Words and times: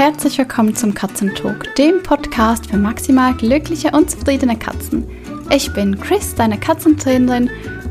Herzlich 0.00 0.38
willkommen 0.38 0.74
zum 0.74 0.94
Katzentalk, 0.94 1.74
dem 1.74 2.02
Podcast 2.02 2.70
für 2.70 2.78
maximal 2.78 3.34
glückliche 3.34 3.90
und 3.90 4.10
zufriedene 4.10 4.58
Katzen. 4.58 5.06
Ich 5.50 5.74
bin 5.74 6.00
Chris, 6.00 6.34
deine 6.34 6.58
Katzentrainerin, 6.58 7.50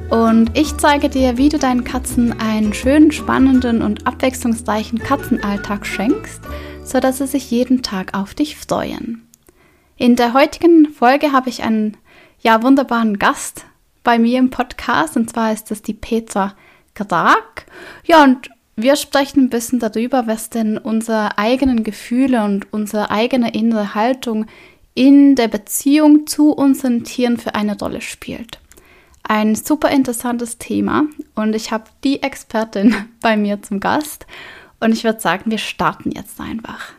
und 0.10 0.58
ich 0.58 0.76
zeige 0.78 1.08
dir, 1.08 1.38
wie 1.38 1.50
du 1.50 1.60
deinen 1.60 1.84
Katzen 1.84 2.34
einen 2.40 2.74
schönen, 2.74 3.12
spannenden 3.12 3.84
und 3.84 4.08
abwechslungsreichen 4.08 4.98
Katzenalltag 4.98 5.86
schenkst, 5.86 6.42
sodass 6.84 7.20
sie 7.20 7.28
sich 7.28 7.52
jeden 7.52 7.84
Tag 7.84 8.18
auf 8.18 8.34
dich 8.34 8.58
freuen. 8.58 9.28
In 9.96 10.16
der 10.16 10.34
heutigen 10.34 10.88
Folge 10.88 11.32
habe 11.32 11.50
ich 11.50 11.62
einen 11.62 11.96
ja 12.40 12.64
wunderbaren 12.64 13.20
Gast 13.20 13.66
bei 14.04 14.18
mir 14.18 14.40
im 14.40 14.50
Podcast, 14.50 15.16
und 15.16 15.30
zwar 15.30 15.54
ist 15.54 15.70
das 15.70 15.84
die 15.84 15.94
Petra 15.94 16.56
Grag. 16.96 17.68
Ja, 18.04 18.24
und 18.24 18.50
wir 18.82 18.96
sprechen 18.96 19.46
ein 19.46 19.50
bisschen 19.50 19.80
darüber, 19.80 20.26
was 20.26 20.50
denn 20.50 20.78
unsere 20.78 21.38
eigenen 21.38 21.84
Gefühle 21.84 22.44
und 22.46 22.72
unsere 22.72 23.12
eigene 23.12 23.54
innere 23.54 23.94
Haltung 23.94 24.46
in 24.94 25.36
der 25.36 25.50
Beziehung 25.50 26.28
zu 26.28 26.52
unseren 26.52 27.04
Tieren 27.04 27.38
für 27.38 27.56
eine 27.56 27.78
Rolle 27.78 28.00
spielt. 28.00 28.60
Ein 29.24 29.56
super 29.56 29.90
interessantes 29.90 30.60
Thema 30.60 31.08
und 31.36 31.56
ich 31.56 31.72
habe 31.72 31.86
die 32.06 32.24
Expertin 32.24 32.96
bei 33.22 33.36
mir 33.36 33.62
zum 33.62 33.82
Gast 33.82 34.26
und 34.80 34.94
ich 34.94 35.04
würde 35.04 35.20
sagen, 35.20 35.52
wir 35.52 35.58
starten 35.58 36.12
jetzt 36.12 36.40
einfach. 36.40 36.94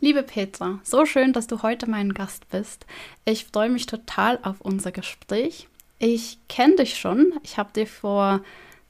Liebe 0.00 0.22
Petra, 0.22 0.80
so 0.82 1.06
schön, 1.06 1.32
dass 1.32 1.46
du 1.46 1.62
heute 1.62 1.88
mein 1.88 2.12
Gast 2.12 2.48
bist. 2.50 2.84
Ich 3.24 3.46
freue 3.46 3.70
mich 3.70 3.86
total 3.86 4.38
auf 4.42 4.60
unser 4.60 4.92
Gespräch. 4.92 5.68
Ich 5.98 6.38
kenne 6.50 6.76
dich 6.76 6.98
schon. 6.98 7.32
Ich 7.42 7.56
habe 7.56 7.70
dir 7.72 7.86
vor 7.86 8.42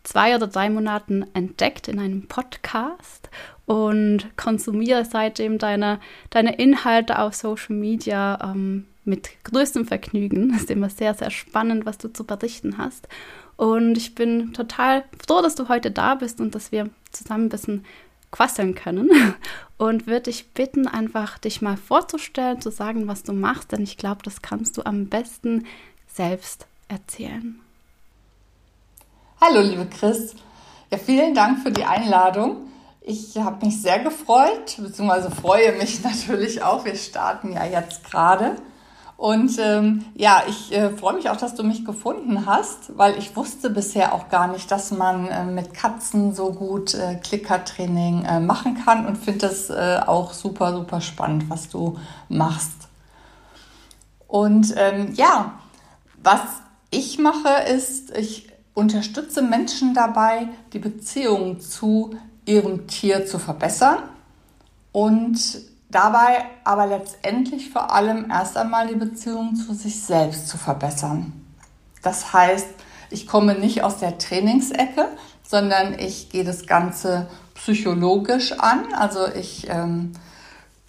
zwei 0.06 0.37
oder 0.37 0.46
drei 0.46 0.70
Monaten 0.70 1.27
entdeckt 1.34 1.88
in 1.88 1.98
einem 1.98 2.28
Podcast 2.28 3.28
und 3.66 4.37
konsumiere 4.37 5.05
seitdem 5.05 5.59
deine, 5.59 6.01
deine 6.30 6.56
Inhalte 6.56 7.19
auf 7.19 7.34
Social 7.34 7.74
Media 7.74 8.38
ähm, 8.43 8.87
mit 9.04 9.30
größtem 9.45 9.85
Vergnügen. 9.87 10.54
Ist 10.57 10.71
immer 10.71 10.88
sehr, 10.88 11.15
sehr 11.15 11.30
spannend, 11.30 11.87
was 11.87 11.98
du 11.98 12.13
zu 12.13 12.24
berichten 12.24 12.79
hast. 12.79 13.09
Und 13.57 13.96
ich 13.96 14.15
bin 14.15 14.52
total 14.52 15.04
froh, 15.26 15.43
dass 15.43 15.57
du 15.57 15.68
heute 15.68 15.90
da 15.90 16.15
bist 16.15 16.41
und 16.41 16.54
dass 16.54 16.73
wir 16.73 16.88
zusammen 17.10 17.46
ein 17.46 17.51
bisschen 17.51 17.85
quasseln 18.30 18.74
können. 18.74 19.10
Und 19.79 20.07
würde 20.07 20.23
dich 20.23 20.48
bitten, 20.52 20.88
einfach 20.88 21.37
dich 21.37 21.60
mal 21.60 21.76
vorzustellen, 21.76 22.63
zu 22.63 22.70
sagen, 22.70 23.09
was 23.09 23.23
du 23.24 23.35
machst, 23.35 23.73
denn 23.73 23.82
ich 23.82 23.98
glaube, 23.98 24.23
das 24.24 24.41
kannst 24.41 24.79
du 24.79 24.87
am 24.87 25.09
besten 25.09 25.66
selbst 26.07 26.66
erzählen. 26.88 27.60
Hallo, 29.38 29.60
liebe 29.60 29.84
Chris. 29.84 30.34
Ja, 30.90 30.96
vielen 30.96 31.34
Dank 31.34 31.59
für 31.59 31.70
die 31.70 31.84
Einladung. 31.84 32.68
Ich 33.02 33.37
habe 33.37 33.66
mich 33.66 33.82
sehr 33.82 33.98
gefreut, 33.98 34.79
beziehungsweise 34.79 35.30
freue 35.30 35.76
mich 35.76 36.02
natürlich 36.04 36.62
auch. 36.62 36.87
Wir 36.87 36.96
starten 36.96 37.52
ja 37.52 37.66
jetzt 37.66 38.02
gerade. 38.10 38.57
Und 39.18 39.59
ähm, 39.59 40.07
ja, 40.14 40.42
ich 40.48 40.73
äh, 40.73 40.88
freue 40.88 41.16
mich 41.16 41.29
auch, 41.29 41.37
dass 41.37 41.54
du 41.54 41.64
mich 41.64 41.84
gefunden 41.84 42.46
hast, 42.46 42.96
weil 42.96 43.18
ich 43.18 43.37
wusste 43.37 43.68
bisher 43.68 44.14
auch 44.14 44.30
gar 44.30 44.48
nicht, 44.48 44.70
dass 44.70 44.90
man 44.90 45.29
äh, 45.29 45.45
mit 45.45 45.74
Katzen 45.74 46.34
so 46.34 46.52
gut 46.52 46.95
äh, 46.95 47.16
Klickertraining 47.16 48.24
äh, 48.24 48.40
machen 48.40 48.82
kann 48.87 49.04
und 49.04 49.16
finde 49.16 49.48
das 49.48 49.68
äh, 49.68 50.01
auch 50.07 50.32
super, 50.32 50.73
super 50.73 51.02
spannend, 51.02 51.51
was 51.51 51.68
du 51.68 51.98
machst. 52.30 52.88
Und 54.26 54.74
ähm, 54.79 55.12
ja, 55.12 55.59
was 56.23 56.40
ich 56.90 57.18
mache, 57.18 57.64
ist, 57.68 58.16
ich 58.16 58.55
unterstütze 58.77 59.41
Menschen 59.41 59.95
dabei, 59.95 60.49
die 60.74 60.79
Beziehung 60.79 61.60
zu 61.60 62.15
ihrem 62.45 62.87
Tier 62.87 63.24
zu 63.24 63.38
verbessern 63.38 64.03
und 64.93 65.38
dabei 65.88 66.44
aber 66.62 66.87
letztendlich 66.87 67.71
vor 67.71 67.91
allem 67.94 68.31
erst 68.31 68.54
einmal 68.59 68.87
die 68.87 68.94
Beziehung 68.94 69.56
zu 69.56 69.72
sich 69.72 70.03
selbst 70.03 70.49
zu 70.49 70.59
verbessern. 70.59 71.32
Das 72.03 72.34
heißt, 72.34 72.69
ich 73.09 73.26
komme 73.26 73.54
nicht 73.54 73.82
aus 73.82 73.97
der 73.97 74.19
Trainingsecke, 74.19 75.09
sondern 75.42 75.98
ich 75.98 76.28
gehe 76.28 76.44
das 76.44 76.66
Ganze 76.66 77.28
psychologisch 77.54 78.53
an. 78.53 78.92
Also 78.92 79.26
ich 79.26 79.69
ähm, 79.70 80.12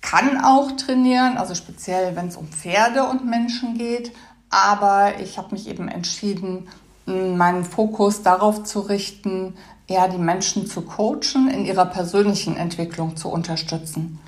kann 0.01 0.43
auch 0.43 0.73
trainieren, 0.73 1.37
also 1.37 1.55
speziell 1.55 2.17
wenn 2.17 2.27
es 2.27 2.35
um 2.35 2.49
Pferde 2.49 3.05
und 3.05 3.25
Menschen 3.25 3.77
geht, 3.77 4.11
aber 4.49 5.19
ich 5.21 5.37
habe 5.37 5.55
mich 5.55 5.69
eben 5.69 5.87
entschieden, 5.87 6.67
meinen 7.07 7.63
Fokus 7.63 8.21
darauf 8.21 8.63
zu 8.63 8.81
richten, 8.81 9.55
eher 9.87 10.09
die 10.09 10.17
Menschen 10.17 10.67
zu 10.67 10.81
coachen, 10.81 11.49
in 11.49 11.65
ihrer 11.65 11.85
persönlichen 11.85 12.57
Entwicklung 12.57 13.15
zu 13.15 13.29
unterstützen. 13.29 14.19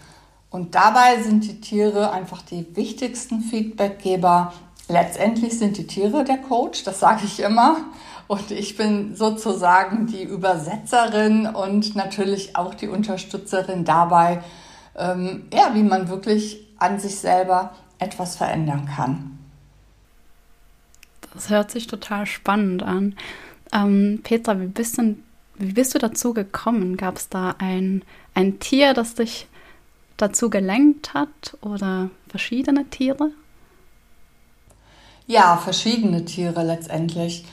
Und 0.49 0.73
dabei 0.73 1.21
sind 1.21 1.43
die 1.43 1.61
Tiere 1.61 2.11
einfach 2.11 2.41
die 2.41 2.75
wichtigsten 2.75 3.41
Feedbackgeber. 3.41 4.53
Letztendlich 4.87 5.59
sind 5.59 5.77
die 5.77 5.85
Tiere 5.85 6.23
der 6.23 6.37
Coach, 6.37 6.83
das 6.83 6.99
sage 6.99 7.25
ich 7.25 7.41
immer. 7.41 7.77
Und 8.27 8.51
ich 8.51 8.77
bin 8.77 9.15
sozusagen 9.15 10.07
die 10.07 10.23
Übersetzerin 10.23 11.47
und 11.47 11.95
natürlich 11.95 12.55
auch 12.55 12.73
die 12.73 12.87
Unterstützerin 12.87 13.85
dabei, 13.85 14.41
ähm, 14.95 15.47
ja, 15.53 15.71
wie 15.73 15.83
man 15.83 16.09
wirklich 16.09 16.67
an 16.77 16.99
sich 16.99 17.19
selber 17.19 17.71
etwas 17.99 18.35
verändern 18.35 18.87
kann. 18.95 19.38
Das 21.33 21.49
hört 21.49 21.71
sich 21.71 21.87
total 21.87 22.25
spannend 22.25 22.83
an. 22.83 23.15
Ähm, 23.71 24.21
Petra, 24.23 24.59
wie 24.59 24.67
bist, 24.67 24.97
denn, 24.97 25.23
wie 25.55 25.73
bist 25.73 25.93
du 25.93 25.99
dazu 25.99 26.33
gekommen? 26.33 26.97
Gab 26.97 27.17
es 27.17 27.29
da 27.29 27.55
ein, 27.59 28.03
ein 28.33 28.59
Tier, 28.59 28.93
das 28.93 29.15
dich 29.15 29.47
dazu 30.17 30.49
gelenkt 30.49 31.13
hat 31.13 31.57
oder 31.61 32.09
verschiedene 32.27 32.85
Tiere? 32.89 33.31
Ja, 35.27 35.57
verschiedene 35.57 36.25
Tiere 36.25 36.63
letztendlich. 36.63 37.45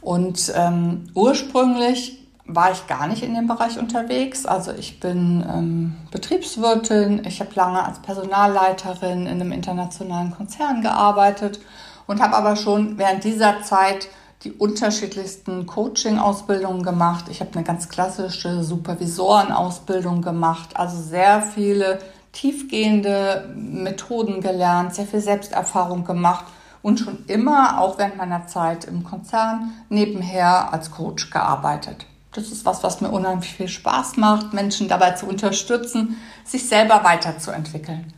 Und 0.00 0.52
ähm, 0.56 1.04
ursprünglich 1.14 2.18
war 2.46 2.72
ich 2.72 2.86
gar 2.86 3.06
nicht 3.06 3.22
in 3.22 3.34
dem 3.34 3.46
Bereich 3.46 3.78
unterwegs. 3.78 4.46
Also 4.46 4.72
ich 4.72 5.00
bin 5.00 5.44
ähm, 5.46 5.96
Betriebswirtin, 6.10 7.24
ich 7.26 7.40
habe 7.40 7.50
lange 7.54 7.84
als 7.84 8.00
Personalleiterin 8.00 9.26
in 9.26 9.40
einem 9.40 9.52
internationalen 9.52 10.30
Konzern 10.30 10.80
gearbeitet 10.80 11.60
und 12.08 12.20
habe 12.20 12.34
aber 12.34 12.56
schon 12.56 12.98
während 12.98 13.22
dieser 13.22 13.62
Zeit 13.62 14.08
die 14.42 14.52
unterschiedlichsten 14.52 15.66
Coaching-Ausbildungen 15.66 16.82
gemacht. 16.82 17.26
Ich 17.30 17.40
habe 17.40 17.52
eine 17.54 17.64
ganz 17.64 17.88
klassische 17.88 18.64
Supervisorenausbildung 18.64 20.22
gemacht, 20.22 20.76
also 20.76 21.00
sehr 21.00 21.42
viele 21.42 22.00
tiefgehende 22.32 23.52
Methoden 23.54 24.40
gelernt, 24.40 24.94
sehr 24.94 25.06
viel 25.06 25.20
Selbsterfahrung 25.20 26.04
gemacht 26.04 26.44
und 26.82 27.00
schon 27.00 27.24
immer, 27.26 27.80
auch 27.80 27.98
während 27.98 28.16
meiner 28.16 28.46
Zeit 28.46 28.84
im 28.84 29.02
Konzern, 29.04 29.72
nebenher 29.88 30.72
als 30.72 30.90
Coach 30.90 31.30
gearbeitet. 31.30 32.06
Das 32.32 32.52
ist 32.52 32.64
was, 32.64 32.84
was 32.84 33.00
mir 33.00 33.10
unheimlich 33.10 33.52
viel 33.52 33.68
Spaß 33.68 34.16
macht, 34.18 34.52
Menschen 34.52 34.88
dabei 34.88 35.12
zu 35.12 35.26
unterstützen, 35.26 36.16
sich 36.44 36.68
selber 36.68 37.02
weiterzuentwickeln. 37.02 38.12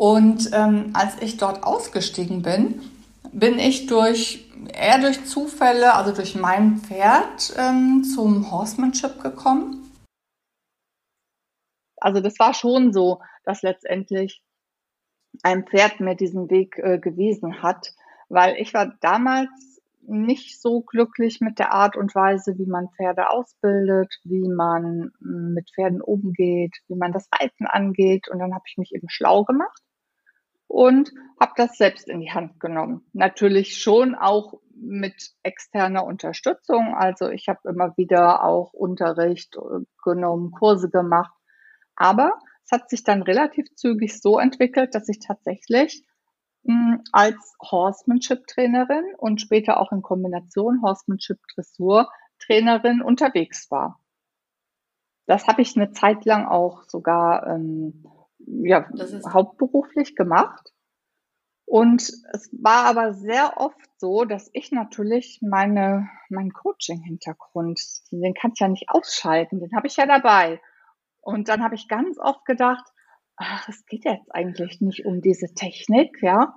Und 0.00 0.48
ähm, 0.54 0.92
als 0.94 1.20
ich 1.20 1.36
dort 1.36 1.62
ausgestiegen 1.62 2.40
bin, 2.40 2.80
bin 3.32 3.58
ich 3.58 3.86
durch 3.86 4.50
eher 4.72 4.98
durch 4.98 5.26
Zufälle, 5.26 5.92
also 5.92 6.14
durch 6.14 6.34
mein 6.34 6.78
Pferd, 6.78 7.52
ähm, 7.58 8.02
zum 8.02 8.50
Horsemanship 8.50 9.22
gekommen. 9.22 9.92
Also 11.98 12.22
das 12.22 12.38
war 12.38 12.54
schon 12.54 12.94
so, 12.94 13.20
dass 13.44 13.60
letztendlich 13.60 14.42
ein 15.42 15.66
Pferd 15.66 16.00
mir 16.00 16.14
diesen 16.14 16.48
Weg 16.48 16.78
äh, 16.78 16.98
gewiesen 16.98 17.62
hat, 17.62 17.92
weil 18.30 18.56
ich 18.56 18.72
war 18.72 18.94
damals 19.02 19.50
nicht 20.00 20.62
so 20.62 20.80
glücklich 20.80 21.42
mit 21.42 21.58
der 21.58 21.74
Art 21.74 21.98
und 21.98 22.14
Weise, 22.14 22.56
wie 22.56 22.64
man 22.64 22.88
Pferde 22.96 23.28
ausbildet, 23.28 24.14
wie 24.24 24.48
man 24.48 25.12
mm, 25.20 25.52
mit 25.52 25.70
Pferden 25.74 26.00
umgeht, 26.00 26.74
wie 26.88 26.96
man 26.96 27.12
das 27.12 27.28
Reiten 27.38 27.66
angeht. 27.66 28.28
Und 28.30 28.38
dann 28.38 28.54
habe 28.54 28.64
ich 28.66 28.78
mich 28.78 28.94
eben 28.94 29.10
schlau 29.10 29.44
gemacht 29.44 29.82
und 30.70 31.12
habe 31.40 31.52
das 31.56 31.76
selbst 31.76 32.08
in 32.08 32.20
die 32.20 32.30
Hand 32.30 32.60
genommen. 32.60 33.04
Natürlich 33.12 33.78
schon 33.78 34.14
auch 34.14 34.60
mit 34.72 35.32
externer 35.42 36.04
Unterstützung. 36.04 36.94
Also 36.94 37.28
ich 37.28 37.48
habe 37.48 37.68
immer 37.68 37.96
wieder 37.96 38.44
auch 38.44 38.72
Unterricht 38.72 39.56
äh, 39.56 39.80
genommen, 40.04 40.52
Kurse 40.52 40.88
gemacht. 40.88 41.34
Aber 41.96 42.38
es 42.64 42.70
hat 42.70 42.88
sich 42.88 43.02
dann 43.02 43.22
relativ 43.22 43.66
zügig 43.74 44.22
so 44.22 44.38
entwickelt, 44.38 44.94
dass 44.94 45.08
ich 45.08 45.18
tatsächlich 45.18 46.04
hm, 46.64 47.02
als 47.10 47.56
Horsemanship-Trainerin 47.60 49.16
und 49.16 49.40
später 49.40 49.80
auch 49.80 49.90
in 49.90 50.02
Kombination 50.02 50.82
Horsemanship-Dressur-Trainerin 50.82 53.02
unterwegs 53.02 53.72
war. 53.72 53.98
Das 55.26 55.48
habe 55.48 55.62
ich 55.62 55.76
eine 55.76 55.90
Zeit 55.90 56.24
lang 56.24 56.46
auch 56.46 56.84
sogar 56.84 57.44
ähm, 57.48 58.04
ja, 58.64 58.88
hauptberuflich 59.32 60.16
gemacht. 60.16 60.72
Und 61.66 62.02
es 62.32 62.50
war 62.52 62.86
aber 62.86 63.14
sehr 63.14 63.58
oft 63.58 63.78
so, 63.96 64.24
dass 64.24 64.50
ich 64.52 64.72
natürlich 64.72 65.38
meine, 65.40 66.08
meinen 66.28 66.52
Coaching-Hintergrund, 66.52 67.80
den 68.10 68.34
kann 68.34 68.50
ich 68.54 68.60
ja 68.60 68.66
nicht 68.66 68.88
ausschalten, 68.88 69.60
den 69.60 69.70
habe 69.76 69.86
ich 69.86 69.96
ja 69.96 70.06
dabei. 70.06 70.60
Und 71.20 71.48
dann 71.48 71.62
habe 71.62 71.76
ich 71.76 71.86
ganz 71.86 72.18
oft 72.18 72.44
gedacht, 72.44 72.84
ach, 73.36 73.68
es 73.68 73.86
geht 73.86 74.04
jetzt 74.04 74.34
eigentlich 74.34 74.80
nicht 74.80 75.06
um 75.06 75.20
diese 75.20 75.54
Technik, 75.54 76.20
ja. 76.22 76.54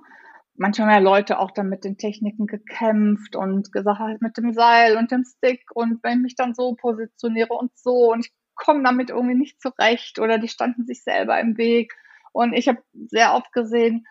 Manchmal 0.56 0.88
haben 0.88 1.04
ja 1.04 1.10
Leute 1.10 1.38
auch 1.38 1.50
dann 1.50 1.68
mit 1.68 1.84
den 1.84 1.96
Techniken 1.96 2.46
gekämpft 2.46 3.36
und 3.36 3.72
gesagt, 3.72 4.00
halt 4.00 4.20
mit 4.20 4.36
dem 4.36 4.52
Seil 4.52 4.96
und 4.96 5.10
dem 5.10 5.24
Stick 5.24 5.62
und 5.74 6.02
wenn 6.02 6.18
ich 6.18 6.22
mich 6.22 6.34
dann 6.36 6.54
so 6.54 6.74
positioniere 6.74 7.54
und 7.54 7.76
so 7.76 8.12
und 8.12 8.26
ich 8.26 8.32
komme 8.54 8.82
damit 8.82 9.10
irgendwie 9.10 9.36
nicht 9.36 9.60
zurecht 9.60 10.18
oder 10.18 10.38
die 10.38 10.48
standen 10.48 10.86
sich 10.86 11.02
selber 11.02 11.38
im 11.40 11.56
Weg. 11.56 11.94
Und 12.32 12.52
ich 12.52 12.68
habe 12.68 12.82
sehr 12.92 13.34
oft 13.34 13.52
gesehen, 13.52 14.06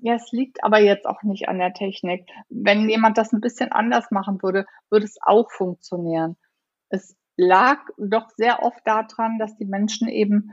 ja, 0.00 0.14
es 0.14 0.30
liegt 0.32 0.62
aber 0.62 0.78
jetzt 0.78 1.06
auch 1.06 1.22
nicht 1.22 1.48
an 1.48 1.58
der 1.58 1.72
Technik. 1.72 2.28
Wenn 2.48 2.88
jemand 2.88 3.18
das 3.18 3.32
ein 3.32 3.40
bisschen 3.40 3.72
anders 3.72 4.10
machen 4.10 4.42
würde, 4.42 4.66
würde 4.90 5.04
es 5.04 5.18
auch 5.20 5.50
funktionieren. 5.50 6.36
Es 6.88 7.16
lag 7.36 7.78
doch 7.98 8.30
sehr 8.30 8.62
oft 8.62 8.80
daran, 8.84 9.38
dass 9.38 9.56
die 9.56 9.64
Menschen 9.64 10.08
eben 10.08 10.52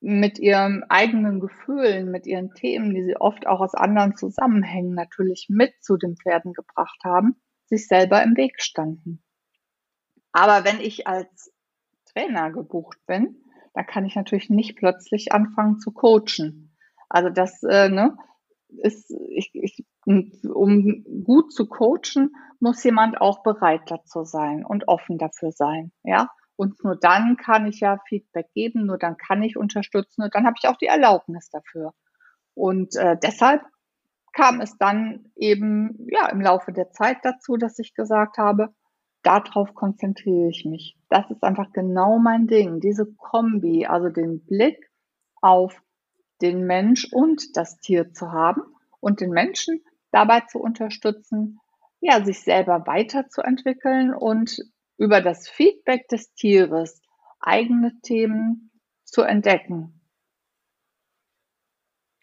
mit 0.00 0.38
ihren 0.38 0.82
eigenen 0.84 1.40
Gefühlen, 1.40 2.10
mit 2.10 2.26
ihren 2.26 2.54
Themen, 2.54 2.94
die 2.94 3.04
sie 3.04 3.16
oft 3.16 3.46
auch 3.46 3.60
aus 3.60 3.74
anderen 3.74 4.16
Zusammenhängen 4.16 4.94
natürlich 4.94 5.46
mit 5.50 5.74
zu 5.82 5.96
den 5.98 6.16
Pferden 6.16 6.54
gebracht 6.54 6.98
haben, 7.04 7.36
sich 7.66 7.86
selber 7.86 8.22
im 8.22 8.36
Weg 8.36 8.62
standen. 8.62 9.22
Aber 10.32 10.64
wenn 10.64 10.80
ich 10.80 11.06
als 11.06 11.52
Trainer 12.20 12.50
gebucht 12.50 12.98
bin, 13.06 13.36
dann 13.74 13.86
kann 13.86 14.04
ich 14.04 14.16
natürlich 14.16 14.50
nicht 14.50 14.76
plötzlich 14.76 15.32
anfangen 15.32 15.78
zu 15.78 15.92
coachen. 15.92 16.76
Also 17.08 17.30
das 17.30 17.62
äh, 17.62 17.88
ne, 17.88 18.16
ist, 18.68 19.10
ich, 19.30 19.50
ich, 19.54 19.84
um 20.04 21.04
gut 21.24 21.52
zu 21.52 21.66
coachen, 21.66 22.34
muss 22.60 22.82
jemand 22.84 23.20
auch 23.20 23.42
bereit 23.42 23.82
dazu 23.86 24.24
sein 24.24 24.64
und 24.64 24.88
offen 24.88 25.18
dafür 25.18 25.52
sein, 25.52 25.92
ja. 26.02 26.28
Und 26.56 26.84
nur 26.84 26.94
dann 26.94 27.38
kann 27.38 27.66
ich 27.66 27.80
ja 27.80 27.98
Feedback 28.06 28.52
geben, 28.52 28.84
nur 28.84 28.98
dann 28.98 29.16
kann 29.16 29.42
ich 29.42 29.56
unterstützen 29.56 30.22
und 30.22 30.34
dann 30.34 30.44
habe 30.44 30.56
ich 30.62 30.68
auch 30.68 30.76
die 30.76 30.86
Erlaubnis 30.86 31.48
dafür. 31.48 31.94
Und 32.52 32.96
äh, 32.96 33.16
deshalb 33.22 33.62
kam 34.34 34.60
es 34.60 34.76
dann 34.76 35.32
eben 35.36 36.06
ja 36.10 36.28
im 36.28 36.42
Laufe 36.42 36.72
der 36.72 36.90
Zeit 36.90 37.16
dazu, 37.22 37.56
dass 37.56 37.78
ich 37.78 37.94
gesagt 37.94 38.36
habe, 38.36 38.74
darauf 39.22 39.74
konzentriere 39.74 40.48
ich 40.48 40.64
mich. 40.64 40.96
Das 41.08 41.30
ist 41.30 41.42
einfach 41.42 41.72
genau 41.72 42.18
mein 42.18 42.46
Ding, 42.46 42.80
diese 42.80 43.06
Kombi, 43.06 43.86
also 43.86 44.08
den 44.08 44.44
Blick 44.44 44.90
auf 45.40 45.82
den 46.40 46.66
Mensch 46.66 47.08
und 47.12 47.56
das 47.56 47.78
Tier 47.80 48.12
zu 48.12 48.32
haben 48.32 48.62
und 49.00 49.20
den 49.20 49.30
Menschen 49.30 49.82
dabei 50.10 50.40
zu 50.40 50.58
unterstützen, 50.58 51.60
ja, 52.00 52.24
sich 52.24 52.42
selber 52.42 52.86
weiterzuentwickeln 52.86 54.14
und 54.14 54.58
über 54.96 55.20
das 55.20 55.48
Feedback 55.48 56.08
des 56.08 56.32
Tieres 56.34 57.00
eigene 57.40 57.98
Themen 58.02 58.70
zu 59.04 59.22
entdecken. 59.22 60.00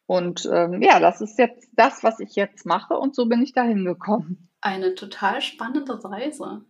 Und 0.08 0.48
ähm, 0.52 0.82
ja, 0.82 1.00
das 1.00 1.22
ist 1.22 1.38
jetzt 1.38 1.70
das, 1.74 2.04
was 2.04 2.20
ich 2.20 2.36
jetzt 2.36 2.66
mache 2.66 2.98
und 2.98 3.14
so 3.14 3.26
bin 3.28 3.42
ich 3.42 3.54
dahin 3.54 3.84
gekommen. 3.84 4.50
Eine 4.62 4.96
total 4.96 5.42
spannende 5.42 6.02
Reise. 6.04 6.66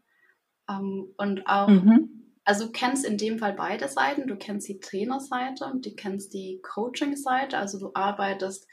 Ähm, 0.69 1.13
und 1.17 1.47
auch, 1.47 1.67
mhm. 1.67 2.33
also 2.43 2.65
du 2.65 2.71
kennst 2.71 3.05
in 3.05 3.17
dem 3.17 3.39
Fall 3.39 3.53
beide 3.53 3.87
Seiten. 3.87 4.27
Du 4.27 4.35
kennst 4.35 4.67
die 4.67 4.79
Trainerseite 4.79 5.65
und 5.65 5.85
du 5.85 5.95
kennst 5.95 6.33
die 6.33 6.61
Coaching-Seite. 6.61 7.57
Also 7.57 7.79
du 7.79 7.91
arbeitest 7.93 8.67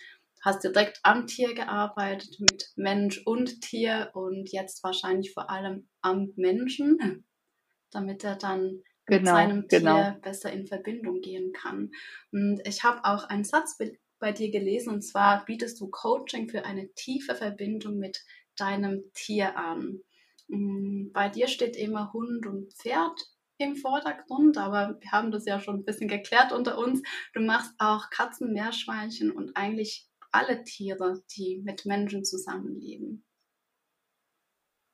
hast 0.44 0.62
direkt 0.62 1.00
am 1.02 1.26
Tier 1.26 1.54
gearbeitet, 1.54 2.38
mit 2.38 2.70
Mensch 2.76 3.22
und 3.24 3.62
Tier 3.62 4.10
und 4.12 4.52
jetzt 4.52 4.84
wahrscheinlich 4.84 5.32
vor 5.32 5.50
allem 5.50 5.88
am 6.02 6.32
Menschen, 6.36 7.24
damit 7.90 8.22
er 8.24 8.36
dann 8.36 8.82
genau, 9.06 9.18
mit 9.18 9.26
seinem 9.26 9.68
genau. 9.68 9.94
Tier 9.94 10.20
besser 10.22 10.52
in 10.52 10.66
Verbindung 10.66 11.22
gehen 11.22 11.52
kann. 11.52 11.90
Und 12.30 12.60
ich 12.66 12.84
habe 12.84 13.04
auch 13.04 13.24
einen 13.24 13.44
Satz 13.44 13.78
bei 14.18 14.32
dir 14.32 14.50
gelesen 14.50 14.92
und 14.92 15.02
zwar 15.02 15.44
bietest 15.46 15.80
du 15.80 15.88
Coaching 15.88 16.48
für 16.48 16.64
eine 16.64 16.92
tiefe 16.94 17.34
Verbindung 17.34 17.98
mit 17.98 18.22
deinem 18.56 19.02
Tier 19.14 19.56
an. 19.56 20.00
Mm, 20.48 21.12
bei 21.12 21.28
dir 21.28 21.48
steht 21.48 21.76
immer 21.76 22.12
Hund 22.12 22.46
und 22.46 22.72
Pferd 22.74 23.18
im 23.58 23.76
Vordergrund, 23.76 24.58
aber 24.58 24.98
wir 25.00 25.12
haben 25.12 25.30
das 25.30 25.46
ja 25.46 25.60
schon 25.60 25.76
ein 25.76 25.84
bisschen 25.84 26.08
geklärt 26.08 26.52
unter 26.52 26.78
uns. 26.78 27.02
Du 27.32 27.40
machst 27.40 27.72
auch 27.78 28.10
Katzen, 28.10 28.52
Meerschweinchen 28.52 29.30
und 29.30 29.56
eigentlich 29.56 30.08
alle 30.32 30.64
Tiere, 30.64 31.22
die 31.36 31.62
mit 31.64 31.86
Menschen 31.86 32.24
zusammenleben. 32.24 33.24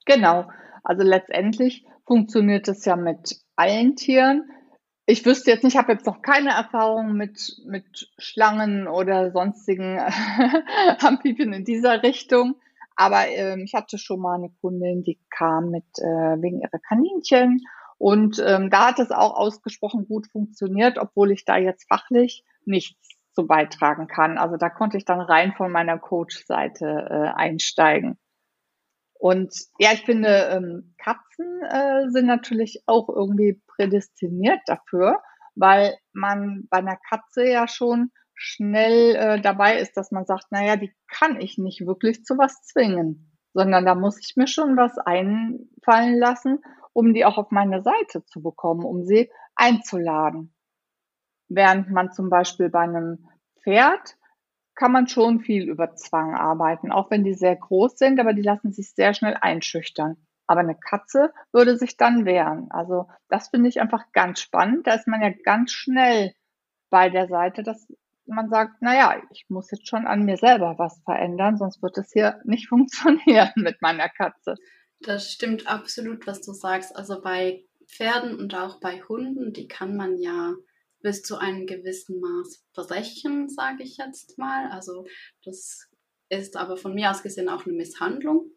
Genau. 0.04 0.50
Also 0.82 1.02
letztendlich 1.02 1.84
funktioniert 2.06 2.68
es 2.68 2.84
ja 2.84 2.96
mit 2.96 3.40
allen 3.56 3.96
Tieren. 3.96 4.50
Ich 5.06 5.24
wüsste 5.24 5.50
jetzt 5.50 5.64
nicht, 5.64 5.74
ich 5.74 5.78
habe 5.78 5.92
jetzt 5.92 6.06
noch 6.06 6.22
keine 6.22 6.50
Erfahrung 6.50 7.14
mit, 7.14 7.56
mit 7.66 8.10
Schlangen 8.18 8.86
oder 8.86 9.32
sonstigen 9.32 9.98
Amphibien 11.00 11.52
in 11.52 11.64
dieser 11.64 12.02
Richtung. 12.02 12.56
Aber 13.00 13.28
ähm, 13.28 13.60
ich 13.64 13.74
hatte 13.74 13.96
schon 13.96 14.20
mal 14.20 14.34
eine 14.34 14.50
Kundin, 14.60 15.02
die 15.02 15.18
kam 15.30 15.70
mit 15.70 15.86
äh, 15.96 16.42
wegen 16.42 16.60
ihrer 16.60 16.78
Kaninchen. 16.86 17.62
Und 17.96 18.42
ähm, 18.46 18.68
da 18.68 18.88
hat 18.88 18.98
es 18.98 19.10
auch 19.10 19.38
ausgesprochen 19.38 20.06
gut 20.06 20.26
funktioniert, 20.30 20.98
obwohl 20.98 21.30
ich 21.30 21.46
da 21.46 21.56
jetzt 21.56 21.88
fachlich 21.88 22.44
nichts 22.66 23.08
zu 23.32 23.46
beitragen 23.46 24.06
kann. 24.06 24.36
Also 24.36 24.58
da 24.58 24.68
konnte 24.68 24.98
ich 24.98 25.06
dann 25.06 25.22
rein 25.22 25.54
von 25.56 25.72
meiner 25.72 25.98
Coach-Seite 25.98 26.84
äh, 26.84 27.38
einsteigen. 27.38 28.18
Und 29.14 29.54
ja, 29.78 29.92
ich 29.94 30.04
finde, 30.04 30.50
ähm, 30.52 30.94
Katzen 30.98 31.62
äh, 31.70 32.10
sind 32.10 32.26
natürlich 32.26 32.82
auch 32.84 33.08
irgendwie 33.08 33.62
prädestiniert 33.66 34.60
dafür, 34.66 35.22
weil 35.54 35.96
man 36.12 36.66
bei 36.68 36.78
einer 36.78 36.98
Katze 37.08 37.48
ja 37.48 37.66
schon 37.66 38.10
schnell 38.40 39.14
äh, 39.16 39.40
dabei 39.40 39.78
ist, 39.78 39.96
dass 39.96 40.10
man 40.10 40.24
sagt, 40.24 40.50
naja, 40.50 40.76
die 40.76 40.92
kann 41.08 41.38
ich 41.40 41.58
nicht 41.58 41.86
wirklich 41.86 42.24
zu 42.24 42.38
was 42.38 42.62
zwingen, 42.62 43.30
sondern 43.52 43.84
da 43.84 43.94
muss 43.94 44.18
ich 44.18 44.34
mir 44.36 44.46
schon 44.46 44.76
was 44.78 44.96
einfallen 44.96 46.18
lassen, 46.18 46.58
um 46.94 47.12
die 47.12 47.26
auch 47.26 47.36
auf 47.36 47.50
meine 47.50 47.82
Seite 47.82 48.24
zu 48.24 48.42
bekommen, 48.42 48.84
um 48.84 49.04
sie 49.04 49.30
einzuladen. 49.54 50.54
Während 51.48 51.90
man 51.90 52.12
zum 52.12 52.30
Beispiel 52.30 52.70
bei 52.70 52.80
einem 52.80 53.28
Pferd 53.62 54.16
kann 54.74 54.92
man 54.92 55.06
schon 55.06 55.40
viel 55.40 55.68
über 55.68 55.94
Zwang 55.96 56.34
arbeiten, 56.34 56.90
auch 56.90 57.10
wenn 57.10 57.24
die 57.24 57.34
sehr 57.34 57.56
groß 57.56 57.98
sind, 57.98 58.18
aber 58.20 58.32
die 58.32 58.42
lassen 58.42 58.72
sich 58.72 58.94
sehr 58.94 59.12
schnell 59.12 59.36
einschüchtern. 59.38 60.16
Aber 60.46 60.60
eine 60.60 60.76
Katze 60.76 61.32
würde 61.52 61.76
sich 61.76 61.98
dann 61.98 62.24
wehren. 62.24 62.68
Also 62.70 63.06
das 63.28 63.48
finde 63.48 63.68
ich 63.68 63.80
einfach 63.80 64.10
ganz 64.12 64.40
spannend. 64.40 64.86
Da 64.86 64.94
ist 64.94 65.06
man 65.06 65.20
ja 65.20 65.30
ganz 65.44 65.72
schnell 65.72 66.32
bei 66.88 67.10
der 67.10 67.28
Seite, 67.28 67.62
dass 67.62 67.86
man 68.30 68.48
sagt, 68.48 68.80
naja, 68.82 69.22
ich 69.30 69.46
muss 69.48 69.70
jetzt 69.70 69.88
schon 69.88 70.06
an 70.06 70.24
mir 70.24 70.36
selber 70.36 70.76
was 70.78 71.00
verändern, 71.04 71.56
sonst 71.56 71.82
wird 71.82 71.98
es 71.98 72.12
hier 72.12 72.40
nicht 72.44 72.68
funktionieren 72.68 73.50
mit 73.56 73.82
meiner 73.82 74.08
Katze. 74.08 74.54
Das 75.00 75.30
stimmt 75.30 75.66
absolut, 75.66 76.26
was 76.26 76.40
du 76.42 76.52
sagst. 76.52 76.94
Also 76.96 77.20
bei 77.22 77.64
Pferden 77.88 78.38
und 78.38 78.54
auch 78.54 78.80
bei 78.80 79.02
Hunden, 79.02 79.52
die 79.52 79.66
kann 79.66 79.96
man 79.96 80.18
ja 80.18 80.54
bis 81.02 81.22
zu 81.22 81.38
einem 81.38 81.66
gewissen 81.66 82.20
Maß 82.20 82.66
brechen, 82.74 83.48
sage 83.48 83.82
ich 83.82 83.96
jetzt 83.96 84.38
mal. 84.38 84.70
Also 84.70 85.06
das 85.44 85.88
ist 86.28 86.56
aber 86.56 86.76
von 86.76 86.94
mir 86.94 87.10
aus 87.10 87.22
gesehen 87.22 87.48
auch 87.48 87.64
eine 87.64 87.74
Misshandlung. 87.74 88.50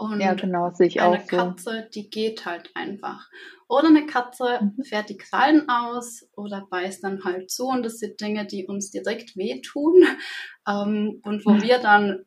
Und 0.00 0.18
ja, 0.18 0.32
genau, 0.32 0.70
sehe 0.72 0.86
ich 0.86 1.00
eine 1.00 1.10
auch. 1.10 1.14
Eine 1.14 1.26
Katze, 1.26 1.82
so. 1.82 1.88
die 1.94 2.08
geht 2.08 2.46
halt 2.46 2.70
einfach. 2.74 3.28
Oder 3.68 3.88
eine 3.88 4.06
Katze 4.06 4.58
mhm. 4.62 4.82
fährt 4.82 5.10
die 5.10 5.18
Krallen 5.18 5.68
aus 5.68 6.26
oder 6.34 6.66
beißt 6.70 7.04
dann 7.04 7.22
halt 7.22 7.50
zu. 7.50 7.66
Und 7.66 7.82
das 7.82 7.98
sind 7.98 8.18
Dinge, 8.18 8.46
die 8.46 8.66
uns 8.66 8.90
direkt 8.90 9.36
wehtun 9.36 10.02
ähm, 10.66 11.20
und 11.22 11.44
wo 11.44 11.50
mhm. 11.50 11.62
wir 11.62 11.78
dann 11.80 12.24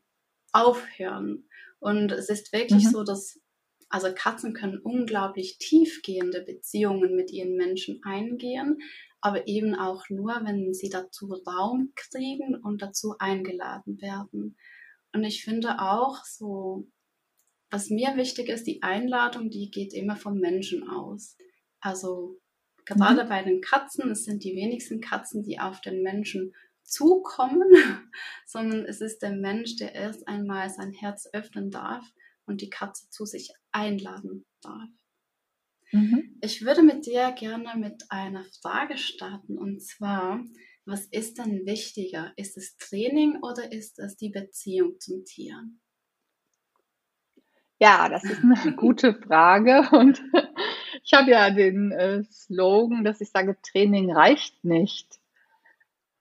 aufhören. 0.51 1.49
Und 1.79 2.11
es 2.11 2.29
ist 2.29 2.53
wirklich 2.53 2.85
mhm. 2.85 2.89
so, 2.89 3.03
dass 3.03 3.39
also 3.89 4.07
Katzen 4.13 4.53
können 4.53 4.77
unglaublich 4.77 5.57
tiefgehende 5.57 6.41
Beziehungen 6.41 7.15
mit 7.15 7.31
ihren 7.31 7.55
Menschen 7.55 8.01
eingehen, 8.03 8.77
aber 9.19 9.47
eben 9.47 9.73
auch 9.75 10.09
nur, 10.09 10.41
wenn 10.43 10.73
sie 10.73 10.89
dazu 10.89 11.33
Raum 11.47 11.91
kriegen 11.95 12.55
und 12.55 12.83
dazu 12.83 13.15
eingeladen 13.17 13.99
werden. 13.99 14.57
Und 15.13 15.23
ich 15.23 15.43
finde 15.43 15.79
auch 15.79 16.23
so, 16.25 16.87
was 17.73 17.89
mir 17.89 18.15
wichtig 18.17 18.49
ist, 18.49 18.67
die 18.67 18.83
Einladung, 18.83 19.49
die 19.49 19.71
geht 19.71 19.95
immer 19.95 20.15
vom 20.15 20.37
Menschen 20.37 20.87
aus. 20.87 21.35
Also 21.79 22.39
gerade 22.85 23.23
mhm. 23.23 23.29
bei 23.29 23.41
den 23.41 23.61
Katzen, 23.61 24.11
es 24.11 24.25
sind 24.25 24.43
die 24.43 24.55
wenigsten 24.55 25.01
Katzen, 25.01 25.41
die 25.41 25.59
auf 25.59 25.81
den 25.81 26.03
Menschen 26.03 26.53
zukommen, 26.83 27.63
sondern 28.45 28.85
es 28.85 29.01
ist 29.01 29.23
der 29.23 29.31
Mensch, 29.31 29.77
der 29.77 29.95
erst 29.95 30.27
einmal 30.27 30.69
sein 30.69 30.93
Herz 30.93 31.27
öffnen 31.33 31.71
darf 31.71 32.05
und 32.45 32.61
die 32.61 32.69
Katze 32.69 33.09
zu 33.09 33.25
sich 33.25 33.51
einladen 33.71 34.45
darf. 34.61 34.89
Mhm. 35.91 36.37
Ich 36.41 36.63
würde 36.63 36.83
mit 36.83 37.07
dir 37.07 37.31
gerne 37.31 37.75
mit 37.75 38.03
einer 38.09 38.45
Frage 38.61 38.99
starten 38.99 39.57
und 39.57 39.81
zwar, 39.81 40.45
was 40.85 41.05
ist 41.07 41.39
denn 41.39 41.65
wichtiger? 41.65 42.33
Ist 42.35 42.55
es 42.55 42.77
Training 42.77 43.41
oder 43.41 43.71
ist 43.71 43.97
es 43.97 44.15
die 44.15 44.29
Beziehung 44.29 44.99
zum 44.99 45.25
Tier? 45.25 45.63
Ja, 47.83 48.07
das 48.07 48.23
ist 48.23 48.41
eine 48.41 48.55
gute 48.77 49.13
Frage 49.13 49.89
und 49.91 50.23
ich 51.03 51.11
habe 51.13 51.31
ja 51.31 51.49
den 51.49 51.91
äh, 51.91 52.23
Slogan, 52.31 53.03
dass 53.03 53.19
ich 53.19 53.29
sage, 53.29 53.57
Training 53.61 54.09
reicht 54.09 54.63
nicht. 54.63 55.19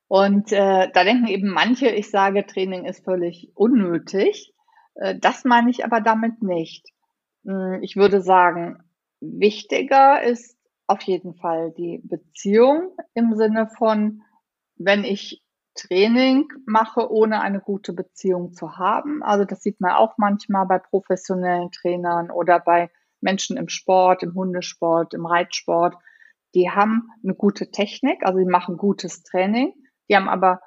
Und 0.09 0.51
äh, 0.51 0.91
da 0.93 1.05
denken 1.05 1.29
eben 1.29 1.49
manche, 1.49 1.89
ich 1.89 2.11
sage, 2.11 2.45
Training 2.45 2.85
ist 2.85 3.05
völlig 3.05 3.53
unnötig. 3.55 4.53
Äh, 4.97 5.15
das 5.21 5.45
meine 5.45 5.71
ich 5.71 5.85
aber 5.85 6.01
damit 6.01 6.43
nicht. 6.43 6.89
Hm, 7.45 7.79
ich 7.81 7.95
würde 7.95 8.23
sagen, 8.23 8.83
wichtiger 9.21 10.21
ist 10.21 10.59
auf 10.89 11.03
jeden 11.03 11.35
Fall 11.37 11.73
die 11.79 12.01
Beziehung 12.03 12.91
im 13.15 13.37
Sinne 13.37 13.69
von, 13.69 14.23
wenn 14.75 15.05
ich 15.05 15.45
Training 15.75 16.49
mache, 16.67 17.11
ohne 17.11 17.41
eine 17.41 17.61
gute 17.61 17.93
Beziehung 17.93 18.53
zu 18.53 18.77
haben. 18.77 19.23
Also 19.23 19.45
das 19.45 19.63
sieht 19.63 19.81
man 19.81 19.93
auch 19.93 20.19
manchmal 20.19 20.67
bei 20.67 20.79
professionellen 20.79 21.71
Trainern 21.71 22.31
oder 22.31 22.61
bei 22.61 22.91
Menschen 23.21 23.57
im 23.57 23.69
Sport, 23.69 24.23
im 24.23 24.35
Hundesport, 24.35 25.15
im 25.15 25.27
Reitsport. 25.27 25.97
Die 26.55 26.71
haben 26.71 27.09
eine 27.23 27.35
gute 27.35 27.71
Technik, 27.71 28.25
also 28.25 28.39
die 28.39 28.45
machen 28.45 28.77
gutes 28.77 29.23
Training, 29.23 29.73
die 30.09 30.17
haben 30.17 30.29
aber 30.29 30.61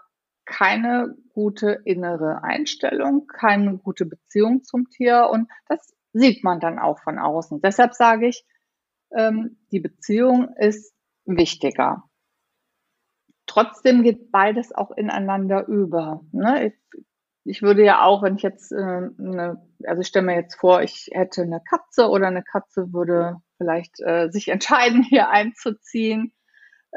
keine 0.45 1.15
gute 1.29 1.81
innere 1.85 2.43
Einstellung, 2.43 3.27
keine 3.27 3.77
gute 3.77 4.05
Beziehung 4.05 4.63
zum 4.63 4.89
Tier 4.89 5.29
und 5.31 5.49
das 5.67 5.93
sieht 6.13 6.43
man 6.43 6.59
dann 6.59 6.79
auch 6.79 6.99
von 6.99 7.19
außen. 7.19 7.61
Deshalb 7.61 7.93
sage 7.93 8.27
ich, 8.27 8.45
ähm, 9.15 9.57
die 9.71 9.79
Beziehung 9.79 10.55
ist 10.57 10.93
wichtiger. 11.25 12.03
Trotzdem 13.55 14.03
geht 14.03 14.33
beides 14.33 14.75
auch 14.75 14.91
ineinander 14.91 15.65
über. 15.67 16.19
Ne? 16.33 16.65
Ich, 16.67 17.01
ich, 17.45 17.61
würde 17.61 17.85
ja 17.85 18.03
auch, 18.03 18.21
wenn 18.21 18.35
ich 18.35 18.41
jetzt, 18.41 18.73
äh, 18.73 18.75
eine, 18.75 19.65
also 19.85 20.01
ich 20.01 20.07
stelle 20.07 20.25
mir 20.25 20.35
jetzt 20.35 20.55
vor, 20.55 20.81
ich 20.81 21.07
hätte 21.13 21.43
eine 21.43 21.61
Katze 21.61 22.09
oder 22.09 22.27
eine 22.27 22.43
Katze 22.43 22.91
würde 22.91 23.37
vielleicht 23.57 24.01
äh, 24.01 24.27
sich 24.29 24.49
entscheiden, 24.49 25.03
hier 25.09 25.29
einzuziehen, 25.29 26.33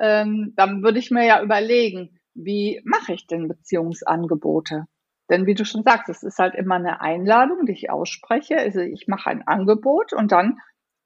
ähm, 0.00 0.52
dann 0.56 0.82
würde 0.82 0.98
ich 0.98 1.12
mir 1.12 1.24
ja 1.24 1.40
überlegen, 1.40 2.18
wie 2.34 2.82
mache 2.84 3.12
ich 3.12 3.28
denn 3.28 3.46
Beziehungsangebote? 3.46 4.86
Denn 5.30 5.46
wie 5.46 5.54
du 5.54 5.64
schon 5.64 5.84
sagst, 5.84 6.08
es 6.08 6.24
ist 6.24 6.40
halt 6.40 6.56
immer 6.56 6.74
eine 6.74 7.00
Einladung, 7.00 7.66
die 7.66 7.72
ich 7.72 7.88
ausspreche. 7.88 8.58
Also 8.58 8.80
ich 8.80 9.06
mache 9.06 9.30
ein 9.30 9.46
Angebot 9.46 10.12
und 10.12 10.32
dann 10.32 10.58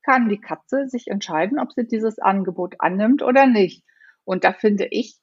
kann 0.02 0.30
die 0.30 0.40
Katze 0.40 0.88
sich 0.88 1.08
entscheiden, 1.08 1.58
ob 1.58 1.72
sie 1.72 1.86
dieses 1.86 2.18
Angebot 2.18 2.76
annimmt 2.78 3.22
oder 3.22 3.46
nicht. 3.46 3.84
Und 4.24 4.44
da 4.44 4.54
finde 4.54 4.86
ich 4.90 5.18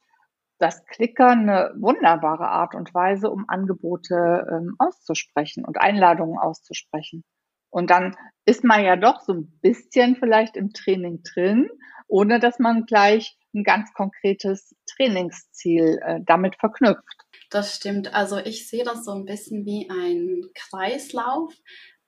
das 0.59 0.85
Klickern 0.85 1.49
eine 1.49 1.73
wunderbare 1.77 2.49
Art 2.49 2.75
und 2.75 2.93
Weise, 2.93 3.29
um 3.29 3.45
Angebote 3.47 4.47
ähm, 4.51 4.75
auszusprechen 4.77 5.65
und 5.65 5.79
Einladungen 5.79 6.37
auszusprechen. 6.37 7.23
Und 7.71 7.89
dann 7.89 8.15
ist 8.45 8.63
man 8.63 8.83
ja 8.83 8.95
doch 8.95 9.21
so 9.21 9.33
ein 9.33 9.59
bisschen 9.61 10.15
vielleicht 10.15 10.57
im 10.57 10.73
Training 10.73 11.23
drin, 11.23 11.69
ohne 12.07 12.39
dass 12.39 12.59
man 12.59 12.85
gleich 12.85 13.37
ein 13.53 13.63
ganz 13.63 13.93
konkretes 13.93 14.75
Trainingsziel 14.95 15.99
äh, 16.03 16.19
damit 16.25 16.55
verknüpft. 16.57 17.03
Das 17.49 17.75
stimmt. 17.75 18.13
Also 18.13 18.37
ich 18.37 18.67
sehe 18.67 18.83
das 18.83 19.05
so 19.05 19.11
ein 19.11 19.25
bisschen 19.25 19.65
wie 19.65 19.89
ein 19.89 20.49
Kreislauf. 20.53 21.53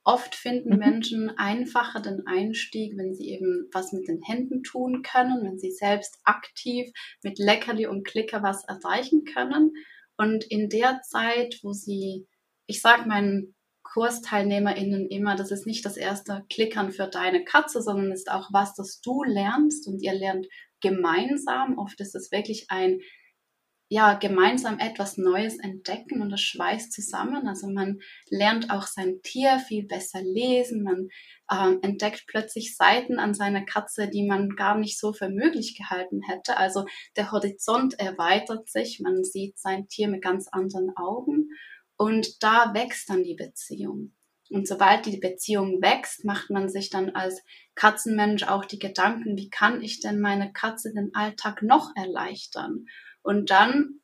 Oft 0.03 0.33
finden 0.33 0.73
mhm. 0.73 0.79
Menschen 0.79 1.37
einfacher 1.37 1.99
den 1.99 2.25
Einstieg, 2.25 2.97
wenn 2.97 3.13
sie 3.13 3.29
eben 3.29 3.69
was 3.71 3.93
mit 3.93 4.07
den 4.07 4.21
Händen 4.21 4.63
tun 4.63 5.03
können, 5.03 5.43
wenn 5.43 5.59
sie 5.59 5.71
selbst 5.71 6.19
aktiv 6.23 6.91
mit 7.21 7.37
Leckerli 7.37 7.85
und 7.85 8.05
Klicker 8.05 8.41
was 8.41 8.63
erreichen 8.65 9.25
können. 9.25 9.73
Und 10.17 10.43
in 10.45 10.69
der 10.69 11.01
Zeit, 11.01 11.59
wo 11.61 11.73
sie, 11.73 12.27
ich 12.65 12.81
sage 12.81 13.07
meinen 13.07 13.55
KursteilnehmerInnen 13.83 15.07
immer, 15.07 15.35
das 15.35 15.51
ist 15.51 15.67
nicht 15.67 15.85
das 15.85 15.97
erste 15.97 16.45
Klickern 16.51 16.91
für 16.91 17.07
deine 17.07 17.43
Katze, 17.43 17.81
sondern 17.81 18.11
ist 18.11 18.31
auch 18.31 18.49
was, 18.51 18.73
das 18.73 19.01
du 19.01 19.23
lernst 19.23 19.87
und 19.87 20.01
ihr 20.01 20.13
lernt 20.13 20.47
gemeinsam. 20.81 21.77
Oft 21.77 21.99
ist 21.99 22.15
es 22.15 22.31
wirklich 22.31 22.65
ein 22.69 23.01
ja, 23.93 24.13
gemeinsam 24.13 24.79
etwas 24.79 25.17
Neues 25.17 25.59
entdecken 25.59 26.21
und 26.21 26.29
das 26.29 26.39
schweißt 26.39 26.93
zusammen. 26.93 27.45
Also 27.45 27.67
man 27.67 27.99
lernt 28.29 28.71
auch 28.71 28.87
sein 28.87 29.21
Tier 29.21 29.59
viel 29.59 29.85
besser 29.85 30.21
lesen, 30.21 30.83
man 30.83 31.09
ähm, 31.51 31.79
entdeckt 31.81 32.23
plötzlich 32.25 32.77
Seiten 32.77 33.19
an 33.19 33.33
seiner 33.33 33.65
Katze, 33.65 34.07
die 34.07 34.25
man 34.25 34.51
gar 34.55 34.77
nicht 34.77 34.97
so 34.97 35.11
für 35.11 35.27
möglich 35.27 35.77
gehalten 35.77 36.21
hätte. 36.25 36.55
Also 36.55 36.85
der 37.17 37.33
Horizont 37.33 37.99
erweitert 37.99 38.69
sich, 38.69 39.01
man 39.01 39.25
sieht 39.25 39.59
sein 39.59 39.89
Tier 39.89 40.07
mit 40.07 40.21
ganz 40.21 40.47
anderen 40.47 40.95
Augen 40.95 41.49
und 41.97 42.41
da 42.41 42.73
wächst 42.73 43.09
dann 43.09 43.25
die 43.25 43.35
Beziehung. 43.35 44.13
Und 44.49 44.69
sobald 44.69 45.05
die 45.05 45.17
Beziehung 45.17 45.81
wächst, 45.81 46.23
macht 46.23 46.49
man 46.49 46.69
sich 46.69 46.89
dann 46.89 47.09
als 47.09 47.43
Katzenmensch 47.75 48.43
auch 48.43 48.63
die 48.63 48.79
Gedanken, 48.79 49.35
wie 49.35 49.49
kann 49.49 49.81
ich 49.81 49.99
denn 49.99 50.21
meine 50.21 50.53
Katze 50.53 50.93
den 50.93 51.13
Alltag 51.13 51.61
noch 51.61 51.91
erleichtern? 51.97 52.85
Und 53.23 53.49
dann 53.49 54.01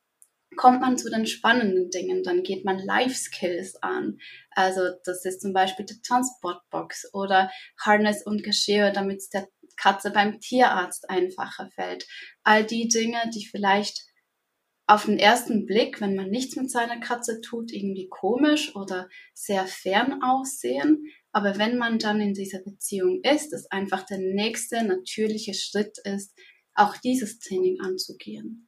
kommt 0.55 0.81
man 0.81 0.97
zu 0.97 1.09
den 1.09 1.25
spannenden 1.25 1.89
Dingen. 1.89 2.24
Dann 2.24 2.43
geht 2.43 2.65
man 2.65 2.79
Life 2.79 3.15
Skills 3.15 3.81
an. 3.81 4.19
Also 4.51 4.81
das 5.05 5.24
ist 5.25 5.41
zum 5.41 5.53
Beispiel 5.53 5.86
die 5.86 6.01
Transportbox 6.01 7.13
oder 7.13 7.51
Harness 7.79 8.25
und 8.25 8.43
Geschirr, 8.43 8.91
damit 8.91 9.17
es 9.17 9.29
der 9.29 9.47
Katze 9.77 10.12
beim 10.12 10.39
Tierarzt 10.39 11.09
einfacher 11.09 11.69
fällt. 11.75 12.07
All 12.43 12.65
die 12.65 12.88
Dinge, 12.88 13.19
die 13.33 13.45
vielleicht 13.45 14.05
auf 14.88 15.05
den 15.05 15.19
ersten 15.19 15.65
Blick, 15.65 16.00
wenn 16.00 16.15
man 16.15 16.29
nichts 16.29 16.55
mit 16.55 16.71
seiner 16.71 17.00
Katze 17.00 17.41
tut, 17.41 17.74
irgendwie 17.74 18.07
komisch 18.07 18.74
oder 18.75 19.09
sehr 19.33 19.67
fern 19.67 20.24
aussehen. 20.24 21.12
Aber 21.33 21.57
wenn 21.57 21.77
man 21.77 22.00
dann 22.00 22.21
in 22.21 22.33
dieser 22.33 22.59
Beziehung 22.59 23.21
ist, 23.21 23.51
es 23.53 23.69
einfach 23.69 24.03
der 24.03 24.19
nächste 24.19 24.83
natürliche 24.83 25.53
Schritt 25.53 25.97
ist, 26.05 26.33
auch 26.74 26.95
dieses 26.97 27.39
Training 27.39 27.81
anzugehen. 27.81 28.66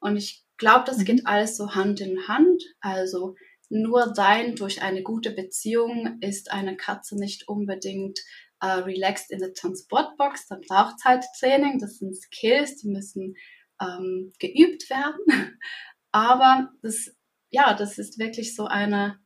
Und 0.00 0.16
ich 0.16 0.44
glaube, 0.56 0.84
das 0.86 1.04
geht 1.04 1.22
mhm. 1.22 1.26
alles 1.26 1.56
so 1.56 1.74
Hand 1.74 2.00
in 2.00 2.28
Hand. 2.28 2.62
Also 2.80 3.34
nur 3.68 4.14
sein 4.14 4.54
durch 4.54 4.82
eine 4.82 5.02
gute 5.02 5.32
Beziehung 5.32 6.18
ist 6.20 6.52
eine 6.52 6.76
Katze 6.76 7.16
nicht 7.16 7.48
unbedingt 7.48 8.20
äh, 8.60 8.66
relaxed 8.66 9.30
in 9.30 9.40
der 9.40 9.52
Transportbox. 9.52 10.48
Da 10.48 10.58
braucht 10.68 10.96
es 10.98 11.04
halt 11.04 11.24
Training. 11.38 11.78
Das 11.78 11.98
sind 11.98 12.16
Skills, 12.16 12.76
die 12.76 12.88
müssen 12.88 13.34
ähm, 13.80 14.32
geübt 14.38 14.88
werden. 14.88 15.58
Aber 16.12 16.70
das, 16.82 17.10
ja, 17.50 17.74
das 17.74 17.98
ist 17.98 18.18
wirklich 18.18 18.54
so 18.54 18.66
eine, 18.66 19.18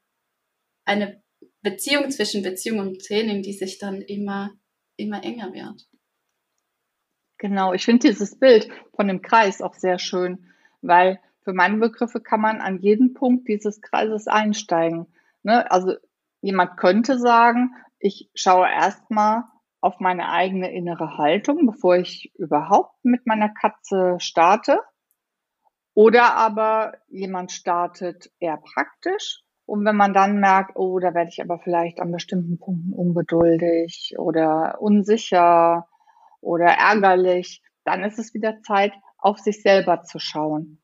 eine 0.85 1.23
Beziehung 1.63 2.11
zwischen 2.11 2.43
Beziehung 2.43 2.81
und 2.81 3.05
Training, 3.05 3.43
die 3.43 3.53
sich 3.53 3.79
dann 3.79 4.01
immer, 4.01 4.51
immer 4.97 5.23
enger 5.23 5.53
wird. 5.53 5.87
Genau, 7.39 7.73
ich 7.73 7.85
finde 7.85 8.09
dieses 8.09 8.39
Bild 8.39 8.69
von 8.95 9.09
dem 9.09 9.23
Kreis 9.23 9.63
auch 9.63 9.75
sehr 9.75 9.99
schön 9.99 10.47
weil 10.83 11.21
für 11.43 11.53
meine 11.53 11.79
Begriffe 11.79 12.21
kann 12.21 12.41
man 12.41 12.61
an 12.61 12.79
jeden 12.79 13.15
Punkt 13.15 13.49
dieses 13.49 13.81
Kreises 13.81 14.27
einsteigen. 14.27 15.07
Ne? 15.43 15.71
Also 15.71 15.95
jemand 16.41 16.77
könnte 16.77 17.19
sagen, 17.19 17.75
ich 17.99 18.31
schaue 18.35 18.69
erstmal 18.69 19.45
auf 19.81 20.01
meine 20.01 20.31
eigene 20.31 20.73
innere 20.73 21.17
Haltung, 21.17 21.67
bevor 21.67 21.97
ich 21.97 22.33
überhaupt 22.37 22.95
mit 23.03 23.27
meiner 23.27 23.49
Katze 23.49 24.17
starte. 24.19 24.81
Oder 25.95 26.35
aber 26.35 26.95
jemand 27.09 27.53
startet 27.53 28.31
eher 28.39 28.59
praktisch. 28.59 29.43
Und 29.67 29.85
wenn 29.85 29.97
man 29.97 30.13
dann 30.13 30.41
merkt, 30.41 30.77
oh, 30.77 30.99
da 30.99 31.15
werde 31.15 31.31
ich 31.31 31.41
aber 31.41 31.59
vielleicht 31.59 32.01
an 32.01 32.13
bestimmten 32.13 32.59
Punkten 32.59 32.93
ungeduldig 32.93 34.15
oder 34.19 34.81
unsicher 34.81 35.87
oder 36.41 36.67
ärgerlich, 36.67 37.63
dann 37.85 38.03
ist 38.03 38.19
es 38.19 38.35
wieder 38.35 38.63
Zeit, 38.63 38.93
auf 39.21 39.39
sich 39.39 39.63
selber 39.63 40.03
zu 40.03 40.19
schauen. 40.19 40.83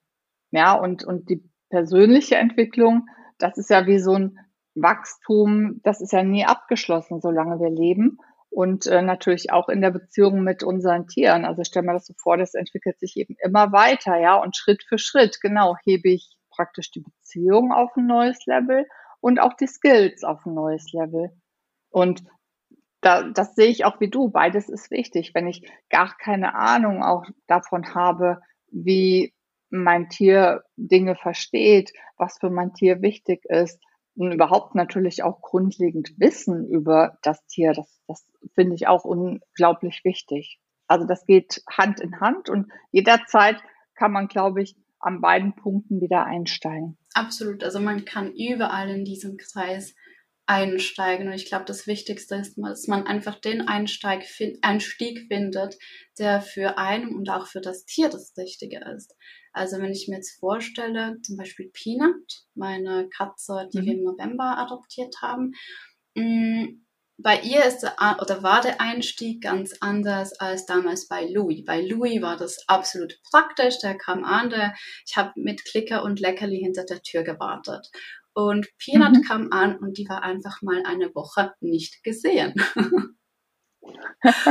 Ja, 0.50 0.75
und, 0.75 1.05
und 1.05 1.28
die 1.28 1.43
persönliche 1.71 2.37
Entwicklung, 2.37 3.09
das 3.38 3.59
ist 3.59 3.71
ja 3.71 3.87
wie 3.87 3.99
so 3.99 4.14
ein 4.14 4.38
Wachstum, 4.75 5.81
das 5.83 6.00
ist 6.00 6.12
ja 6.12 6.23
nie 6.23 6.45
abgeschlossen, 6.45 7.21
solange 7.21 7.59
wir 7.61 7.71
leben. 7.71 8.19
Und 8.49 8.87
äh, 8.87 9.02
natürlich 9.02 9.52
auch 9.52 9.69
in 9.69 9.81
der 9.81 9.90
Beziehung 9.90 10.43
mit 10.43 10.62
unseren 10.62 11.09
Tieren. 11.09 11.45
Also 11.45 11.62
ich 11.62 11.69
stelle 11.69 11.87
mir 11.87 11.93
das 11.93 12.07
so 12.07 12.14
vor, 12.16 12.38
das 12.38 12.55
entwickelt 12.55 12.99
sich 12.99 13.16
eben 13.16 13.37
immer 13.43 13.73
weiter, 13.73 14.19
ja. 14.19 14.37
Und 14.37 14.57
Schritt 14.57 14.83
für 14.83 14.99
Schritt, 14.99 15.40
genau, 15.43 15.76
hebe 15.85 16.09
ich 16.09 16.37
praktisch 16.50 16.90
die 16.90 17.00
Beziehung 17.02 17.73
auf 17.73 17.95
ein 17.97 18.07
neues 18.07 18.47
Level 18.47 18.87
und 19.21 19.40
auch 19.40 19.55
die 19.55 19.66
Skills 19.66 20.25
auf 20.25 20.47
ein 20.47 20.55
neues 20.55 20.93
Level. 20.93 21.33
Und 21.90 22.23
da, 23.06 23.22
das 23.22 23.54
sehe 23.54 23.68
ich 23.68 23.84
auch 23.84 24.00
wie 24.00 24.10
du. 24.10 24.30
Beides 24.30 24.68
ist 24.68 24.90
wichtig. 24.90 25.30
Wenn 25.32 25.46
ich 25.46 25.70
gar 25.90 26.16
keine 26.18 26.56
Ahnung 26.56 27.04
auch 27.04 27.25
davon 27.46 27.94
habe, 27.94 28.40
wie 28.70 29.32
mein 29.70 30.08
Tier 30.08 30.64
Dinge 30.76 31.14
versteht, 31.14 31.92
was 32.16 32.38
für 32.38 32.50
mein 32.50 32.75
Tier 32.75 33.02
wichtig 33.02 33.44
ist 33.44 33.80
und 34.16 34.32
überhaupt 34.32 34.75
natürlich 34.75 35.22
auch 35.22 35.40
grundlegend 35.40 36.18
Wissen 36.18 36.66
über 36.68 37.16
das 37.22 37.46
Tier, 37.46 37.75
das, 37.75 38.02
das 38.08 38.26
finde 38.54 38.75
ich 38.75 38.88
auch 38.88 39.04
unglaublich 39.04 40.00
wichtig. 40.04 40.58
Also 40.88 41.06
das 41.06 41.26
geht 41.26 41.62
Hand 41.70 42.00
in 42.00 42.20
Hand 42.20 42.48
und 42.48 42.72
jederzeit 42.90 43.62
kann 43.94 44.10
man, 44.10 44.26
glaube 44.26 44.62
ich, 44.62 44.76
an 44.98 45.20
beiden 45.20 45.54
Punkten 45.54 46.00
wieder 46.00 46.25
einsteigen. 46.25 46.98
Absolut. 47.14 47.62
Also 47.62 47.78
man 47.78 48.04
kann 48.04 48.32
überall 48.34 48.90
in 48.90 49.04
diesem 49.04 49.36
Kreis 49.36 49.94
einsteigen. 50.47 51.29
Und 51.29 51.35
ich 51.35 51.47
glaube, 51.47 51.65
das 51.65 51.87
Wichtigste 51.87 52.37
ist, 52.37 52.57
dass 52.57 52.87
man 52.87 53.07
einfach 53.07 53.41
den 53.41 53.69
Einsteig, 53.69 54.25
Einstieg 54.62 55.26
findet, 55.29 55.76
der 56.19 56.41
für 56.41 56.79
einen 56.79 57.15
und 57.15 57.29
auch 57.29 57.47
für 57.47 57.61
das 57.61 57.85
Tier 57.85 58.09
das 58.09 58.33
Richtige 58.37 58.81
ist. 58.97 59.15
Also 59.53 59.79
wenn 59.79 59.93
ich 59.93 60.07
mir 60.09 60.17
jetzt 60.17 60.38
vorstelle, 60.38 61.17
zum 61.23 61.37
Beispiel 61.37 61.71
Peanut, 61.73 62.45
meine 62.55 63.09
Katze, 63.09 63.69
die 63.73 63.81
mhm. 63.81 63.87
wir 63.87 63.93
im 63.95 64.03
November 64.05 64.59
adoptiert 64.59 65.15
haben, 65.23 65.53
mm, 66.15 66.87
bei 67.19 67.41
ihr 67.41 67.65
ist 67.65 67.79
der, 67.79 67.97
oder 68.21 68.43
war 68.43 68.61
der 68.61 68.81
Einstieg 68.81 69.43
ganz 69.43 69.75
anders 69.81 70.35
als 70.35 70.67
damals 70.67 71.09
bei 71.09 71.25
Louis. 71.25 71.65
Bei 71.65 71.81
Louis 71.81 72.21
war 72.21 72.37
das 72.37 72.69
absolut 72.69 73.19
praktisch. 73.31 73.79
Der 73.79 73.97
kam 73.97 74.23
an, 74.23 74.50
der, 74.50 74.75
ich 75.07 75.17
habe 75.17 75.33
mit 75.37 75.65
Klicker 75.65 76.03
und 76.03 76.21
Leckerli 76.21 76.59
hinter 76.59 76.85
der 76.85 77.00
Tür 77.00 77.23
gewartet. 77.23 77.91
Und 78.37 78.69
Peanut 78.76 79.14
mhm. 79.14 79.23
kam 79.23 79.50
an 79.50 79.78
und 79.78 79.97
die 79.97 80.07
war 80.11 80.23
einfach 80.23 80.61
mal 80.61 80.83
eine 80.85 81.14
Woche 81.14 81.55
nicht 81.61 82.05
gesehen. 82.05 82.52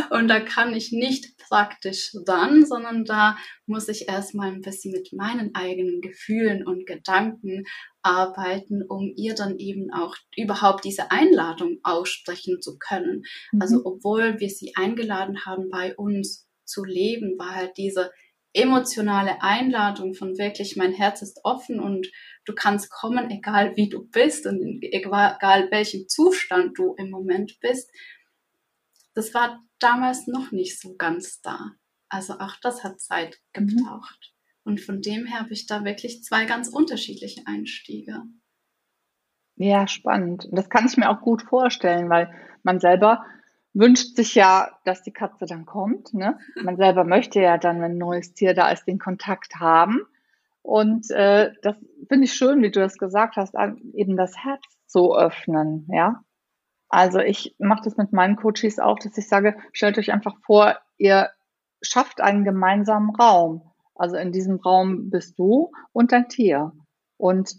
und 0.10 0.28
da 0.28 0.40
kann 0.40 0.74
ich 0.74 0.92
nicht 0.92 1.38
praktisch 1.38 2.12
dann, 2.26 2.66
sondern 2.66 3.06
da 3.06 3.38
muss 3.68 3.88
ich 3.88 4.10
erstmal 4.10 4.52
ein 4.52 4.62
bisschen 4.62 4.92
mit 4.92 5.14
meinen 5.14 5.54
eigenen 5.54 6.02
Gefühlen 6.02 6.66
und 6.66 6.88
Gedanken 6.88 7.66
arbeiten, 8.02 8.82
um 8.82 9.14
ihr 9.16 9.36
dann 9.36 9.60
eben 9.60 9.94
auch 9.94 10.16
überhaupt 10.36 10.84
diese 10.84 11.12
Einladung 11.12 11.78
aussprechen 11.84 12.64
zu 12.64 12.80
können. 12.80 13.22
Mhm. 13.52 13.62
Also 13.62 13.82
obwohl 13.86 14.40
wir 14.40 14.50
sie 14.50 14.74
eingeladen 14.76 15.46
haben, 15.46 15.70
bei 15.70 15.96
uns 15.96 16.48
zu 16.64 16.84
leben, 16.84 17.38
war 17.38 17.54
halt 17.54 17.78
diese 17.78 18.10
emotionale 18.56 19.42
Einladung 19.42 20.14
von 20.14 20.38
wirklich, 20.38 20.76
mein 20.76 20.94
Herz 20.94 21.22
ist 21.22 21.42
offen 21.44 21.80
und 21.80 22.08
du 22.46 22.54
kannst 22.56 22.90
kommen, 22.90 23.30
egal 23.30 23.76
wie 23.76 23.90
du 23.90 24.08
bist 24.08 24.46
und 24.48 24.80
egal 24.82 25.68
welchem 25.72 26.08
Zustand 26.08 26.78
du 26.78 26.96
im 26.98 27.10
Moment 27.10 27.60
bist. 27.60 27.92
Das 29.14 29.34
war 29.34 29.62
damals 29.80 30.28
noch 30.28 30.52
nicht 30.52 30.80
so 30.80 30.96
ganz 30.96 31.42
da. 31.42 31.72
Also 32.10 32.36
auch 32.40 32.56
das 32.62 32.84
hat 32.84 33.00
Zeit 33.00 33.40
mhm. 33.56 33.68
gebraucht. 33.68 34.34
Mhm. 34.64 34.72
Und 34.72 34.82
von 34.82 35.02
dem 35.02 35.26
her 35.26 35.42
habe 35.42 35.54
ich 35.54 35.68
da 35.68 35.84
wirklich 35.84 36.24
zwei 36.24 36.46
ganz 36.46 36.70
unterschiedliche 36.70 37.42
Einstiege. 37.46 38.24
Ja, 39.58 39.88
spannend. 39.88 40.46
Und 40.46 40.58
das 40.58 40.70
kann 40.70 40.86
ich 40.86 40.98
mir 40.98 41.10
auch 41.10 41.22
gut 41.22 41.42
vorstellen, 41.44 42.10
weil 42.10 42.34
man 42.64 42.80
selber 42.80 43.26
wünscht 43.76 44.16
sich 44.16 44.34
ja, 44.34 44.72
dass 44.86 45.04
die 45.04 45.12
Katze 45.12 45.46
dann 45.46 45.66
kommt. 45.66 46.14
Ne? 46.14 46.40
Man 46.64 46.78
selber 46.78 47.04
möchte 47.04 47.42
ja 47.42 47.58
dann, 47.58 47.82
wenn 47.82 47.92
ein 47.92 47.98
neues 47.98 48.34
Tier 48.34 48.54
da 48.54 48.70
ist, 48.72 48.86
den 48.86 48.98
Kontakt 48.98 49.56
haben. 49.60 50.02
Und 50.62 51.12
äh, 51.12 51.52
das 51.62 51.76
finde 52.08 52.26
ich 52.26 52.34
schön, 52.34 52.64
wie 52.64 52.72
du 52.72 52.80
das 52.80 52.98
gesagt 52.98 53.36
hast, 53.36 53.54
eben 53.94 54.18
das 54.18 54.36
Herz 54.38 54.64
zu 54.88 55.16
öffnen, 55.16 55.88
ja. 55.92 56.24
Also 56.88 57.20
ich 57.20 57.56
mache 57.60 57.84
das 57.84 57.98
mit 57.98 58.14
meinen 58.14 58.36
Coaches 58.36 58.80
auch, 58.80 58.98
dass 59.00 59.18
ich 59.18 59.28
sage, 59.28 59.58
stellt 59.74 59.98
euch 59.98 60.14
einfach 60.14 60.38
vor, 60.46 60.78
ihr 60.98 61.30
schafft 61.82 62.22
einen 62.22 62.44
gemeinsamen 62.44 63.10
Raum. 63.16 63.62
Also 63.96 64.18
in 64.18 64.32
diesem 64.32 64.58
Raum 64.58 65.10
bist 65.10 65.38
du 65.38 65.72
und 65.92 66.12
dein 66.12 66.30
Tier. 66.30 66.72
Und 67.18 67.58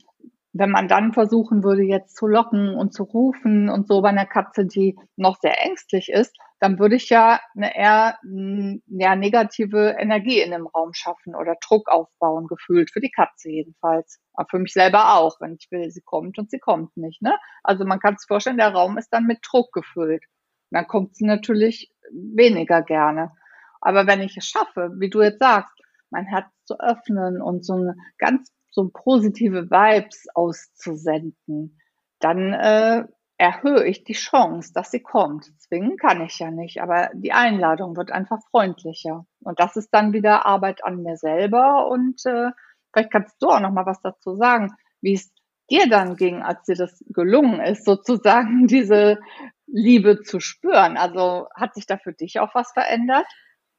wenn 0.59 0.71
man 0.71 0.89
dann 0.89 1.13
versuchen 1.13 1.63
würde, 1.63 1.83
jetzt 1.83 2.17
zu 2.17 2.27
locken 2.27 2.75
und 2.75 2.93
zu 2.93 3.03
rufen 3.03 3.69
und 3.69 3.87
so 3.87 4.01
bei 4.01 4.09
einer 4.09 4.27
Katze, 4.27 4.67
die 4.67 4.97
noch 5.17 5.37
sehr 5.41 5.61
ängstlich 5.65 6.09
ist, 6.09 6.37
dann 6.61 6.79
würde 6.79 6.97
ich 6.97 7.11
ja 7.11 7.41
eine 7.55 7.77
eher 7.77 8.19
ja, 8.23 9.17
negative 9.17 9.97
Energie 9.99 10.41
in 10.41 10.53
dem 10.53 10.67
Raum 10.67 10.93
schaffen 10.95 11.35
oder 11.35 11.57
Druck 11.67 11.89
aufbauen, 11.89 12.47
gefühlt, 12.47 12.91
für 12.91 13.01
die 13.01 13.11
Katze 13.11 13.51
jedenfalls. 13.51 14.21
Aber 14.35 14.49
für 14.51 14.59
mich 14.59 14.73
selber 14.73 15.17
auch, 15.17 15.41
wenn 15.41 15.57
ich 15.59 15.69
will, 15.71 15.91
sie 15.91 16.03
kommt 16.03 16.39
und 16.39 16.51
sie 16.51 16.59
kommt 16.59 16.97
nicht. 16.97 17.21
Ne? 17.23 17.37
Also 17.63 17.85
man 17.85 18.01
kann 18.01 18.17
sich 18.17 18.27
vorstellen, 18.27 18.57
der 18.57 18.73
Raum 18.73 18.97
ist 18.99 19.11
dann 19.11 19.27
mit 19.27 19.41
Druck 19.43 19.73
gefüllt. 19.73 20.25
Und 20.71 20.79
dann 20.79 20.87
kommt 20.87 21.15
sie 21.17 21.27
natürlich 21.27 21.93
weniger 22.11 22.83
gerne. 22.83 23.33
Aber 23.81 24.07
wenn 24.07 24.23
ich 24.23 24.37
es 24.37 24.47
schaffe, 24.47 24.93
wie 24.99 25.11
du 25.11 25.23
jetzt 25.23 25.41
sagst, 25.41 25.75
mein 26.11 26.25
Herz 26.25 26.47
zu 26.65 26.79
öffnen 26.81 27.43
und 27.43 27.65
so 27.65 27.75
eine 27.75 27.97
ganz 28.19 28.53
so 28.77 28.91
positive 28.93 29.71
Vibes 29.71 30.27
auszusenden, 30.35 31.81
dann 32.21 32.53
äh, 32.53 33.05
erhöhe 33.39 33.87
ich 33.87 34.05
die 34.05 34.13
Chance, 34.13 34.73
dass 34.75 34.91
sie 34.91 35.01
kommt. 35.01 35.47
Zwingen 35.61 35.97
kann 35.97 36.21
ich 36.21 36.39
ja 36.39 36.51
nicht, 36.51 36.83
aber 36.83 37.11
die 37.15 37.33
Einladung 37.33 37.97
wird 37.97 38.13
einfach 38.13 38.39
freundlicher. 38.51 39.27
Und 39.41 39.59
das 39.59 39.77
ist 39.77 39.89
dann 39.93 40.13
wieder 40.13 40.45
Arbeit 40.45 40.85
an 40.85 41.03
mir 41.03 41.17
selber. 41.17 41.89
Und 41.89 42.25
äh, 42.27 42.51
vielleicht 42.93 43.11
kannst 43.11 43.37
du 43.41 43.49
auch 43.49 43.61
noch 43.61 43.73
mal 43.73 43.87
was 43.87 44.01
dazu 44.03 44.37
sagen, 44.37 44.75
wie 45.01 45.15
es 45.15 45.33
dir 45.71 45.89
dann 45.89 46.17
ging, 46.17 46.43
als 46.43 46.65
dir 46.65 46.77
das 46.77 47.03
gelungen 47.09 47.61
ist, 47.61 47.85
sozusagen 47.87 48.67
diese 48.67 49.19
Liebe 49.67 50.21
zu 50.21 50.39
spüren. 50.39 50.99
Also 50.99 51.49
hat 51.55 51.75
sich 51.75 51.87
da 51.87 51.97
für 51.97 52.13
dich 52.13 52.41
auch 52.41 52.55
was 52.55 52.73
verändert? 52.73 53.27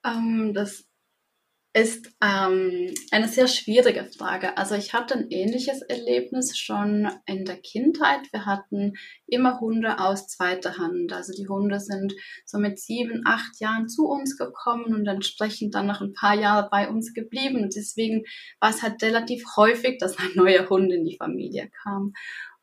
Ähm, 0.04 0.54
das 0.56 0.87
ist 1.74 2.10
ähm, 2.24 2.94
eine 3.12 3.28
sehr 3.28 3.48
schwierige 3.48 4.06
Frage. 4.06 4.58
Also 4.58 4.76
ich 4.76 4.94
hatte 4.94 5.14
ein 5.14 5.28
ähnliches 5.30 5.82
Erlebnis 5.82 6.58
schon 6.58 7.08
in 7.26 7.46
der 7.46 7.58
Kindheit. 7.58 8.22
Wir 8.32 8.46
hatten 8.46 8.94
immer 9.28 9.60
Hunde 9.60 10.00
aus 10.00 10.28
zweiter 10.28 10.78
Hand. 10.78 11.14
Also 11.14 11.34
die 11.34 11.48
Hunde 11.48 11.80
sind 11.80 12.14
so 12.46 12.58
mit 12.58 12.80
sieben, 12.80 13.22
acht 13.26 13.60
Jahren 13.60 13.90
zu 13.90 14.08
uns 14.08 14.38
gekommen 14.38 14.96
und 14.96 15.08
entsprechend 15.08 15.76
dann 15.76 15.88
noch 15.88 16.02
ein 16.02 16.14
paar 16.14 16.36
Jahre 16.36 16.68
bei 16.72 16.90
uns 16.90 17.14
geblieben. 17.14 17.64
Und 17.64 17.76
deswegen 17.76 18.24
war 18.60 18.72
es 18.72 18.82
halt 18.82 19.04
relativ 19.04 19.44
häufig, 19.56 20.00
dass 20.00 20.18
ein 20.18 20.32
neuer 20.36 20.68
Hund 20.70 20.92
in 20.92 21.06
die 21.06 21.18
Familie 21.18 21.70
kam. 21.84 22.14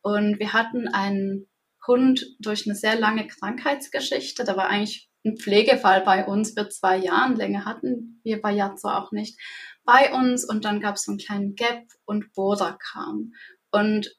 Und 0.03 0.41
wir 0.41 0.53
hatten 0.53 0.89
einen 0.89 1.47
Hund 1.87 2.35
durch 2.41 2.67
eine 2.67 2.75
sehr 2.75 2.99
lange 2.99 3.29
Krankheitsgeschichte. 3.29 4.45
Da 4.45 4.57
war 4.57 4.69
eigentlich 4.69 5.09
ein 5.25 5.37
Pflegefall 5.37 6.03
bei 6.03 6.27
uns 6.27 6.53
für 6.53 6.69
zwei 6.69 6.97
Jahren. 6.97 7.37
Länger 7.37 7.65
hatten 7.65 8.21
wir 8.23 8.41
bei 8.41 8.53
Yazzo 8.53 8.89
auch 8.89 9.13
nicht 9.13 9.39
bei 9.85 10.13
uns. 10.13 10.45
Und 10.45 10.65
dann 10.65 10.81
gab 10.81 10.97
es 10.97 11.05
so 11.05 11.13
einen 11.13 11.19
kleinen 11.19 11.55
Gap 11.55 11.85
und 12.05 12.33
Boda 12.35 12.77
kam. 12.93 13.33
Und 13.71 14.15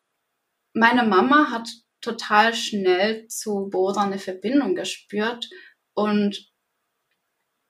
meine 0.73 1.03
Mama 1.03 1.51
hat 1.51 1.69
total 2.01 2.53
schnell 2.53 3.27
zu 3.27 3.69
Boda 3.71 4.01
eine 4.01 4.19
Verbindung 4.19 4.75
gespürt. 4.75 5.49
Und 5.93 6.51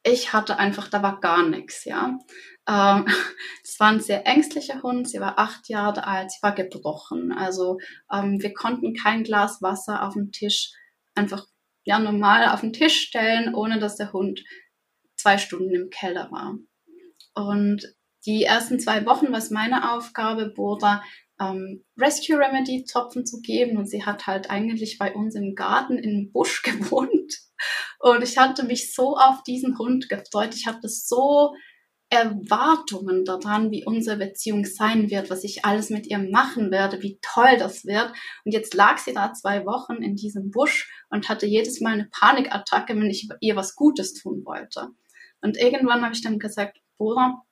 ich 0.04 0.34
hatte 0.34 0.58
einfach, 0.58 0.88
da 0.88 1.02
war 1.02 1.20
gar 1.20 1.48
nichts, 1.48 1.84
ja. 1.86 2.18
Ähm, 2.68 3.06
es 3.64 3.80
war 3.80 3.90
ein 3.90 4.00
sehr 4.00 4.26
ängstlicher 4.28 4.82
Hund, 4.84 5.10
sie 5.10 5.20
war 5.20 5.40
acht 5.40 5.68
Jahre 5.68 6.06
alt, 6.06 6.32
sie 6.32 6.42
war 6.42 6.54
gebrochen. 6.54 7.32
Also 7.32 7.80
ähm, 8.12 8.42
wir 8.42 8.54
konnten 8.54 8.94
kein 8.94 9.24
Glas 9.24 9.62
Wasser 9.62 10.04
auf 10.04 10.14
dem 10.14 10.32
Tisch 10.32 10.72
einfach 11.16 11.48
ja 11.86 12.00
normal 12.00 12.50
auf 12.50 12.62
den 12.62 12.74
Tisch 12.74 13.00
stellen, 13.00 13.56
ohne 13.56 13.80
dass 13.80 13.96
der 13.96 14.12
Hund 14.12 14.44
zwei 15.16 15.38
Stunden 15.38 15.74
im 15.74 15.90
Keller 15.90 16.30
war. 16.32 16.58
Und 17.34 17.84
die 18.26 18.44
ersten 18.44 18.80
zwei 18.80 19.06
Wochen 19.06 19.32
war 19.32 19.38
es 19.38 19.52
meine 19.52 19.94
Aufgabe, 19.94 20.50
Boda 20.50 21.04
ähm, 21.40 21.84
Rescue 21.98 22.38
Remedy 22.38 22.86
Tropfen 22.86 23.26
zu 23.26 23.42
geben 23.42 23.78
und 23.78 23.90
sie 23.90 24.06
hat 24.06 24.26
halt 24.26 24.50
eigentlich 24.50 24.98
bei 24.98 25.14
uns 25.14 25.36
im 25.36 25.54
Garten 25.54 25.98
im 25.98 26.32
Busch 26.32 26.62
gewohnt 26.64 27.34
und 28.00 28.24
ich 28.24 28.38
hatte 28.38 28.64
mich 28.64 28.94
so 28.94 29.16
auf 29.16 29.44
diesen 29.44 29.78
Hund 29.78 30.10
gefreut. 30.10 30.54
Ich 30.54 30.68
hatte 30.68 30.88
so 30.88 31.56
Erwartungen 32.16 33.26
daran, 33.26 33.72
wie 33.72 33.86
unsere 33.86 34.18
Beziehung 34.18 34.66
sein 34.66 35.10
wird, 35.10 35.30
was 35.30 35.44
ich 35.44 35.66
alles 35.66 35.90
mit 35.90 36.08
ihr 36.08 36.20
machen 36.20 36.72
werde, 36.72 37.02
wie 37.02 37.20
toll 37.22 37.58
das 37.58 37.86
wird. 37.86 38.12
Und 38.44 38.54
jetzt 38.54 38.74
lag 38.74 38.98
sie 38.98 39.14
da 39.14 39.34
zwei 39.34 39.66
Wochen 39.66 40.02
in 40.02 40.16
diesem 40.16 40.52
Busch 40.52 40.92
und 41.10 41.30
hatte 41.30 41.46
jedes 41.46 41.82
Mal 41.82 41.94
eine 41.94 42.10
Panikattacke, 42.12 42.96
wenn 42.96 43.10
ich 43.10 43.30
ihr 43.42 43.56
was 43.56 43.76
Gutes 43.76 44.14
tun 44.14 44.44
wollte. 44.46 44.90
Und 45.42 45.58
irgendwann 45.58 46.04
habe 46.04 46.16
ich 46.16 46.24
dann 46.24 46.40
gesagt, 46.40 46.80
Bora, 46.98 47.44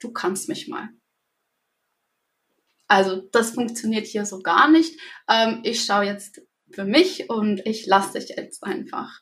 du 0.00 0.12
kannst 0.12 0.48
mich 0.48 0.68
mal. 0.68 0.88
Also 2.88 3.22
das 3.32 3.52
funktioniert 3.52 4.06
hier 4.06 4.26
so 4.26 4.40
gar 4.40 4.68
nicht. 4.68 4.98
Ähm, 5.28 5.60
ich 5.62 5.84
schaue 5.84 6.06
jetzt 6.06 6.40
für 6.72 6.84
mich 6.84 7.30
und 7.30 7.64
ich 7.64 7.86
lasse 7.86 8.18
dich 8.18 8.30
jetzt 8.30 8.64
einfach. 8.64 9.20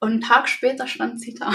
Und 0.00 0.10
einen 0.10 0.20
Tag 0.20 0.48
später 0.48 0.86
stand 0.86 1.20
sie 1.20 1.34
da 1.34 1.54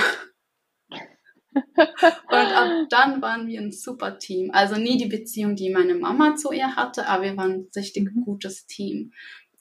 und 1.55 2.31
ab 2.31 2.87
dann 2.89 3.21
waren 3.21 3.47
wir 3.47 3.61
ein 3.61 3.71
super 3.71 4.17
Team. 4.17 4.51
Also 4.51 4.75
nie 4.75 4.97
die 4.97 5.07
Beziehung, 5.07 5.55
die 5.55 5.69
meine 5.69 5.95
Mama 5.95 6.35
zu 6.35 6.51
ihr 6.51 6.75
hatte, 6.75 7.07
aber 7.07 7.23
wir 7.23 7.37
waren 7.37 7.51
ein 7.51 7.69
richtig 7.75 8.13
mhm. 8.13 8.21
gutes 8.25 8.65
Team. 8.65 9.11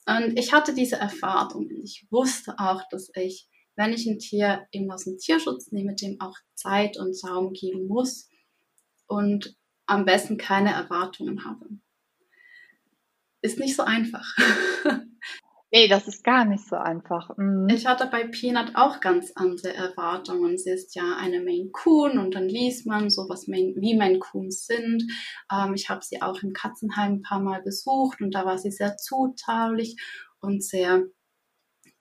Und 0.05 0.37
ich 0.37 0.53
hatte 0.53 0.73
diese 0.73 0.97
Erfahrungen. 0.97 1.81
Ich 1.83 2.07
wusste 2.09 2.55
auch, 2.57 2.81
dass 2.89 3.09
ich, 3.15 3.47
wenn 3.75 3.93
ich 3.93 4.05
ein 4.05 4.19
Tier 4.19 4.67
eben 4.71 4.91
aus 4.91 5.05
dem 5.05 5.17
Tierschutz 5.17 5.71
nehme, 5.71 5.95
dem 5.95 6.19
auch 6.19 6.35
Zeit 6.55 6.97
und 6.97 7.15
Raum 7.23 7.53
geben 7.53 7.87
muss 7.87 8.29
und 9.07 9.55
am 9.85 10.05
besten 10.05 10.37
keine 10.37 10.71
Erwartungen 10.71 11.45
habe. 11.45 11.67
Ist 13.41 13.59
nicht 13.59 13.75
so 13.75 13.83
einfach. 13.83 14.25
Nee, 15.75 15.87
das 15.87 16.07
ist 16.07 16.23
gar 16.23 16.45
nicht 16.45 16.63
so 16.67 16.75
einfach. 16.75 17.35
Mhm. 17.35 17.67
Ich 17.67 17.87
hatte 17.87 18.05
bei 18.05 18.27
Peanut 18.27 18.73
auch 18.75 18.99
ganz 18.99 19.31
andere 19.33 19.73
Erwartungen. 19.73 20.55
Sie 20.55 20.69
ist 20.69 20.93
ja 20.93 21.17
eine 21.17 21.41
Maine 21.41 21.71
Coon 21.71 22.19
und 22.19 22.35
dann 22.35 22.47
liest 22.47 22.85
man 22.85 23.09
so, 23.09 23.27
was 23.27 23.47
Maine, 23.47 23.73
wie 23.77 23.95
Maine 23.95 24.19
Coons 24.19 24.67
sind. 24.67 25.03
Ähm, 25.51 25.73
ich 25.73 25.89
habe 25.89 26.01
sie 26.03 26.21
auch 26.21 26.43
im 26.43 26.53
Katzenheim 26.53 27.13
ein 27.13 27.21
paar 27.23 27.39
Mal 27.39 27.63
besucht 27.63 28.21
und 28.21 28.35
da 28.35 28.45
war 28.45 28.59
sie 28.59 28.69
sehr 28.69 28.97
zutraulich 28.97 29.95
und 30.41 30.63
sehr 30.63 31.05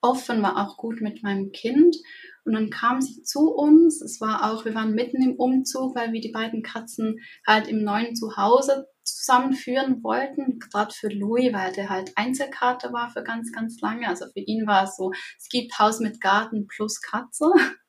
offen, 0.03 0.43
war 0.43 0.59
auch 0.59 0.77
gut 0.77 1.01
mit 1.01 1.23
meinem 1.23 1.51
Kind. 1.53 1.97
Und 2.45 2.53
dann 2.53 2.69
kam 2.69 3.01
sie 3.01 3.23
zu 3.23 3.55
uns. 3.55 4.03
Es 4.03 4.21
war 4.21 4.53
auch, 4.53 4.67
wir 4.67 4.75
waren 4.75 4.95
mitten 4.95 5.23
im 5.23 5.37
Umzug, 5.37 5.97
weil 5.97 6.13
wir 6.13 6.21
die 6.21 6.33
beiden 6.33 6.63
Katzen 6.63 7.21
halt 7.47 7.69
im 7.69 7.85
neuen 7.85 8.17
Zuhause 8.17 8.87
zusammenführen 9.05 10.03
wollten. 10.03 10.59
Gerade 10.59 10.93
für 10.95 11.09
Louis, 11.09 11.53
weil 11.53 11.73
der 11.73 11.89
halt 11.91 12.13
Einzelkarte 12.17 12.93
war 12.93 13.11
für 13.11 13.23
ganz, 13.23 13.53
ganz 13.53 13.81
lange. 13.81 14.09
Also 14.09 14.27
für 14.27 14.41
ihn 14.41 14.67
war 14.67 14.85
es 14.85 14.97
so, 14.97 15.13
es 15.39 15.49
gibt 15.49 15.79
Haus 15.79 16.01
mit 16.01 16.21
Garten 16.21 16.67
plus 16.67 17.01
Katze. 17.01 17.47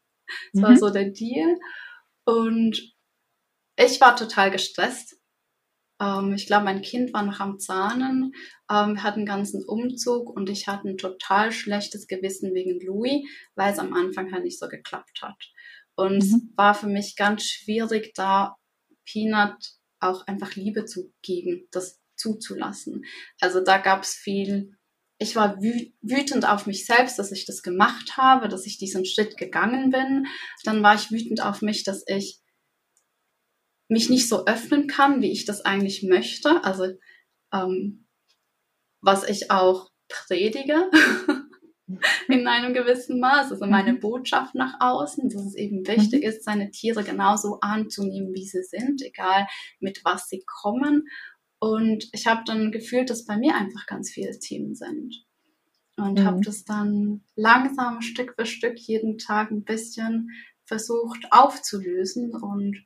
Das 0.53 0.61
mhm. 0.61 0.63
war 0.63 0.77
so 0.77 0.89
der 0.89 1.09
Deal. 1.11 1.59
Und 2.23 2.95
ich 3.75 3.99
war 3.99 4.15
total 4.15 4.51
gestresst. 4.51 5.17
Ähm, 6.01 6.33
ich 6.33 6.47
glaube, 6.47 6.65
mein 6.65 6.81
Kind 6.81 7.13
war 7.13 7.23
noch 7.23 7.39
am 7.39 7.59
Zahnen. 7.59 8.31
Ähm, 8.71 8.95
wir 8.95 9.03
hatten 9.03 9.19
einen 9.19 9.25
ganzen 9.25 9.63
Umzug 9.63 10.29
und 10.29 10.49
ich 10.49 10.67
hatte 10.67 10.89
ein 10.89 10.97
total 10.97 11.51
schlechtes 11.51 12.07
Gewissen 12.07 12.53
wegen 12.53 12.79
Louis, 12.85 13.27
weil 13.55 13.73
es 13.73 13.79
am 13.79 13.93
Anfang 13.93 14.31
halt 14.31 14.43
nicht 14.43 14.59
so 14.59 14.67
geklappt 14.67 15.21
hat. 15.21 15.37
Und 15.95 16.13
mhm. 16.13 16.17
es 16.19 16.57
war 16.57 16.73
für 16.73 16.87
mich 16.87 17.15
ganz 17.15 17.43
schwierig, 17.43 18.13
da 18.15 18.55
Peanut 19.05 19.57
auch 20.03 20.27
einfach 20.27 20.55
Liebe 20.55 20.85
zu 20.85 21.13
geben, 21.21 21.67
das 21.71 21.99
zuzulassen. 22.15 23.05
Also 23.39 23.63
da 23.63 23.77
gab 23.77 24.03
es 24.03 24.13
viel, 24.13 24.77
ich 25.17 25.35
war 25.35 25.57
wütend 25.61 26.47
auf 26.47 26.65
mich 26.65 26.85
selbst, 26.85 27.17
dass 27.19 27.31
ich 27.31 27.45
das 27.45 27.63
gemacht 27.63 28.17
habe, 28.17 28.47
dass 28.49 28.65
ich 28.65 28.77
diesen 28.77 29.05
Schritt 29.05 29.37
gegangen 29.37 29.89
bin. 29.89 30.27
Dann 30.63 30.83
war 30.83 30.95
ich 30.95 31.11
wütend 31.11 31.41
auf 31.41 31.61
mich, 31.61 31.83
dass 31.83 32.03
ich 32.07 32.39
mich 33.89 34.09
nicht 34.09 34.27
so 34.27 34.45
öffnen 34.45 34.87
kann, 34.87 35.21
wie 35.21 35.31
ich 35.31 35.45
das 35.45 35.61
eigentlich 35.61 36.03
möchte. 36.03 36.63
Also 36.63 36.87
ähm, 37.51 38.07
was 39.01 39.27
ich 39.27 39.51
auch 39.51 39.89
predige 40.07 40.89
in 42.27 42.47
einem 42.47 42.73
gewissen 42.73 43.19
Maß, 43.19 43.51
also 43.51 43.65
meine 43.65 43.93
mhm. 43.93 43.99
Botschaft 43.99 44.55
nach 44.55 44.75
außen, 44.79 45.29
dass 45.29 45.45
es 45.45 45.55
eben 45.55 45.87
wichtig 45.87 46.23
mhm. 46.23 46.29
ist, 46.29 46.43
seine 46.43 46.71
Tiere 46.71 47.03
genauso 47.03 47.59
anzunehmen, 47.61 48.33
wie 48.33 48.45
sie 48.45 48.63
sind, 48.63 49.01
egal 49.01 49.47
mit 49.79 50.01
was 50.03 50.27
sie 50.27 50.43
kommen. 50.45 51.07
Und 51.59 52.09
ich 52.11 52.27
habe 52.27 52.41
dann 52.45 52.71
gefühlt, 52.71 53.09
dass 53.09 53.25
bei 53.25 53.37
mir 53.37 53.55
einfach 53.55 53.85
ganz 53.85 54.11
viele 54.11 54.37
Themen 54.37 54.75
sind. 54.75 55.25
Und 55.95 56.19
mhm. 56.19 56.25
habe 56.25 56.41
das 56.41 56.65
dann 56.65 57.23
langsam 57.35 58.01
Stück 58.01 58.33
für 58.35 58.45
Stück 58.45 58.79
jeden 58.79 59.17
Tag 59.17 59.51
ein 59.51 59.63
bisschen 59.63 60.29
versucht 60.65 61.27
aufzulösen 61.31 62.35
und 62.35 62.83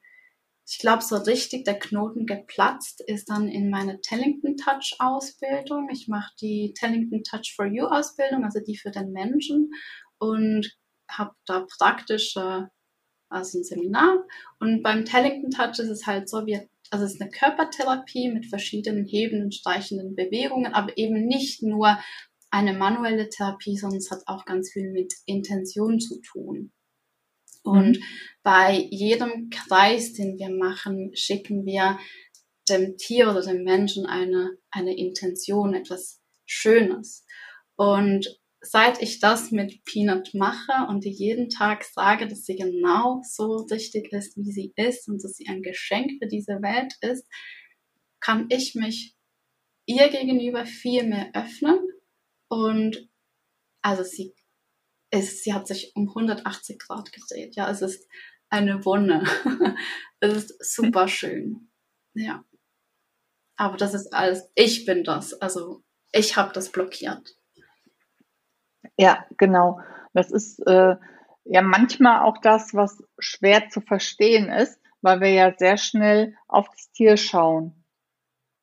ich 0.69 0.79
glaube, 0.79 1.01
so 1.01 1.15
richtig 1.15 1.63
der 1.63 1.79
Knoten 1.79 2.25
geplatzt 2.25 3.01
ist 3.07 3.29
dann 3.29 3.47
in 3.47 3.69
meine 3.69 4.01
Tellington 4.01 4.57
Touch 4.57 4.97
Ausbildung. 4.99 5.87
Ich 5.91 6.09
mache 6.09 6.33
die 6.41 6.73
Tellington 6.77 7.23
Touch 7.23 7.53
for 7.55 7.65
You 7.65 7.85
Ausbildung, 7.85 8.43
also 8.43 8.59
die 8.59 8.75
für 8.75 8.91
den 8.91 9.13
Menschen 9.13 9.71
und 10.19 10.69
habe 11.09 11.31
da 11.45 11.65
praktische, 11.77 12.69
also 13.29 13.59
ein 13.59 13.63
Seminar. 13.63 14.25
Und 14.59 14.83
beim 14.83 15.05
Tellington 15.05 15.51
Touch 15.51 15.79
ist 15.79 15.89
es 15.89 16.05
halt 16.05 16.27
so, 16.27 16.45
wie, 16.45 16.59
also 16.91 17.05
es 17.05 17.13
ist 17.13 17.21
eine 17.21 17.31
Körpertherapie 17.31 18.29
mit 18.29 18.47
verschiedenen 18.47 19.05
hebenden, 19.05 19.53
streichenden 19.53 20.15
Bewegungen, 20.15 20.73
aber 20.73 20.97
eben 20.97 21.27
nicht 21.27 21.63
nur 21.63 21.97
eine 22.51 22.73
manuelle 22.73 23.29
Therapie, 23.29 23.77
sondern 23.77 23.99
es 23.99 24.11
hat 24.11 24.23
auch 24.25 24.43
ganz 24.43 24.71
viel 24.73 24.91
mit 24.91 25.13
Intention 25.25 26.01
zu 26.01 26.19
tun. 26.21 26.73
Und 27.67 27.97
mhm. 27.97 28.03
bei 28.43 28.87
jedem 28.89 29.49
Kreis, 29.49 30.13
den 30.13 30.37
wir 30.37 30.49
machen, 30.49 31.11
schicken 31.15 31.65
wir 31.65 31.99
dem 32.69 32.97
Tier 32.97 33.29
oder 33.29 33.41
dem 33.41 33.63
Menschen 33.63 34.05
eine, 34.05 34.57
eine 34.71 34.97
Intention, 34.97 35.73
etwas 35.73 36.21
Schönes. 36.45 37.25
Und 37.75 38.39
seit 38.61 39.01
ich 39.01 39.19
das 39.19 39.51
mit 39.51 39.83
Peanut 39.85 40.33
mache 40.33 40.87
und 40.89 41.05
ihr 41.05 41.11
jeden 41.11 41.49
Tag 41.49 41.83
sage, 41.83 42.27
dass 42.27 42.45
sie 42.45 42.55
genau 42.55 43.21
so 43.23 43.67
richtig 43.71 44.11
ist, 44.11 44.35
wie 44.37 44.51
sie 44.51 44.73
ist 44.75 45.07
und 45.07 45.23
dass 45.23 45.35
sie 45.35 45.47
ein 45.47 45.61
Geschenk 45.61 46.11
für 46.19 46.27
diese 46.27 46.61
Welt 46.61 46.93
ist, 47.01 47.27
kann 48.19 48.47
ich 48.49 48.75
mich 48.75 49.15
ihr 49.85 50.09
gegenüber 50.09 50.65
viel 50.65 51.03
mehr 51.03 51.31
öffnen 51.33 51.79
und 52.49 53.09
also 53.81 54.03
sie 54.03 54.33
es, 55.19 55.43
sie 55.43 55.53
hat 55.53 55.67
sich 55.67 55.93
um 55.95 56.09
180 56.09 56.79
Grad 56.79 57.11
gedreht. 57.11 57.55
Ja, 57.55 57.69
es 57.69 57.81
ist 57.81 58.07
eine 58.49 58.85
Wonne. 58.85 59.23
es 60.19 60.33
ist 60.33 60.75
super 60.75 61.07
schön. 61.07 61.69
Ja. 62.13 62.43
Aber 63.55 63.77
das 63.77 63.93
ist 63.93 64.13
alles, 64.13 64.51
ich 64.55 64.85
bin 64.85 65.03
das. 65.03 65.33
Also 65.41 65.83
ich 66.11 66.37
habe 66.37 66.53
das 66.53 66.71
blockiert. 66.71 67.35
Ja, 68.97 69.25
genau. 69.37 69.81
Das 70.13 70.31
ist 70.31 70.59
äh, 70.67 70.95
ja 71.45 71.61
manchmal 71.61 72.23
auch 72.23 72.37
das, 72.41 72.73
was 72.73 73.03
schwer 73.19 73.69
zu 73.69 73.81
verstehen 73.81 74.49
ist, 74.49 74.79
weil 75.01 75.21
wir 75.21 75.31
ja 75.31 75.53
sehr 75.57 75.77
schnell 75.77 76.35
auf 76.47 76.69
das 76.69 76.91
Tier 76.91 77.17
schauen. 77.17 77.83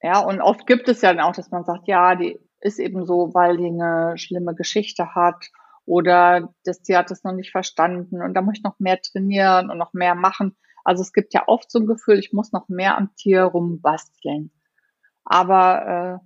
Ja, 0.03 0.21
und 0.21 0.41
oft 0.41 0.67
gibt 0.67 0.89
es 0.89 1.01
ja 1.01 1.13
dann 1.13 1.25
auch, 1.25 1.35
dass 1.35 1.51
man 1.51 1.65
sagt, 1.65 1.89
ja, 1.89 2.15
die 2.15 2.39
ist 2.61 2.79
eben 2.79 3.07
so, 3.07 3.33
weil 3.35 3.57
die 3.57 3.67
eine 3.67 4.19
schlimme 4.19 4.55
Geschichte 4.55 5.15
hat 5.15 5.51
oder 5.87 6.55
das 6.65 6.83
Tier 6.83 6.99
hat 6.99 7.11
es 7.11 7.25
noch 7.25 7.33
nicht 7.33 7.51
verstanden 7.51 8.23
und 8.23 8.35
da 8.35 8.43
muss 8.43 8.59
ich 8.59 8.65
noch 8.65 8.79
mehr 8.79 9.01
trainieren 9.01 9.71
und 9.71 9.79
noch 9.79 9.93
mehr 9.93 10.15
machen. 10.15 10.57
Also 10.85 11.03
es 11.03 11.13
gibt 11.13 11.35
ja 11.35 11.45
oft 11.47 11.71
so 11.71 11.79
ein 11.79 11.87
Gefühl, 11.87 12.19
ich 12.19 12.33
muss 12.33 12.53
noch 12.53 12.69
mehr 12.69 12.97
am 12.97 13.15
Tier 13.17 13.45
rumbasteln. 13.45 14.51
Aber 15.25 16.21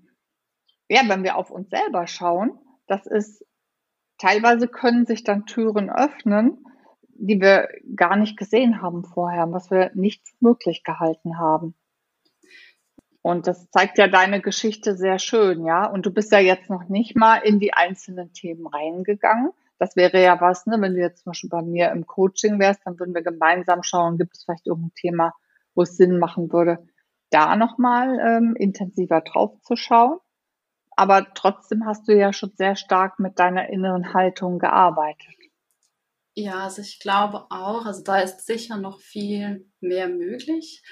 äh, 0.89 0.95
ja, 0.95 1.03
wenn 1.09 1.23
wir 1.23 1.37
auf 1.37 1.51
uns 1.51 1.71
selber 1.71 2.07
schauen, 2.07 2.59
das 2.87 3.07
ist 3.07 3.45
teilweise 4.19 4.69
können 4.69 5.07
sich 5.07 5.23
dann 5.23 5.47
Türen 5.47 5.91
öffnen, 5.91 6.65
die 7.15 7.41
wir 7.41 7.69
gar 7.97 8.17
nicht 8.17 8.37
gesehen 8.37 8.83
haben 8.83 9.05
vorher, 9.05 9.51
was 9.53 9.71
wir 9.71 9.91
nicht 9.95 10.23
möglich 10.41 10.83
gehalten 10.85 11.39
haben. 11.39 11.75
Und 13.23 13.47
das 13.47 13.71
zeigt 13.71 13.99
ja 13.99 14.09
deine 14.09 14.41
Geschichte 14.41 14.97
sehr 14.97 15.19
schön, 15.19 15.65
ja. 15.65 15.87
Und 15.87 16.07
du 16.07 16.13
bist 16.13 16.33
ja 16.33 16.39
jetzt 16.39 16.71
noch 16.71 16.89
nicht 16.89 17.17
mal 17.17 17.39
in 17.39 17.59
die 17.59 17.75
einzelnen 17.75 18.33
Themen 18.33 18.67
reingegangen. 18.67 19.51
Das 19.79 19.97
wäre 19.97 20.23
ja 20.23 20.41
was, 20.41 20.67
ne, 20.67 20.81
wenn 20.81 20.95
du 20.95 21.01
jetzt 21.01 21.23
zum 21.23 21.31
Beispiel 21.31 21.51
bei 21.51 21.63
mir 21.63 21.91
im 21.91 22.07
Coaching 22.07 22.59
wärst, 22.59 22.81
dann 22.85 22.99
würden 22.99 23.15
wir 23.15 23.23
gemeinsam 23.23 23.83
schauen, 23.83 24.19
gibt 24.19 24.37
es 24.37 24.45
vielleicht 24.45 24.67
irgendein 24.67 24.95
Thema, 24.95 25.35
wo 25.75 25.83
es 25.83 25.97
Sinn 25.97 26.19
machen 26.19 26.53
würde, 26.53 26.79
da 27.31 27.55
nochmal 27.57 28.19
ähm, 28.19 28.57
intensiver 28.57 29.21
drauf 29.21 29.61
zu 29.63 29.77
schauen. 29.77 30.19
Aber 30.97 31.33
trotzdem 31.35 31.87
hast 31.87 32.09
du 32.09 32.17
ja 32.17 32.33
schon 32.33 32.53
sehr 32.57 32.75
stark 32.75 33.21
mit 33.21 33.39
deiner 33.39 33.69
inneren 33.69 34.15
Haltung 34.15 34.59
gearbeitet. 34.59 35.35
Ja, 36.35 36.65
also 36.65 36.83
ich 36.83 36.99
glaube 36.99 37.47
auch, 37.51 37.85
also 37.87 38.03
da 38.03 38.21
ist 38.21 38.47
sicher 38.47 38.77
noch 38.77 39.01
viel 39.01 39.69
mehr 39.81 40.09
möglich. 40.09 40.83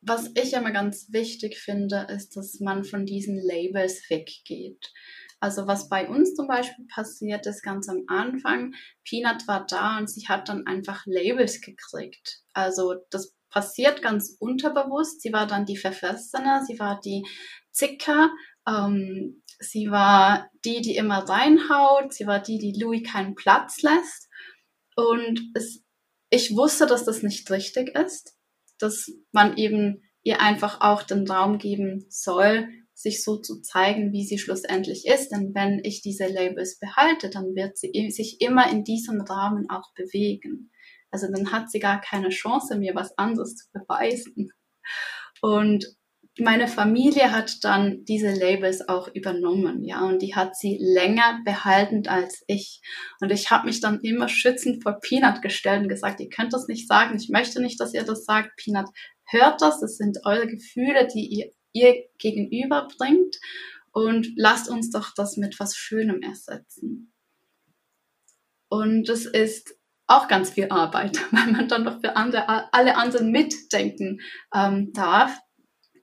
Was 0.00 0.30
ich 0.34 0.52
immer 0.52 0.70
ganz 0.70 1.08
wichtig 1.10 1.58
finde, 1.58 2.06
ist, 2.08 2.36
dass 2.36 2.60
man 2.60 2.84
von 2.84 3.04
diesen 3.04 3.36
Labels 3.36 4.08
weggeht. 4.08 4.92
Also 5.40 5.66
was 5.66 5.88
bei 5.88 6.08
uns 6.08 6.34
zum 6.34 6.48
Beispiel 6.48 6.86
passiert 6.86 7.46
ist 7.46 7.62
ganz 7.62 7.88
am 7.88 8.04
Anfang, 8.08 8.74
Peanut 9.04 9.46
war 9.46 9.66
da 9.66 9.98
und 9.98 10.10
sie 10.10 10.26
hat 10.28 10.48
dann 10.48 10.66
einfach 10.66 11.04
Labels 11.06 11.60
gekriegt. 11.60 12.42
Also 12.52 12.94
das 13.10 13.34
passiert 13.50 14.02
ganz 14.02 14.36
unterbewusst. 14.38 15.22
Sie 15.22 15.32
war 15.32 15.46
dann 15.46 15.64
die 15.64 15.76
Verfessene, 15.76 16.64
sie 16.66 16.78
war 16.78 17.00
die 17.00 17.24
Zicker, 17.70 18.30
ähm, 18.66 19.42
sie 19.60 19.90
war 19.90 20.50
die, 20.64 20.80
die 20.80 20.96
immer 20.96 21.18
reinhaut, 21.28 22.12
sie 22.12 22.26
war 22.26 22.40
die, 22.40 22.58
die 22.58 22.78
Louis 22.80 23.08
keinen 23.08 23.34
Platz 23.34 23.82
lässt. 23.82 24.28
Und 24.96 25.40
es, 25.54 25.84
ich 26.30 26.56
wusste, 26.56 26.86
dass 26.86 27.04
das 27.04 27.22
nicht 27.22 27.50
richtig 27.50 27.96
ist 27.96 28.37
dass 28.78 29.10
man 29.32 29.56
eben 29.56 30.02
ihr 30.22 30.40
einfach 30.40 30.80
auch 30.80 31.02
den 31.02 31.28
Raum 31.30 31.58
geben 31.58 32.06
soll, 32.08 32.68
sich 32.94 33.22
so 33.22 33.36
zu 33.36 33.60
zeigen, 33.60 34.12
wie 34.12 34.24
sie 34.24 34.38
schlussendlich 34.38 35.06
ist. 35.06 35.30
Denn 35.30 35.54
wenn 35.54 35.80
ich 35.84 36.02
diese 36.02 36.26
Labels 36.26 36.78
behalte, 36.78 37.30
dann 37.30 37.54
wird 37.54 37.78
sie 37.78 38.10
sich 38.10 38.40
immer 38.40 38.70
in 38.70 38.82
diesem 38.82 39.20
Rahmen 39.20 39.70
auch 39.70 39.94
bewegen. 39.94 40.70
Also 41.10 41.28
dann 41.32 41.52
hat 41.52 41.70
sie 41.70 41.78
gar 41.78 42.00
keine 42.00 42.30
Chance, 42.30 42.76
mir 42.76 42.94
was 42.94 43.16
anderes 43.16 43.54
zu 43.54 43.66
beweisen. 43.72 44.50
Und 45.40 45.86
meine 46.40 46.68
Familie 46.68 47.32
hat 47.32 47.64
dann 47.64 48.04
diese 48.04 48.32
Labels 48.32 48.88
auch 48.88 49.08
übernommen, 49.14 49.84
ja, 49.84 50.00
und 50.06 50.20
die 50.20 50.34
hat 50.34 50.56
sie 50.56 50.78
länger 50.80 51.40
behalten 51.44 52.06
als 52.08 52.42
ich. 52.46 52.80
Und 53.20 53.30
ich 53.30 53.50
habe 53.50 53.66
mich 53.66 53.80
dann 53.80 54.00
immer 54.00 54.28
schützend 54.28 54.82
vor 54.82 55.00
Peanut 55.00 55.42
gestellt 55.42 55.82
und 55.82 55.88
gesagt, 55.88 56.20
ihr 56.20 56.28
könnt 56.28 56.52
das 56.52 56.68
nicht 56.68 56.88
sagen, 56.88 57.16
ich 57.16 57.28
möchte 57.28 57.60
nicht, 57.60 57.80
dass 57.80 57.94
ihr 57.94 58.04
das 58.04 58.24
sagt. 58.24 58.56
Peanut 58.56 58.88
hört 59.24 59.60
das, 59.62 59.80
das 59.80 59.96
sind 59.96 60.18
eure 60.24 60.46
Gefühle, 60.46 61.06
die 61.06 61.26
ihr 61.26 61.52
ihr 61.72 62.04
gegenüber 62.18 62.88
und 63.92 64.28
lasst 64.36 64.68
uns 64.68 64.90
doch 64.90 65.12
das 65.14 65.36
mit 65.36 65.58
was 65.58 65.76
Schönem 65.76 66.22
ersetzen. 66.22 67.12
Und 68.68 69.08
es 69.08 69.26
ist 69.26 69.74
auch 70.06 70.28
ganz 70.28 70.50
viel 70.50 70.68
Arbeit, 70.70 71.18
weil 71.32 71.52
man 71.52 71.68
dann 71.68 71.84
doch 71.84 72.00
für 72.00 72.16
andere, 72.16 72.72
alle 72.72 72.96
anderen 72.96 73.30
mitdenken 73.30 74.20
ähm, 74.54 74.92
darf, 74.92 75.38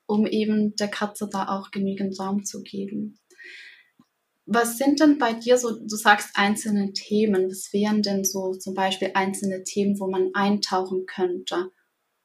um 0.07 0.25
eben 0.25 0.75
der 0.75 0.87
Katze 0.87 1.27
da 1.31 1.47
auch 1.47 1.71
genügend 1.71 2.19
Raum 2.19 2.43
zu 2.43 2.61
geben. 2.61 3.19
Was 4.47 4.77
sind 4.77 4.99
denn 4.99 5.17
bei 5.17 5.33
dir 5.33 5.57
so, 5.57 5.79
du 5.79 5.95
sagst 5.95 6.31
einzelne 6.35 6.93
Themen, 6.93 7.49
was 7.49 7.73
wären 7.73 8.03
denn 8.03 8.23
so 8.23 8.53
zum 8.53 8.75
Beispiel 8.75 9.11
einzelne 9.15 9.63
Themen, 9.63 9.99
wo 9.99 10.07
man 10.07 10.29
eintauchen 10.35 11.07
könnte, 11.07 11.71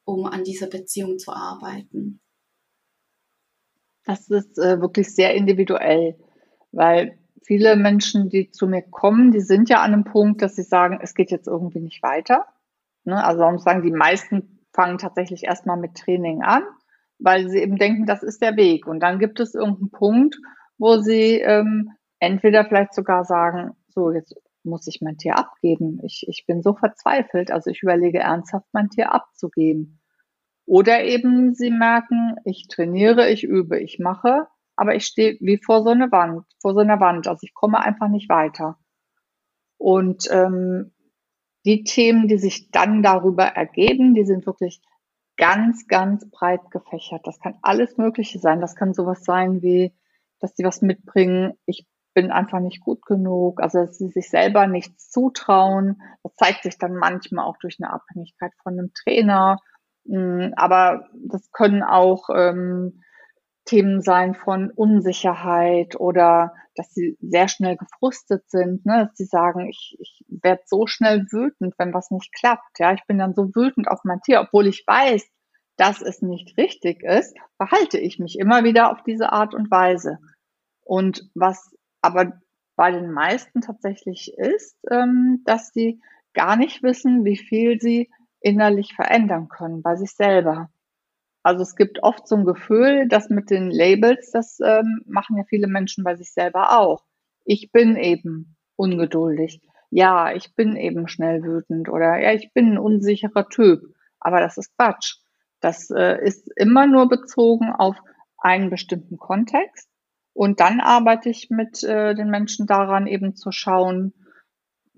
um 0.05 0.27
an 0.27 0.45
dieser 0.45 0.66
Beziehung 0.66 1.19
zu 1.19 1.33
arbeiten? 1.33 2.21
Das 4.05 4.29
ist 4.29 4.59
äh, 4.59 4.81
wirklich 4.81 5.14
sehr 5.14 5.35
individuell, 5.35 6.19
weil 6.73 7.19
viele 7.43 7.77
Menschen, 7.77 8.29
die 8.29 8.51
zu 8.51 8.66
mir 8.66 8.83
kommen, 8.83 9.33
die 9.33 9.40
sind 9.40 9.71
ja 9.71 9.83
an 9.83 9.95
einem 9.95 10.05
Punkt, 10.05 10.43
dass 10.43 10.57
sie 10.57 10.62
sagen, 10.62 10.99
es 11.03 11.14
geht 11.14 11.31
jetzt 11.31 11.47
irgendwie 11.47 11.81
nicht 11.81 12.03
weiter. 12.03 12.47
Ne? 13.05 13.23
Also 13.25 13.59
sagen 13.59 13.83
die 13.83 13.90
meisten 13.90 14.61
fangen 14.73 14.99
tatsächlich 14.99 15.45
erstmal 15.45 15.77
mit 15.77 15.97
Training 15.97 16.43
an, 16.43 16.62
weil 17.21 17.49
sie 17.49 17.59
eben 17.59 17.77
denken, 17.77 18.07
das 18.07 18.23
ist 18.23 18.43
der 18.43 18.57
Weg. 18.57 18.87
Und 18.87 19.01
dann 19.01 19.19
gibt 19.19 19.41
es 19.41 19.55
irgendeinen 19.55 19.91
Punkt, 19.91 20.37
wo 20.79 20.99
sie 20.99 21.41
ähm, 21.41 21.91
entweder 22.19 22.65
vielleicht 22.65 22.95
sogar 22.95 23.25
sagen, 23.25 23.73
so 23.89 24.11
jetzt 24.11 24.35
muss 24.63 24.87
ich 24.87 25.01
mein 25.01 25.17
Tier 25.17 25.39
abgeben. 25.39 26.01
Ich, 26.05 26.25
ich 26.29 26.45
bin 26.47 26.63
so 26.63 26.75
verzweifelt, 26.75 27.51
also 27.51 27.71
ich 27.71 27.83
überlege 27.83 28.19
ernsthaft, 28.19 28.67
mein 28.73 28.89
Tier 28.91 29.13
abzugeben. 29.13 30.01
Oder 30.67 31.05
eben 31.05 31.55
sie 31.55 31.71
merken, 31.71 32.37
ich 32.45 32.69
trainiere, 32.69 33.31
ich 33.31 33.45
übe, 33.45 33.81
ich 33.81 33.99
mache, 33.99 34.47
aber 34.77 34.95
ich 34.95 35.05
stehe 35.05 35.37
wie 35.41 35.59
vor 35.59 35.83
so 35.83 35.91
einer 35.91 36.13
Wand, 36.13 36.45
vor 36.61 36.75
so 36.75 36.81
einer 36.81 37.01
Wand. 37.01 37.27
Also 37.27 37.41
ich 37.43 37.55
komme 37.55 37.81
einfach 37.81 38.09
nicht 38.09 38.29
weiter. 38.29 38.79
Und 39.79 40.29
ähm, 40.31 40.93
die 41.65 41.85
Themen, 41.85 42.29
die 42.29 42.39
sich 42.39 42.71
dann 42.71 43.03
darüber 43.03 43.45
ergeben, 43.45 44.15
die 44.15 44.25
sind 44.25 44.47
wirklich 44.47 44.81
ganz, 45.40 45.88
ganz 45.88 46.31
breit 46.31 46.70
gefächert. 46.70 47.26
Das 47.26 47.40
kann 47.40 47.59
alles 47.62 47.96
Mögliche 47.96 48.38
sein. 48.38 48.61
Das 48.61 48.76
kann 48.76 48.94
sowas 48.94 49.24
sein 49.24 49.62
wie, 49.62 49.92
dass 50.38 50.55
sie 50.55 50.64
was 50.64 50.83
mitbringen. 50.83 51.55
Ich 51.66 51.87
bin 52.14 52.31
einfach 52.31 52.61
nicht 52.61 52.81
gut 52.81 53.05
genug. 53.07 53.61
Also, 53.61 53.87
dass 53.87 53.98
sie 53.98 54.09
sich 54.09 54.31
selber 54.31 54.66
nichts 54.66 55.11
zutrauen. 55.11 56.00
Das 56.22 56.35
zeigt 56.37 56.62
sich 56.62 56.79
dann 56.79 56.94
manchmal 56.94 57.46
auch 57.46 57.57
durch 57.59 57.79
eine 57.81 57.92
Abhängigkeit 57.92 58.53
von 58.62 58.74
einem 58.74 58.92
Trainer 58.94 59.59
Mm, 60.05 60.53
aber 60.57 61.09
das 61.14 61.50
können 61.53 61.83
auch 61.83 62.29
ähm, 62.35 63.03
Themen 63.71 64.03
sein 64.03 64.35
von 64.35 64.73
Unsicherheit 64.73 65.95
oder 65.95 66.55
dass 66.75 66.93
sie 66.93 67.17
sehr 67.21 67.47
schnell 67.47 67.77
gefrustet 67.77 68.51
sind, 68.51 68.85
ne? 68.85 69.07
dass 69.07 69.17
sie 69.17 69.27
sagen, 69.27 69.69
ich, 69.69 69.97
ich 70.01 70.25
werde 70.27 70.63
so 70.67 70.89
schnell 70.89 71.25
wütend, 71.31 71.75
wenn 71.79 71.95
was 71.95 72.11
nicht 72.11 72.33
klappt. 72.33 72.81
Ja, 72.81 72.93
ich 72.93 73.07
bin 73.07 73.19
dann 73.19 73.33
so 73.33 73.55
wütend 73.55 73.87
auf 73.87 74.01
mein 74.03 74.21
Tier, 74.23 74.41
obwohl 74.41 74.67
ich 74.67 74.83
weiß, 74.89 75.25
dass 75.77 76.03
es 76.03 76.21
nicht 76.21 76.59
richtig 76.59 77.05
ist, 77.05 77.37
verhalte 77.59 77.99
ich 77.99 78.19
mich 78.19 78.41
immer 78.41 78.65
wieder 78.65 78.91
auf 78.91 79.05
diese 79.05 79.31
Art 79.31 79.55
und 79.55 79.71
Weise. 79.71 80.19
Und 80.83 81.31
was 81.35 81.73
aber 82.03 82.41
bei 82.75 82.91
den 82.91 83.13
meisten 83.13 83.61
tatsächlich 83.61 84.35
ist, 84.37 84.77
ähm, 84.91 85.43
dass 85.45 85.73
sie 85.73 86.01
gar 86.35 86.57
nicht 86.57 86.83
wissen, 86.83 87.25
wie 87.25 87.37
viel 87.37 87.81
sie 87.81 88.11
innerlich 88.41 88.95
verändern 88.95 89.49
können 89.49 89.81
bei 89.83 89.95
sich 89.95 90.11
selber. 90.11 90.71
Also 91.42 91.62
es 91.62 91.74
gibt 91.74 92.03
oft 92.03 92.29
so 92.29 92.37
ein 92.37 92.44
Gefühl, 92.44 93.09
dass 93.09 93.31
mit 93.31 93.50
den 93.50 93.70
Labels, 93.70 94.31
das 94.31 94.59
ähm, 94.61 95.03
machen 95.07 95.37
ja 95.38 95.44
viele 95.44 95.68
Menschen 95.68 96.05
bei 96.05 96.14
sich 96.16 96.33
selber 96.33 96.79
auch. 96.79 97.05
Ich 97.44 97.72
bin 97.72 97.96
eben 97.96 98.57
ungeduldig. 98.76 99.62
Ja, 99.90 100.33
ich 100.33 100.55
bin 100.55 100.76
eben 100.76 101.09
schnell 101.09 101.42
wütend 101.42 101.88
oder 101.88 102.18
ja, 102.20 102.33
ich 102.33 102.53
bin 102.53 102.72
ein 102.72 102.79
unsicherer 102.79 103.48
Typ. 103.48 103.81
Aber 104.20 104.40
das 104.40 104.59
ist 104.59 104.76
Quatsch. 104.76 105.16
Das 105.61 105.90
äh, 105.90 106.22
ist 106.24 106.50
immer 106.57 106.87
nur 106.87 107.09
bezogen 107.09 107.72
auf 107.72 107.96
einen 108.38 108.70
bestimmten 108.70 109.18
Kontext. 109.18 109.88
Und 110.33 110.61
dann 110.61 110.81
arbeite 110.81 111.29
ich 111.29 111.48
mit 111.50 111.83
äh, 111.83 112.14
den 112.14 112.31
Menschen 112.31 112.66
daran, 112.66 113.07
eben 113.07 113.35
zu 113.35 113.50
schauen, 113.50 114.14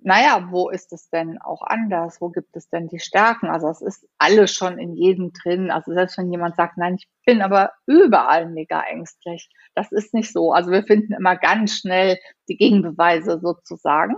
naja, 0.05 0.49
wo 0.51 0.69
ist 0.69 0.93
es 0.93 1.09
denn 1.11 1.41
auch 1.41 1.63
anders? 1.63 2.21
Wo 2.21 2.31
gibt 2.31 2.57
es 2.57 2.69
denn 2.69 2.89
die 2.89 2.99
Stärken? 2.99 3.47
Also 3.47 3.69
es 3.69 3.81
ist 3.81 4.09
alles 4.19 4.53
schon 4.53 4.79
in 4.79 4.95
jedem 4.95 5.33
drin. 5.33 5.71
Also 5.71 5.93
selbst 5.93 6.19
wenn 6.19 6.31
jemand 6.31 6.57
sagt, 6.57 6.77
nein, 6.77 6.97
ich 6.97 7.09
bin 7.25 7.43
aber 7.43 7.73
überall 7.87 8.49
mega 8.49 8.83
ängstlich, 8.83 9.51
das 9.75 9.93
ist 9.93 10.13
nicht 10.15 10.33
so. 10.33 10.53
Also 10.53 10.71
wir 10.71 10.83
finden 10.83 11.13
immer 11.13 11.37
ganz 11.37 11.77
schnell 11.77 12.19
die 12.49 12.57
Gegenbeweise 12.57 13.39
sozusagen. 13.41 14.17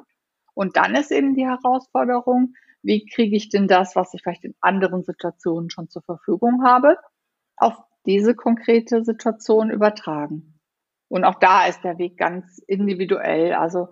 Und 0.55 0.77
dann 0.77 0.95
ist 0.95 1.11
eben 1.11 1.35
die 1.35 1.47
Herausforderung, 1.47 2.55
wie 2.83 3.07
kriege 3.07 3.37
ich 3.37 3.49
denn 3.49 3.67
das, 3.67 3.97
was 3.97 4.15
ich 4.15 4.23
vielleicht 4.23 4.45
in 4.45 4.55
anderen 4.61 5.05
Situationen 5.05 5.71
schon 5.71 5.89
zur 5.89 6.03
Verfügung 6.03 6.65
habe, 6.65 6.99
auf 7.57 7.75
diese 8.07 8.35
konkrete 8.35 9.05
Situation 9.05 9.71
übertragen. 9.71 10.59
Und 11.09 11.25
auch 11.25 11.37
da 11.37 11.67
ist 11.67 11.83
der 11.85 11.99
Weg 11.99 12.17
ganz 12.17 12.59
individuell. 12.67 13.55
Also 13.55 13.89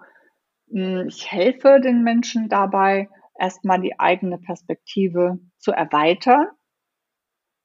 ich 0.73 1.31
helfe 1.31 1.81
den 1.81 2.03
Menschen 2.03 2.49
dabei, 2.49 3.09
erstmal 3.39 3.81
die 3.81 3.99
eigene 3.99 4.39
Perspektive 4.39 5.39
zu 5.59 5.73
erweitern. 5.73 6.47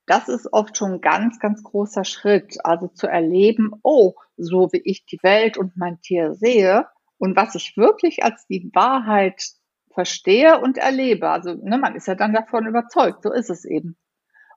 Das 0.05 0.27
ist 0.27 0.51
oft 0.51 0.77
schon 0.77 0.93
ein 0.93 1.01
ganz, 1.01 1.39
ganz 1.39 1.63
großer 1.63 2.05
Schritt. 2.05 2.57
Also 2.63 2.87
zu 2.87 3.07
erleben, 3.07 3.71
oh, 3.83 4.13
so 4.37 4.69
wie 4.71 4.81
ich 4.83 5.05
die 5.05 5.19
Welt 5.21 5.57
und 5.57 5.77
mein 5.77 6.01
Tier 6.01 6.33
sehe 6.33 6.87
und 7.17 7.35
was 7.35 7.55
ich 7.55 7.75
wirklich 7.77 8.23
als 8.23 8.45
die 8.47 8.69
Wahrheit 8.73 9.41
verstehe 9.93 10.59
und 10.59 10.77
erlebe. 10.77 11.29
Also 11.29 11.53
ne, 11.53 11.77
man 11.77 11.95
ist 11.95 12.07
ja 12.07 12.15
dann 12.15 12.33
davon 12.33 12.67
überzeugt, 12.67 13.23
so 13.23 13.31
ist 13.31 13.49
es 13.49 13.65
eben. 13.65 13.97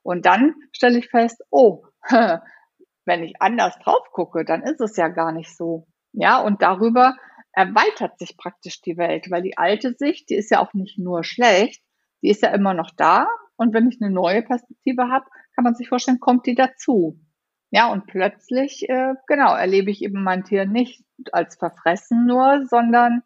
Und 0.03 0.25
dann 0.25 0.55
stelle 0.71 0.99
ich 0.99 1.09
fest, 1.09 1.43
oh, 1.49 1.85
wenn 3.05 3.23
ich 3.23 3.41
anders 3.41 3.77
drauf 3.79 4.11
gucke, 4.11 4.45
dann 4.45 4.61
ist 4.63 4.81
es 4.81 4.97
ja 4.97 5.07
gar 5.07 5.31
nicht 5.31 5.55
so. 5.55 5.87
Ja, 6.13 6.39
und 6.41 6.61
darüber 6.61 7.15
erweitert 7.53 8.17
sich 8.19 8.37
praktisch 8.37 8.81
die 8.81 8.97
Welt, 8.97 9.29
weil 9.29 9.41
die 9.41 9.57
alte 9.57 9.93
Sicht, 9.93 10.29
die 10.29 10.35
ist 10.35 10.51
ja 10.51 10.59
auch 10.59 10.73
nicht 10.73 10.97
nur 10.97 11.23
schlecht, 11.23 11.83
die 12.21 12.29
ist 12.29 12.43
ja 12.43 12.49
immer 12.49 12.73
noch 12.73 12.91
da. 12.95 13.27
Und 13.55 13.73
wenn 13.73 13.89
ich 13.89 13.99
eine 14.01 14.11
neue 14.11 14.41
Perspektive 14.41 15.09
habe, 15.09 15.25
kann 15.55 15.63
man 15.63 15.75
sich 15.75 15.89
vorstellen, 15.89 16.19
kommt 16.19 16.45
die 16.45 16.55
dazu. 16.55 17.19
Ja, 17.69 17.89
und 17.91 18.05
plötzlich, 18.05 18.89
äh, 18.89 19.13
genau, 19.27 19.55
erlebe 19.55 19.91
ich 19.91 20.03
eben 20.03 20.23
mein 20.23 20.43
Tier 20.43 20.65
nicht 20.65 21.03
als 21.31 21.55
verfressen 21.55 22.25
nur, 22.25 22.65
sondern 22.69 23.23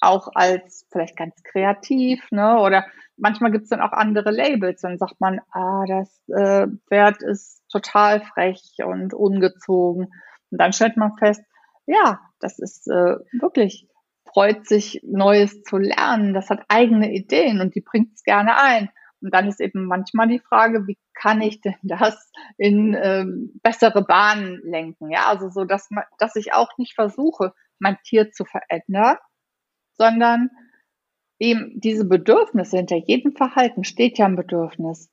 auch 0.00 0.28
als 0.34 0.86
vielleicht 0.90 1.16
ganz 1.16 1.42
kreativ, 1.42 2.22
ne? 2.30 2.58
Oder 2.58 2.86
manchmal 3.16 3.50
gibt's 3.50 3.68
dann 3.68 3.80
auch 3.80 3.92
andere 3.92 4.30
Labels. 4.30 4.80
Dann 4.82 4.98
sagt 4.98 5.20
man, 5.20 5.40
ah, 5.52 5.84
das 5.86 6.22
äh, 6.28 6.66
Pferd 6.88 7.22
ist 7.22 7.62
total 7.70 8.20
frech 8.22 8.62
und 8.84 9.14
ungezogen. 9.14 10.08
Und 10.50 10.60
dann 10.60 10.72
stellt 10.72 10.96
man 10.96 11.16
fest, 11.18 11.42
ja, 11.90 12.20
das 12.38 12.58
ist 12.58 12.86
äh, 12.88 13.16
wirklich, 13.32 13.88
freut 14.24 14.66
sich, 14.66 15.00
Neues 15.02 15.62
zu 15.62 15.76
lernen. 15.76 16.34
Das 16.34 16.50
hat 16.50 16.64
eigene 16.68 17.12
Ideen 17.12 17.60
und 17.60 17.74
die 17.74 17.80
bringt 17.80 18.14
es 18.14 18.22
gerne 18.22 18.56
ein. 18.56 18.90
Und 19.20 19.34
dann 19.34 19.48
ist 19.48 19.60
eben 19.60 19.84
manchmal 19.84 20.28
die 20.28 20.38
Frage, 20.38 20.86
wie 20.86 20.96
kann 21.14 21.42
ich 21.42 21.60
denn 21.60 21.74
das 21.82 22.30
in 22.56 22.96
ähm, 23.00 23.60
bessere 23.62 24.02
Bahnen 24.02 24.60
lenken? 24.62 25.10
Ja, 25.10 25.26
also 25.26 25.48
so, 25.48 25.64
dass, 25.64 25.90
man, 25.90 26.04
dass 26.18 26.36
ich 26.36 26.52
auch 26.54 26.70
nicht 26.78 26.94
versuche, 26.94 27.52
mein 27.78 27.98
Tier 28.04 28.30
zu 28.30 28.44
verändern, 28.44 29.16
sondern 29.94 30.50
eben 31.38 31.80
diese 31.80 32.04
Bedürfnisse 32.04 32.76
hinter 32.76 32.96
jedem 32.96 33.32
Verhalten 33.32 33.84
steht 33.84 34.18
ja 34.18 34.26
ein 34.26 34.36
Bedürfnis. 34.36 35.10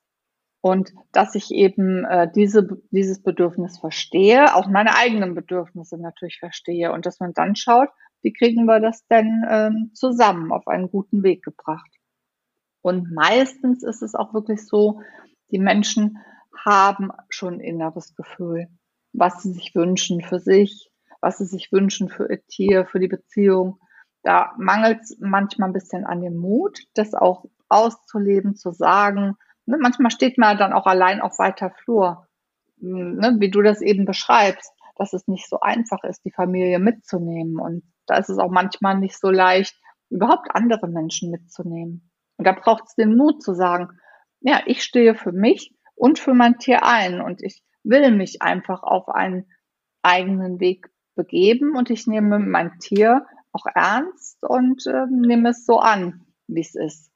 Und 0.67 0.93
dass 1.13 1.33
ich 1.33 1.51
eben 1.51 2.03
äh, 2.03 2.29
diese, 2.35 2.67
dieses 2.91 3.23
Bedürfnis 3.23 3.79
verstehe, 3.79 4.53
auch 4.53 4.67
meine 4.67 4.97
eigenen 4.97 5.33
Bedürfnisse 5.33 5.97
natürlich 5.97 6.39
verstehe 6.39 6.91
und 6.91 7.05
dass 7.05 7.21
man 7.21 7.33
dann 7.33 7.55
schaut, 7.55 7.87
wie 8.21 8.33
kriegen 8.33 8.65
wir 8.65 8.81
das 8.81 9.07
denn 9.07 9.45
ähm, 9.49 9.91
zusammen 9.93 10.51
auf 10.51 10.67
einen 10.67 10.89
guten 10.89 11.23
Weg 11.23 11.41
gebracht. 11.41 11.89
Und 12.81 13.13
meistens 13.13 13.81
ist 13.81 14.01
es 14.01 14.13
auch 14.13 14.33
wirklich 14.33 14.67
so, 14.67 14.99
die 15.51 15.59
Menschen 15.59 16.17
haben 16.65 17.11
schon 17.29 17.55
ein 17.55 17.59
inneres 17.61 18.13
Gefühl, 18.15 18.67
was 19.13 19.43
sie 19.43 19.53
sich 19.53 19.73
wünschen 19.73 20.19
für 20.19 20.39
sich, 20.39 20.91
was 21.21 21.37
sie 21.37 21.45
sich 21.45 21.71
wünschen 21.71 22.09
für 22.09 22.29
ihr 22.29 22.45
Tier, 22.47 22.85
für 22.85 22.99
die 22.99 23.07
Beziehung. 23.07 23.79
Da 24.21 24.51
mangelt 24.57 24.99
es 25.01 25.17
manchmal 25.21 25.69
ein 25.69 25.73
bisschen 25.73 26.05
an 26.05 26.19
dem 26.19 26.35
Mut, 26.35 26.79
das 26.93 27.13
auch 27.13 27.45
auszuleben, 27.69 28.57
zu 28.57 28.71
sagen, 28.71 29.37
Ne, 29.67 29.77
manchmal 29.79 30.11
steht 30.11 30.37
man 30.37 30.57
dann 30.57 30.73
auch 30.73 30.85
allein 30.85 31.19
auf 31.19 31.37
weiter 31.39 31.71
Flur, 31.71 32.25
hm, 32.79 33.17
ne, 33.17 33.35
wie 33.39 33.51
du 33.51 33.61
das 33.61 33.81
eben 33.81 34.05
beschreibst, 34.05 34.71
dass 34.95 35.13
es 35.13 35.27
nicht 35.27 35.47
so 35.49 35.59
einfach 35.59 36.03
ist, 36.03 36.23
die 36.25 36.31
Familie 36.31 36.79
mitzunehmen. 36.79 37.59
Und 37.59 37.83
da 38.07 38.15
ist 38.15 38.29
es 38.29 38.39
auch 38.39 38.49
manchmal 38.49 38.97
nicht 38.97 39.19
so 39.19 39.29
leicht, 39.29 39.75
überhaupt 40.09 40.55
andere 40.55 40.87
Menschen 40.87 41.31
mitzunehmen. 41.31 42.09
Und 42.37 42.47
da 42.47 42.53
braucht 42.53 42.85
es 42.87 42.95
den 42.95 43.17
Mut 43.17 43.43
zu 43.43 43.53
sagen, 43.53 43.99
ja, 44.39 44.61
ich 44.65 44.83
stehe 44.83 45.15
für 45.15 45.33
mich 45.33 45.75
und 45.95 46.17
für 46.17 46.33
mein 46.33 46.59
Tier 46.59 46.85
ein 46.85 47.19
und 47.19 47.43
ich 47.43 47.61
will 47.83 48.11
mich 48.11 48.41
einfach 48.41 48.83
auf 48.83 49.09
ein 49.09 49.47
eigenen 50.01 50.61
Weg 50.61 50.89
begeben 51.15 51.75
und 51.75 51.89
ich 51.89 52.07
nehme 52.07 52.39
mein 52.39 52.79
Tier 52.79 53.25
auch 53.51 53.65
ernst 53.73 54.37
und 54.43 54.85
äh, 54.87 55.07
nehme 55.09 55.49
es 55.49 55.65
so 55.65 55.79
an, 55.79 56.25
wie 56.47 56.61
es 56.61 56.75
ist. 56.75 57.11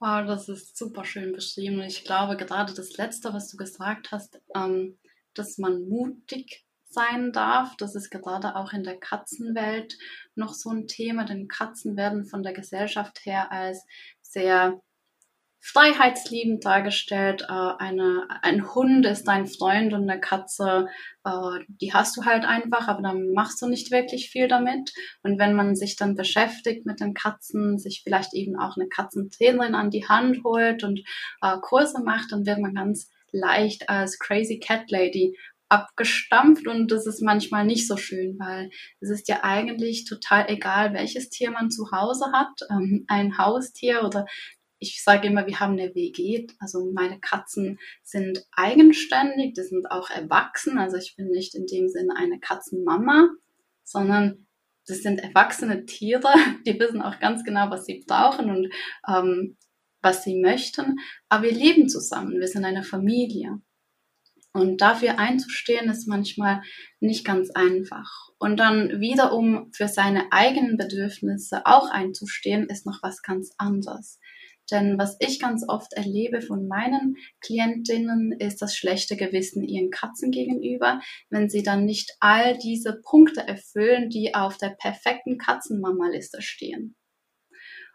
Wow, 0.00 0.26
das 0.26 0.48
ist 0.48 0.76
super 0.76 1.04
schön 1.04 1.32
beschrieben. 1.32 1.80
Ich 1.82 2.04
glaube, 2.04 2.36
gerade 2.36 2.74
das 2.74 2.96
Letzte, 2.96 3.32
was 3.32 3.48
du 3.48 3.56
gesagt 3.56 4.10
hast, 4.10 4.40
ähm, 4.54 4.98
dass 5.34 5.58
man 5.58 5.88
mutig 5.88 6.64
sein 6.84 7.32
darf, 7.32 7.76
das 7.76 7.94
ist 7.94 8.10
gerade 8.10 8.54
auch 8.56 8.72
in 8.72 8.84
der 8.84 8.98
Katzenwelt 8.98 9.96
noch 10.34 10.52
so 10.52 10.70
ein 10.70 10.86
Thema, 10.86 11.24
denn 11.24 11.48
Katzen 11.48 11.96
werden 11.96 12.24
von 12.26 12.42
der 12.42 12.52
Gesellschaft 12.52 13.24
her 13.24 13.50
als 13.50 13.84
sehr 14.20 14.80
freiheitsliebend 15.64 16.64
dargestellt. 16.64 17.46
Äh, 17.48 17.72
eine, 17.78 18.28
ein 18.42 18.74
Hund 18.74 19.06
ist 19.06 19.24
dein 19.24 19.46
Freund 19.46 19.94
und 19.94 20.08
eine 20.08 20.20
Katze, 20.20 20.88
äh, 21.24 21.64
die 21.68 21.94
hast 21.94 22.16
du 22.16 22.24
halt 22.24 22.44
einfach, 22.44 22.86
aber 22.86 23.00
dann 23.00 23.32
machst 23.32 23.62
du 23.62 23.66
nicht 23.66 23.90
wirklich 23.90 24.28
viel 24.28 24.46
damit. 24.46 24.92
Und 25.22 25.38
wenn 25.38 25.54
man 25.54 25.74
sich 25.74 25.96
dann 25.96 26.16
beschäftigt 26.16 26.84
mit 26.84 27.00
den 27.00 27.14
Katzen, 27.14 27.78
sich 27.78 28.02
vielleicht 28.04 28.34
eben 28.34 28.58
auch 28.58 28.76
eine 28.76 28.88
Katzentrainerin 28.88 29.74
an 29.74 29.90
die 29.90 30.06
Hand 30.06 30.44
holt 30.44 30.84
und 30.84 31.00
äh, 31.40 31.56
Kurse 31.62 32.02
macht, 32.04 32.30
dann 32.30 32.44
wird 32.44 32.58
man 32.58 32.74
ganz 32.74 33.10
leicht 33.32 33.88
als 33.88 34.18
Crazy 34.18 34.58
Cat 34.58 34.90
Lady 34.90 35.34
abgestampft 35.74 36.68
und 36.68 36.90
das 36.92 37.06
ist 37.06 37.22
manchmal 37.22 37.64
nicht 37.64 37.88
so 37.88 37.96
schön, 37.96 38.38
weil 38.38 38.70
es 39.00 39.10
ist 39.10 39.28
ja 39.28 39.40
eigentlich 39.42 40.04
total 40.04 40.44
egal, 40.48 40.92
welches 40.92 41.30
Tier 41.30 41.50
man 41.50 41.70
zu 41.70 41.90
Hause 41.90 42.26
hat, 42.32 42.60
ähm, 42.70 43.04
ein 43.08 43.38
Haustier 43.38 44.04
oder 44.04 44.26
ich 44.78 45.02
sage 45.02 45.28
immer, 45.28 45.46
wir 45.46 45.60
haben 45.60 45.78
eine 45.78 45.94
WG. 45.94 46.46
Also 46.58 46.90
meine 46.92 47.20
Katzen 47.20 47.78
sind 48.02 48.44
eigenständig, 48.52 49.54
die 49.54 49.62
sind 49.62 49.90
auch 49.90 50.10
erwachsen. 50.10 50.78
Also 50.78 50.96
ich 50.96 51.14
bin 51.16 51.28
nicht 51.28 51.54
in 51.54 51.66
dem 51.66 51.88
Sinne 51.88 52.14
eine 52.16 52.38
Katzenmama, 52.40 53.30
sondern 53.82 54.46
das 54.86 54.98
sind 54.98 55.20
erwachsene 55.20 55.86
Tiere, 55.86 56.28
die 56.66 56.78
wissen 56.78 57.02
auch 57.02 57.18
ganz 57.20 57.44
genau, 57.44 57.70
was 57.70 57.86
sie 57.86 58.04
brauchen 58.06 58.50
und 58.50 58.72
ähm, 59.08 59.56
was 60.02 60.22
sie 60.22 60.38
möchten. 60.38 60.96
Aber 61.28 61.44
wir 61.44 61.52
leben 61.52 61.88
zusammen, 61.88 62.40
wir 62.40 62.48
sind 62.48 62.64
eine 62.64 62.82
Familie. 62.82 63.60
Und 64.52 64.80
dafür 64.82 65.18
einzustehen 65.18 65.90
ist 65.90 66.06
manchmal 66.06 66.62
nicht 67.00 67.24
ganz 67.24 67.50
einfach. 67.50 68.28
Und 68.38 68.58
dann 68.58 69.00
wiederum 69.00 69.72
für 69.72 69.88
seine 69.88 70.30
eigenen 70.30 70.76
Bedürfnisse 70.76 71.66
auch 71.66 71.90
einzustehen, 71.90 72.68
ist 72.68 72.86
noch 72.86 73.02
was 73.02 73.22
ganz 73.22 73.52
anderes. 73.58 74.20
Denn 74.70 74.98
was 74.98 75.16
ich 75.20 75.40
ganz 75.40 75.64
oft 75.68 75.92
erlebe 75.92 76.40
von 76.40 76.66
meinen 76.66 77.16
Klientinnen, 77.40 78.32
ist 78.32 78.62
das 78.62 78.76
schlechte 78.76 79.16
Gewissen 79.16 79.62
ihren 79.62 79.90
Katzen 79.90 80.30
gegenüber, 80.30 81.00
wenn 81.28 81.50
sie 81.50 81.62
dann 81.62 81.84
nicht 81.84 82.16
all 82.20 82.56
diese 82.58 83.00
Punkte 83.02 83.46
erfüllen, 83.46 84.08
die 84.08 84.34
auf 84.34 84.56
der 84.56 84.70
perfekten 84.70 85.38
Katzenmama-Liste 85.38 86.40
stehen. 86.40 86.96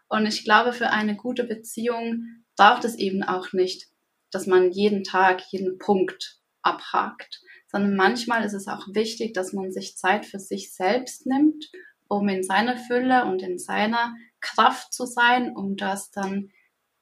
Und 0.08 0.26
ich 0.26 0.44
glaube, 0.44 0.72
für 0.72 0.90
eine 0.90 1.16
gute 1.16 1.44
Beziehung 1.44 2.24
darf 2.56 2.84
es 2.84 2.96
eben 2.96 3.22
auch 3.22 3.52
nicht, 3.52 3.86
dass 4.30 4.46
man 4.46 4.70
jeden 4.70 5.04
Tag 5.04 5.42
jeden 5.50 5.78
Punkt 5.78 6.40
abhakt, 6.62 7.40
sondern 7.68 7.96
manchmal 7.96 8.44
ist 8.44 8.52
es 8.52 8.68
auch 8.68 8.86
wichtig, 8.92 9.34
dass 9.34 9.52
man 9.52 9.72
sich 9.72 9.96
Zeit 9.96 10.26
für 10.26 10.38
sich 10.38 10.74
selbst 10.74 11.26
nimmt, 11.26 11.70
um 12.08 12.28
in 12.28 12.42
seiner 12.42 12.76
Fülle 12.76 13.24
und 13.24 13.42
in 13.42 13.58
seiner 13.58 14.14
Kraft 14.40 14.92
zu 14.92 15.06
sein, 15.06 15.54
um 15.56 15.76
das 15.76 16.10
dann 16.10 16.50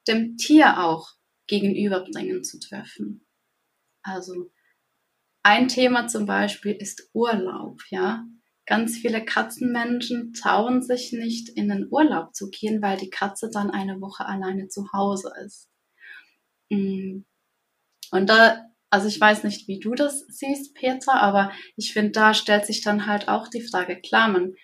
dem 0.08 0.36
Tier 0.36 0.80
auch 0.84 1.10
gegenüberbringen 1.46 2.44
zu 2.44 2.58
dürfen. 2.58 3.26
Also 4.02 4.50
ein 5.42 5.68
Thema 5.68 6.08
zum 6.08 6.26
Beispiel 6.26 6.72
ist 6.72 7.10
Urlaub, 7.12 7.80
ja. 7.90 8.24
Ganz 8.66 8.98
viele 8.98 9.24
Katzenmenschen 9.24 10.34
trauen 10.34 10.82
sich 10.82 11.12
nicht 11.12 11.48
in 11.48 11.70
den 11.70 11.88
Urlaub 11.90 12.34
zu 12.34 12.50
gehen, 12.50 12.82
weil 12.82 12.98
die 12.98 13.08
Katze 13.08 13.48
dann 13.50 13.70
eine 13.70 14.00
Woche 14.02 14.26
alleine 14.26 14.68
zu 14.68 14.92
Hause 14.92 15.32
ist. 15.44 15.70
Mm. 16.68 17.20
Und 18.10 18.28
da, 18.28 18.66
also 18.90 19.08
ich 19.08 19.18
weiß 19.18 19.44
nicht, 19.44 19.68
wie 19.68 19.80
du 19.80 19.94
das 19.94 20.20
siehst, 20.28 20.74
Petra, 20.74 21.18
aber 21.20 21.50
ich 21.76 21.94
finde, 21.94 22.10
da 22.12 22.34
stellt 22.34 22.66
sich 22.66 22.82
dann 22.82 23.06
halt 23.06 23.28
auch 23.28 23.48
die 23.48 23.62
Frage, 23.62 24.00
klar, 24.00 24.28
man 24.28 24.54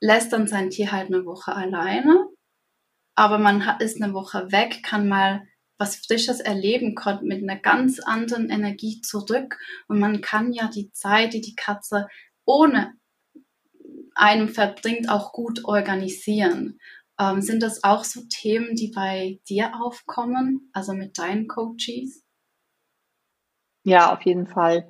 lässt 0.00 0.32
dann 0.34 0.46
sein 0.46 0.68
Tier 0.68 0.92
halt 0.92 1.06
eine 1.06 1.24
Woche 1.24 1.54
alleine 1.54 2.28
aber 3.14 3.38
man 3.38 3.62
ist 3.80 4.00
eine 4.00 4.14
Woche 4.14 4.50
weg, 4.52 4.82
kann 4.82 5.08
mal 5.08 5.46
was 5.78 5.96
Frisches 5.96 6.40
erleben, 6.40 6.94
kommt 6.94 7.22
mit 7.22 7.42
einer 7.42 7.58
ganz 7.58 7.98
anderen 8.00 8.48
Energie 8.50 9.00
zurück 9.00 9.58
und 9.88 9.98
man 9.98 10.20
kann 10.20 10.52
ja 10.52 10.68
die 10.68 10.92
Zeit, 10.92 11.34
die 11.34 11.40
die 11.40 11.56
Katze 11.56 12.08
ohne 12.44 12.94
einem 14.14 14.48
verbringt, 14.48 15.08
auch 15.08 15.32
gut 15.32 15.64
organisieren. 15.64 16.78
Ähm, 17.18 17.40
sind 17.42 17.62
das 17.62 17.82
auch 17.84 18.04
so 18.04 18.22
Themen, 18.28 18.76
die 18.76 18.92
bei 18.94 19.40
dir 19.48 19.72
aufkommen, 19.80 20.70
also 20.72 20.92
mit 20.92 21.18
deinen 21.18 21.48
Coaches? 21.48 22.22
Ja, 23.84 24.12
auf 24.12 24.22
jeden 24.22 24.46
Fall. 24.46 24.88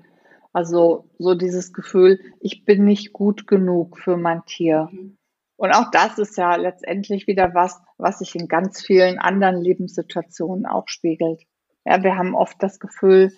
Also 0.53 1.11
so 1.19 1.35
dieses 1.35 1.73
Gefühl, 1.73 2.21
ich 2.41 2.65
bin 2.65 2.85
nicht 2.85 3.13
gut 3.13 3.47
genug 3.47 3.99
für 3.99 4.17
mein 4.17 4.45
Tier. 4.47 4.89
Mhm. 4.93 5.19
Und 5.57 5.73
auch 5.73 5.91
das 5.91 6.19
ist 6.19 6.37
ja 6.37 6.57
letztendlich 6.57 7.27
wieder 7.27 7.55
was, 7.55 7.81
was 7.97 8.19
sich 8.19 8.35
in 8.35 8.49
ganz 8.49 8.83
vielen 8.83 9.19
anderen 9.19 9.61
Lebenssituationen 9.61 10.67
auch 10.67 10.89
spiegelt. 10.89 11.43
Ja, 11.85 12.03
wir 12.03 12.17
haben 12.17 12.35
oft 12.35 12.63
das 12.63 12.81
Gefühl, 12.81 13.33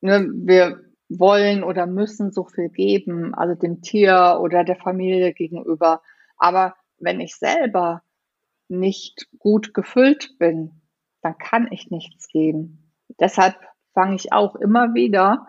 ne, 0.00 0.26
wir 0.32 0.80
wollen 1.08 1.62
oder 1.62 1.86
müssen 1.86 2.32
so 2.32 2.44
viel 2.44 2.70
geben, 2.70 3.34
also 3.34 3.54
dem 3.54 3.82
Tier 3.82 4.38
oder 4.40 4.64
der 4.64 4.76
Familie 4.76 5.34
gegenüber. 5.34 6.02
Aber 6.36 6.74
wenn 6.98 7.20
ich 7.20 7.36
selber 7.36 8.02
nicht 8.68 9.28
gut 9.38 9.74
gefüllt 9.74 10.38
bin, 10.38 10.82
dann 11.20 11.36
kann 11.36 11.68
ich 11.70 11.90
nichts 11.90 12.28
geben. 12.28 12.92
Deshalb 13.20 13.56
fange 13.92 14.16
ich 14.16 14.32
auch 14.32 14.56
immer 14.56 14.94
wieder 14.94 15.46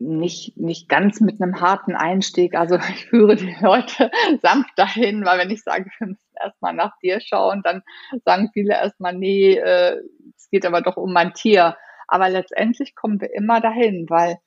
nicht, 0.00 0.56
nicht 0.56 0.88
ganz 0.88 1.20
mit 1.20 1.40
einem 1.40 1.60
harten 1.60 1.94
Einstieg. 1.94 2.54
Also 2.54 2.76
ich 2.94 3.06
führe 3.06 3.36
die 3.36 3.54
Leute 3.60 4.10
sanft 4.42 4.72
dahin, 4.76 5.24
weil 5.24 5.38
wenn 5.38 5.50
ich 5.50 5.62
sage, 5.62 5.90
wir 5.98 6.08
müssen 6.08 6.34
erstmal 6.42 6.74
nach 6.74 6.96
dir 7.02 7.20
schauen, 7.20 7.62
dann 7.62 7.82
sagen 8.24 8.50
viele 8.52 8.74
erstmal, 8.74 9.14
nee, 9.14 9.54
äh, 9.54 10.00
es 10.36 10.48
geht 10.50 10.66
aber 10.66 10.80
doch 10.80 10.96
um 10.96 11.12
mein 11.12 11.34
Tier. 11.34 11.76
Aber 12.08 12.28
letztendlich 12.28 12.96
kommen 12.96 13.20
wir 13.20 13.32
immer 13.34 13.60
dahin, 13.60 14.06
weil 14.08 14.38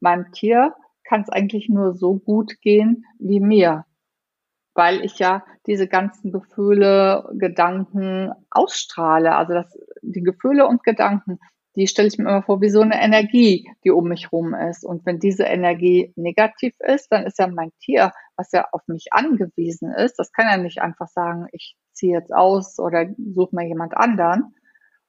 meinem 0.00 0.32
Tier 0.32 0.74
kann 1.04 1.20
es 1.20 1.28
eigentlich 1.28 1.68
nur 1.68 1.94
so 1.94 2.14
gut 2.14 2.60
gehen 2.62 3.04
wie 3.18 3.40
mir. 3.40 3.84
Weil 4.74 5.04
ich 5.04 5.18
ja 5.18 5.44
diese 5.66 5.86
ganzen 5.86 6.32
Gefühle, 6.32 7.28
Gedanken 7.34 8.32
ausstrahle. 8.50 9.34
Also 9.34 9.52
das, 9.52 9.78
die 10.00 10.22
Gefühle 10.22 10.66
und 10.66 10.82
Gedanken, 10.84 11.38
die 11.76 11.86
stelle 11.86 12.08
ich 12.08 12.18
mir 12.18 12.28
immer 12.28 12.42
vor 12.42 12.60
wie 12.60 12.68
so 12.68 12.80
eine 12.80 13.00
Energie, 13.02 13.68
die 13.84 13.90
um 13.90 14.08
mich 14.08 14.30
rum 14.30 14.54
ist. 14.54 14.84
Und 14.84 15.06
wenn 15.06 15.18
diese 15.18 15.44
Energie 15.44 16.12
negativ 16.16 16.74
ist, 16.80 17.08
dann 17.10 17.24
ist 17.24 17.38
ja 17.38 17.46
mein 17.46 17.72
Tier, 17.80 18.12
was 18.36 18.52
ja 18.52 18.66
auf 18.72 18.82
mich 18.86 19.12
angewiesen 19.12 19.90
ist, 19.90 20.18
das 20.18 20.32
kann 20.32 20.46
ja 20.48 20.56
nicht 20.58 20.80
einfach 20.80 21.08
sagen, 21.08 21.46
ich 21.52 21.76
ziehe 21.92 22.16
jetzt 22.16 22.32
aus 22.32 22.78
oder 22.78 23.06
suche 23.34 23.54
mal 23.54 23.64
jemand 23.64 23.96
anderen. 23.96 24.54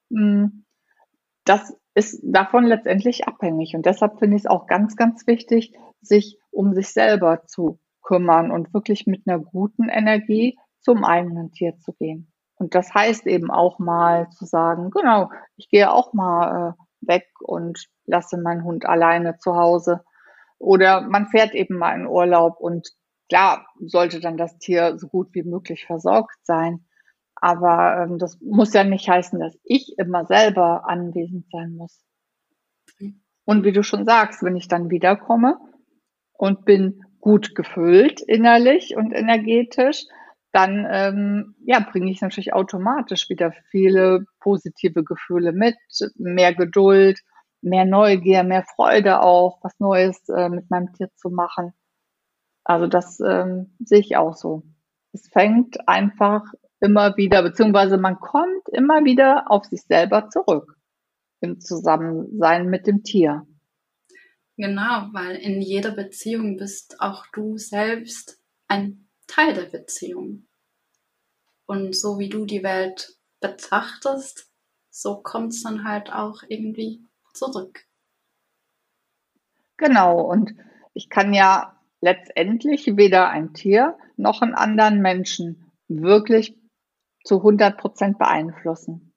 Hm, 0.10 0.66
das 1.46 1.76
ist 1.96 2.22
davon 2.24 2.66
letztendlich 2.66 3.28
abhängig. 3.28 3.76
Und 3.76 3.86
deshalb 3.86 4.20
finde 4.20 4.38
ich 4.38 4.44
es 4.44 4.50
auch 4.50 4.68
ganz, 4.68 4.96
ganz 4.96 5.28
wichtig, 5.28 5.74
sich 6.02 6.40
um 6.52 6.74
sich 6.74 6.90
selber 6.90 7.46
zu 7.46 7.80
kümmern 8.02 8.52
und 8.52 8.74
wirklich 8.74 9.06
mit 9.06 9.24
einer 9.28 9.40
guten 9.40 9.90
Energie 9.90 10.58
zum 10.80 11.04
eigenen 11.04 11.52
Tier 11.52 11.78
zu 11.80 11.94
gehen. 11.94 12.33
Und 12.56 12.76
das 12.76 12.94
heißt 12.94 13.26
eben 13.28 13.52
auch 13.52 13.80
mal 13.80 14.30
zu 14.32 14.46
sagen, 14.46 14.92
genau, 14.92 15.32
ich 15.58 15.70
gehe 15.70 15.92
auch 15.92 16.14
mal 16.14 16.70
äh, 16.70 17.08
weg 17.08 17.28
und 17.42 17.88
lasse 18.06 18.38
meinen 18.38 18.64
Hund 18.64 18.86
alleine 18.86 19.38
zu 19.38 19.56
Hause. 19.56 20.04
Oder 20.60 21.02
man 21.02 21.28
fährt 21.28 21.54
eben 21.54 21.78
mal 21.78 21.96
in 22.00 22.08
Urlaub 22.08 22.60
und 22.60 22.90
klar 23.28 23.68
sollte 23.80 24.20
dann 24.20 24.38
das 24.38 24.58
Tier 24.60 24.98
so 24.98 25.08
gut 25.08 25.30
wie 25.34 25.44
möglich 25.44 25.86
versorgt 25.86 26.38
sein. 26.44 26.86
Aber 27.36 28.04
ähm, 28.04 28.18
das 28.20 28.40
muss 28.40 28.74
ja 28.74 28.84
nicht 28.84 29.10
heißen, 29.10 29.40
dass 29.40 29.58
ich 29.64 29.96
immer 29.98 30.26
selber 30.26 30.88
anwesend 30.88 31.46
sein 31.52 31.76
muss. 31.76 32.06
Und 33.46 33.66
wie 33.66 33.74
du 33.74 33.84
schon 33.84 34.06
sagst, 34.06 34.44
wenn 34.44 34.56
ich 34.56 34.68
dann 34.70 34.90
wiederkomme 34.90 35.58
und 36.32 36.64
bin 36.64 37.02
gut 37.20 37.56
gefüllt 37.56 38.22
innerlich 38.22 38.96
und 38.96 39.12
energetisch, 39.12 40.06
dann 40.54 40.88
ähm, 40.90 41.56
ja, 41.66 41.80
bringe 41.80 42.12
ich 42.12 42.22
natürlich 42.22 42.54
automatisch 42.54 43.28
wieder 43.30 43.52
viele 43.72 44.26
positive 44.40 45.04
Gefühle 45.04 45.52
mit, 45.52 45.76
mehr 46.16 46.54
Geduld, 46.54 47.20
mehr 47.62 47.86
Neugier, 47.86 48.44
mehr 48.44 48.64
Freude 48.76 49.22
auch, 49.22 49.60
was 49.64 49.80
Neues 49.80 50.30
äh, 50.30 50.50
mit 50.50 50.70
meinem 50.70 50.94
Tier 50.94 51.10
zu 51.16 51.30
machen. 51.30 51.74
Also 52.64 52.88
das 52.88 53.20
ähm, 53.20 53.76
sehe 53.80 54.00
ich 54.00 54.16
auch 54.16 54.36
so. 54.36 54.64
Es 55.12 55.28
fängt 55.28 55.88
einfach 55.88 56.44
immer 56.80 57.18
wieder, 57.18 57.42
beziehungsweise 57.42 57.98
man 57.98 58.20
kommt 58.20 58.70
immer 58.72 59.04
wieder 59.06 59.50
auf 59.50 59.66
sich 59.66 59.82
selber 59.82 60.30
zurück 60.30 60.78
im 61.42 61.60
Zusammensein 61.60 62.70
mit 62.70 62.86
dem 62.86 63.04
Tier. 63.04 63.48
Genau, 64.56 65.10
weil 65.14 65.38
in 65.38 65.62
jeder 65.62 65.92
Beziehung 65.92 66.58
bist 66.58 67.00
auch 67.00 67.26
du 67.34 67.58
selbst 67.58 68.40
ein 68.68 69.08
Teil 69.34 69.54
der 69.54 69.66
Beziehung. 69.66 70.48
Und 71.66 71.96
so 71.96 72.20
wie 72.20 72.30
du 72.30 72.46
die 72.46 72.64
Welt 72.64 73.18
betrachtest, 73.40 74.52
so 74.92 75.22
kommt 75.22 75.54
es 75.54 75.64
dann 75.64 75.88
halt 75.88 76.14
auch 76.14 76.44
irgendwie 76.48 77.04
zurück. 77.34 77.86
Genau, 79.78 80.22
und 80.22 80.54
ich 80.94 81.10
kann 81.10 81.34
ja 81.34 81.80
letztendlich 82.00 82.96
weder 82.96 83.30
ein 83.30 83.54
Tier 83.54 83.98
noch 84.18 84.42
einen 84.42 84.54
anderen 84.54 85.02
Menschen 85.02 85.72
wirklich 85.88 86.56
zu 87.24 87.38
100 87.38 87.78
Prozent 87.78 88.20
beeinflussen. 88.20 89.14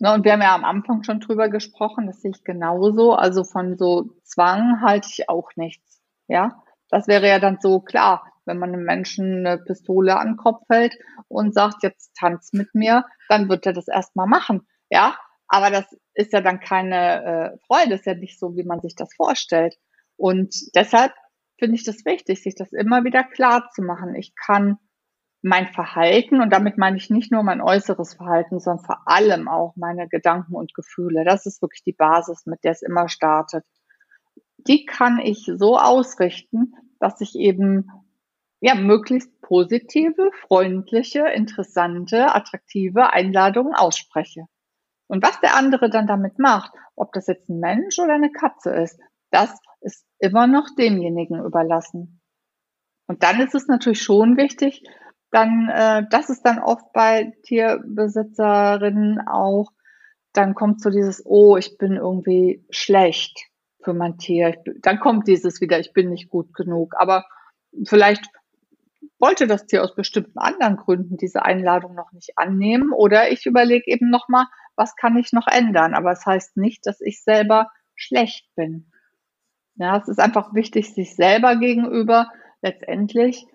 Ne, 0.00 0.14
und 0.14 0.24
wir 0.24 0.32
haben 0.32 0.42
ja 0.42 0.54
am 0.54 0.64
Anfang 0.64 1.04
schon 1.04 1.20
drüber 1.20 1.48
gesprochen, 1.48 2.06
das 2.06 2.22
sehe 2.22 2.32
ich 2.32 2.42
genauso. 2.42 3.12
Also 3.12 3.44
von 3.44 3.76
so 3.76 4.16
Zwang 4.24 4.80
halte 4.80 5.08
ich 5.12 5.28
auch 5.28 5.50
nichts. 5.56 6.00
Ja, 6.26 6.64
das 6.88 7.06
wäre 7.06 7.28
ja 7.28 7.38
dann 7.38 7.58
so 7.60 7.80
klar, 7.80 8.24
wenn 8.46 8.58
man 8.58 8.72
einem 8.72 8.84
Menschen 8.84 9.46
eine 9.46 9.58
Pistole 9.58 10.16
an 10.16 10.28
den 10.28 10.36
Kopf 10.36 10.62
hält 10.70 10.96
und 11.28 11.54
sagt, 11.54 11.82
jetzt 11.82 12.12
tanz 12.18 12.52
mit 12.52 12.74
mir, 12.74 13.04
dann 13.28 13.48
wird 13.48 13.66
er 13.66 13.72
das 13.72 13.88
erstmal 13.88 14.26
machen. 14.26 14.66
Ja, 14.90 15.16
aber 15.48 15.70
das 15.70 15.84
ist 16.14 16.32
ja 16.32 16.40
dann 16.40 16.60
keine 16.60 17.24
äh, 17.24 17.58
Freude, 17.66 17.94
ist 17.94 18.06
ja 18.06 18.14
nicht 18.14 18.38
so, 18.38 18.56
wie 18.56 18.64
man 18.64 18.80
sich 18.80 18.94
das 18.94 19.14
vorstellt. 19.14 19.76
Und 20.16 20.54
deshalb 20.74 21.12
finde 21.58 21.76
ich 21.76 21.84
das 21.84 22.04
wichtig, 22.04 22.42
sich 22.42 22.54
das 22.54 22.72
immer 22.72 23.04
wieder 23.04 23.24
klar 23.24 23.68
zu 23.74 23.82
machen. 23.82 24.14
Ich 24.14 24.34
kann 24.34 24.78
mein 25.42 25.68
Verhalten, 25.68 26.40
und 26.40 26.50
damit 26.50 26.76
meine 26.76 26.96
ich 26.96 27.08
nicht 27.08 27.32
nur 27.32 27.42
mein 27.42 27.60
äußeres 27.60 28.14
Verhalten, 28.14 28.60
sondern 28.60 28.84
vor 28.84 29.02
allem 29.06 29.48
auch 29.48 29.74
meine 29.76 30.08
Gedanken 30.08 30.54
und 30.54 30.74
Gefühle. 30.74 31.24
Das 31.24 31.46
ist 31.46 31.62
wirklich 31.62 31.82
die 31.82 31.92
Basis, 31.92 32.44
mit 32.46 32.62
der 32.64 32.72
es 32.72 32.82
immer 32.82 33.08
startet. 33.08 33.64
Die 34.58 34.84
kann 34.84 35.18
ich 35.18 35.50
so 35.56 35.78
ausrichten, 35.78 36.74
dass 36.98 37.20
ich 37.22 37.34
eben 37.34 37.90
ja 38.60 38.74
möglichst 38.74 39.40
positive, 39.40 40.30
freundliche, 40.46 41.26
interessante, 41.28 42.34
attraktive 42.34 43.12
Einladungen 43.12 43.74
ausspreche. 43.74 44.44
Und 45.08 45.24
was 45.24 45.40
der 45.40 45.56
andere 45.56 45.90
dann 45.90 46.06
damit 46.06 46.38
macht, 46.38 46.72
ob 46.94 47.12
das 47.12 47.26
jetzt 47.26 47.48
ein 47.48 47.58
Mensch 47.58 47.98
oder 47.98 48.14
eine 48.14 48.30
Katze 48.30 48.70
ist, 48.70 49.00
das 49.30 49.58
ist 49.80 50.04
immer 50.18 50.46
noch 50.46 50.68
demjenigen 50.78 51.44
überlassen. 51.44 52.20
Und 53.06 53.22
dann 53.22 53.40
ist 53.40 53.54
es 53.54 53.66
natürlich 53.66 54.02
schon 54.02 54.36
wichtig, 54.36 54.84
dann, 55.30 55.68
äh, 55.68 56.04
das 56.10 56.28
ist 56.30 56.42
dann 56.42 56.58
oft 56.58 56.92
bei 56.92 57.32
Tierbesitzerinnen 57.44 59.26
auch, 59.26 59.72
dann 60.32 60.54
kommt 60.54 60.80
so 60.80 60.90
dieses, 60.90 61.24
oh, 61.24 61.56
ich 61.56 61.76
bin 61.78 61.96
irgendwie 61.96 62.64
schlecht 62.70 63.46
für 63.82 63.94
mein 63.94 64.18
Tier. 64.18 64.50
Ich, 64.50 64.80
dann 64.82 65.00
kommt 65.00 65.26
dieses 65.26 65.60
wieder, 65.60 65.80
ich 65.80 65.92
bin 65.92 66.10
nicht 66.10 66.28
gut 66.28 66.54
genug. 66.54 66.94
Aber 66.96 67.24
vielleicht 67.84 68.26
wollte 69.18 69.46
das 69.46 69.66
Tier 69.66 69.82
aus 69.82 69.94
bestimmten 69.94 70.38
anderen 70.38 70.76
Gründen 70.76 71.16
diese 71.16 71.44
Einladung 71.44 71.94
noch 71.94 72.12
nicht 72.12 72.32
annehmen 72.36 72.92
oder 72.92 73.30
ich 73.30 73.46
überlege 73.46 73.90
eben 73.90 74.10
nochmal, 74.10 74.46
was 74.76 74.96
kann 74.96 75.16
ich 75.16 75.32
noch 75.32 75.46
ändern. 75.46 75.94
Aber 75.94 76.12
es 76.12 76.20
das 76.20 76.26
heißt 76.26 76.56
nicht, 76.56 76.86
dass 76.86 77.00
ich 77.00 77.22
selber 77.22 77.70
schlecht 77.94 78.46
bin. 78.56 78.90
Ja, 79.76 79.96
es 79.96 80.08
ist 80.08 80.20
einfach 80.20 80.54
wichtig, 80.54 80.94
sich 80.94 81.14
selber 81.14 81.56
gegenüber 81.56 82.30
letztendlich 82.62 83.46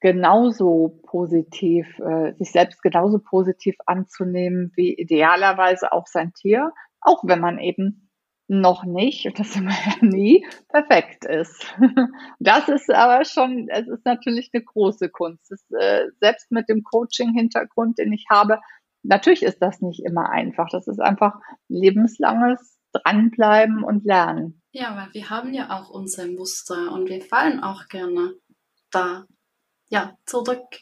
genauso 0.00 1.00
positiv, 1.06 1.86
äh, 2.00 2.32
sich 2.34 2.50
selbst 2.50 2.82
genauso 2.82 3.20
positiv 3.20 3.76
anzunehmen 3.86 4.72
wie 4.74 4.94
idealerweise 4.94 5.92
auch 5.92 6.08
sein 6.08 6.32
Tier, 6.32 6.72
auch 7.00 7.22
wenn 7.24 7.38
man 7.38 7.58
eben 7.58 8.10
noch 8.48 8.84
nicht, 8.84 9.26
und 9.26 9.38
das 9.38 9.54
wir 9.54 9.70
ja 9.70 9.96
nie, 10.00 10.46
perfekt 10.68 11.24
ist. 11.24 11.66
Das 12.38 12.68
ist 12.68 12.90
aber 12.90 13.24
schon, 13.24 13.68
es 13.70 13.86
ist 13.88 14.04
natürlich 14.04 14.50
eine 14.52 14.64
große 14.64 15.08
Kunst. 15.10 15.50
Das, 15.50 15.64
äh, 15.80 16.08
selbst 16.20 16.50
mit 16.50 16.68
dem 16.68 16.82
Coaching-Hintergrund, 16.82 17.98
den 17.98 18.12
ich 18.12 18.26
habe, 18.30 18.58
natürlich 19.02 19.42
ist 19.42 19.62
das 19.62 19.80
nicht 19.80 20.04
immer 20.04 20.30
einfach. 20.30 20.68
Das 20.70 20.86
ist 20.86 21.00
einfach 21.00 21.34
lebenslanges 21.68 22.78
Dranbleiben 22.92 23.84
und 23.84 24.04
Lernen. 24.04 24.62
Ja, 24.72 24.96
weil 24.96 25.14
wir 25.14 25.30
haben 25.30 25.54
ja 25.54 25.70
auch 25.70 25.90
unsere 25.90 26.28
Muster 26.28 26.92
und 26.92 27.08
wir 27.08 27.22
fallen 27.22 27.62
auch 27.62 27.88
gerne 27.88 28.34
da 28.90 29.24
ja, 29.88 30.16
zurück. 30.26 30.80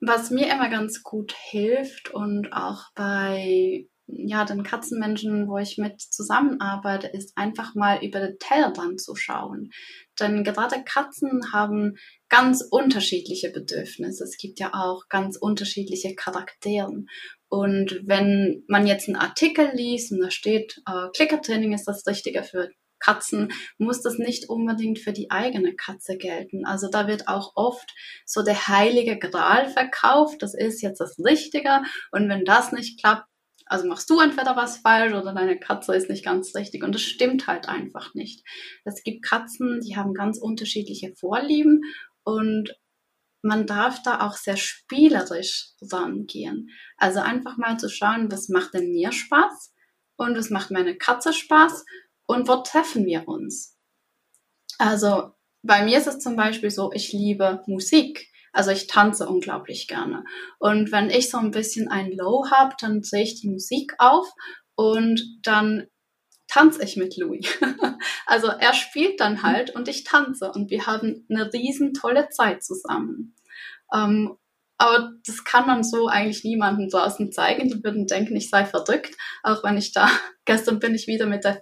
Was 0.00 0.30
mir 0.30 0.52
immer 0.52 0.68
ganz 0.68 1.02
gut 1.02 1.32
hilft 1.32 2.10
und 2.10 2.52
auch 2.52 2.84
bei 2.94 3.86
ja, 4.06 4.44
den 4.44 4.62
Katzenmenschen, 4.62 5.48
wo 5.48 5.58
ich 5.58 5.78
mit 5.78 6.00
zusammenarbeite, 6.00 7.06
ist 7.08 7.36
einfach 7.36 7.74
mal 7.74 8.04
über 8.04 8.20
den 8.20 8.38
Tellerrand 8.38 9.00
zu 9.00 9.16
schauen. 9.16 9.70
Denn 10.20 10.44
gerade 10.44 10.84
Katzen 10.84 11.52
haben 11.52 11.94
ganz 12.28 12.66
unterschiedliche 12.70 13.50
Bedürfnisse. 13.50 14.24
Es 14.24 14.36
gibt 14.36 14.60
ja 14.60 14.72
auch 14.74 15.08
ganz 15.08 15.36
unterschiedliche 15.36 16.14
Charakteren. 16.14 17.06
Und 17.48 18.00
wenn 18.04 18.64
man 18.68 18.86
jetzt 18.86 19.08
einen 19.08 19.16
Artikel 19.16 19.70
liest 19.74 20.12
und 20.12 20.20
da 20.20 20.30
steht, 20.30 20.82
äh, 20.86 21.08
Klickertraining 21.14 21.72
ist 21.72 21.86
das 21.86 22.06
Richtige 22.06 22.42
für 22.42 22.70
Katzen, 22.98 23.52
muss 23.78 24.02
das 24.02 24.18
nicht 24.18 24.48
unbedingt 24.48 24.98
für 24.98 25.12
die 25.12 25.30
eigene 25.30 25.74
Katze 25.74 26.16
gelten. 26.16 26.64
Also 26.64 26.88
da 26.88 27.06
wird 27.06 27.28
auch 27.28 27.52
oft 27.54 27.92
so 28.24 28.42
der 28.42 28.66
heilige 28.66 29.18
Gral 29.18 29.68
verkauft, 29.68 30.42
das 30.42 30.54
ist 30.54 30.82
jetzt 30.82 31.00
das 31.00 31.18
Richtige 31.18 31.82
und 32.12 32.28
wenn 32.28 32.44
das 32.44 32.72
nicht 32.72 33.00
klappt, 33.00 33.28
also 33.66 33.86
machst 33.86 34.10
du 34.10 34.20
entweder 34.20 34.56
was 34.56 34.78
falsch 34.78 35.14
oder 35.14 35.32
deine 35.32 35.58
Katze 35.58 35.94
ist 35.94 36.10
nicht 36.10 36.24
ganz 36.24 36.54
richtig 36.54 36.82
und 36.84 36.94
das 36.94 37.02
stimmt 37.02 37.46
halt 37.46 37.68
einfach 37.68 38.14
nicht. 38.14 38.44
Es 38.84 39.02
gibt 39.02 39.24
Katzen, 39.24 39.80
die 39.80 39.96
haben 39.96 40.14
ganz 40.14 40.38
unterschiedliche 40.38 41.14
Vorlieben 41.14 41.82
und 42.24 42.74
man 43.42 43.66
darf 43.66 44.02
da 44.02 44.26
auch 44.26 44.36
sehr 44.36 44.56
spielerisch 44.56 45.72
rangehen. 45.90 46.70
Also 46.96 47.20
einfach 47.20 47.56
mal 47.58 47.78
zu 47.78 47.88
schauen, 47.88 48.30
was 48.30 48.48
macht 48.48 48.74
denn 48.74 48.90
mir 48.92 49.12
Spaß 49.12 49.74
und 50.16 50.36
was 50.36 50.50
macht 50.50 50.70
meine 50.70 50.96
Katze 50.96 51.32
Spaß 51.32 51.84
und 52.26 52.48
wo 52.48 52.56
treffen 52.56 53.04
wir 53.04 53.28
uns? 53.28 53.78
Also 54.78 55.32
bei 55.62 55.84
mir 55.84 55.98
ist 55.98 56.06
es 56.06 56.18
zum 56.18 56.36
Beispiel 56.36 56.70
so, 56.70 56.90
ich 56.92 57.12
liebe 57.12 57.62
Musik. 57.66 58.30
Also 58.54 58.70
ich 58.70 58.86
tanze 58.86 59.28
unglaublich 59.28 59.88
gerne. 59.88 60.24
Und 60.58 60.92
wenn 60.92 61.10
ich 61.10 61.28
so 61.30 61.38
ein 61.38 61.50
bisschen 61.50 61.88
ein 61.88 62.12
Low 62.12 62.46
habe, 62.50 62.74
dann 62.80 63.02
drehe 63.02 63.24
ich 63.24 63.40
die 63.40 63.50
Musik 63.50 63.94
auf 63.98 64.26
und 64.76 65.20
dann 65.42 65.88
tanze 66.48 66.84
ich 66.84 66.96
mit 66.96 67.16
Louis. 67.16 67.46
also 68.26 68.46
er 68.46 68.72
spielt 68.72 69.20
dann 69.20 69.42
halt 69.42 69.74
und 69.74 69.88
ich 69.88 70.04
tanze 70.04 70.52
und 70.52 70.70
wir 70.70 70.86
haben 70.86 71.26
eine 71.28 71.52
riesen 71.52 71.94
tolle 71.94 72.28
Zeit 72.28 72.62
zusammen. 72.62 73.34
Ähm, 73.92 74.36
aber 74.76 75.12
das 75.26 75.44
kann 75.44 75.66
man 75.66 75.84
so 75.84 76.08
eigentlich 76.08 76.44
niemandem 76.44 76.88
draußen 76.88 77.32
zeigen. 77.32 77.68
Die 77.68 77.82
würden 77.84 78.06
denken, 78.06 78.36
ich 78.36 78.50
sei 78.50 78.64
verrückt. 78.64 79.16
Auch 79.42 79.62
wenn 79.62 79.76
ich 79.76 79.92
da, 79.92 80.08
gestern 80.44 80.78
bin 80.78 80.94
ich 80.94 81.06
wieder 81.06 81.26
mit 81.26 81.44
der 81.44 81.60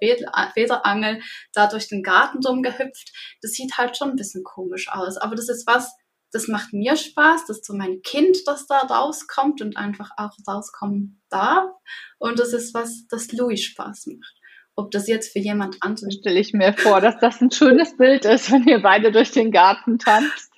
Federangel 0.54 1.20
da 1.52 1.66
durch 1.66 1.88
den 1.88 2.02
Garten 2.02 2.40
drum 2.40 2.62
gehüpft. 2.62 3.12
Das 3.42 3.52
sieht 3.52 3.76
halt 3.76 3.96
schon 3.96 4.10
ein 4.10 4.16
bisschen 4.16 4.44
komisch 4.44 4.88
aus. 4.90 5.18
Aber 5.18 5.36
das 5.36 5.48
ist 5.48 5.66
was, 5.66 5.94
das 6.32 6.48
macht 6.48 6.72
mir 6.72 6.96
Spaß. 6.96 7.46
Das 7.46 7.58
ist 7.58 7.66
so 7.66 7.74
mein 7.74 8.00
Kind, 8.02 8.38
das 8.46 8.66
da 8.66 8.78
rauskommt 8.78 9.60
und 9.60 9.76
einfach 9.76 10.10
auch 10.16 10.32
rauskommen 10.48 11.22
darf. 11.28 11.70
Und 12.18 12.38
das 12.38 12.52
ist 12.52 12.74
was, 12.74 13.06
das 13.08 13.30
Louis 13.32 13.62
Spaß 13.62 14.06
macht. 14.06 14.34
Ob 14.74 14.90
das 14.90 15.06
jetzt 15.06 15.32
für 15.32 15.38
jemand 15.38 15.76
anderen. 15.80 16.10
Stelle 16.10 16.40
ich 16.40 16.54
mir 16.54 16.72
vor, 16.72 17.02
dass 17.02 17.18
das 17.20 17.40
ein 17.42 17.50
schönes 17.50 17.96
Bild 17.98 18.24
ist, 18.24 18.50
wenn 18.50 18.66
ihr 18.66 18.80
beide 18.80 19.12
durch 19.12 19.30
den 19.30 19.52
Garten 19.52 19.98
tanzt. 19.98 20.50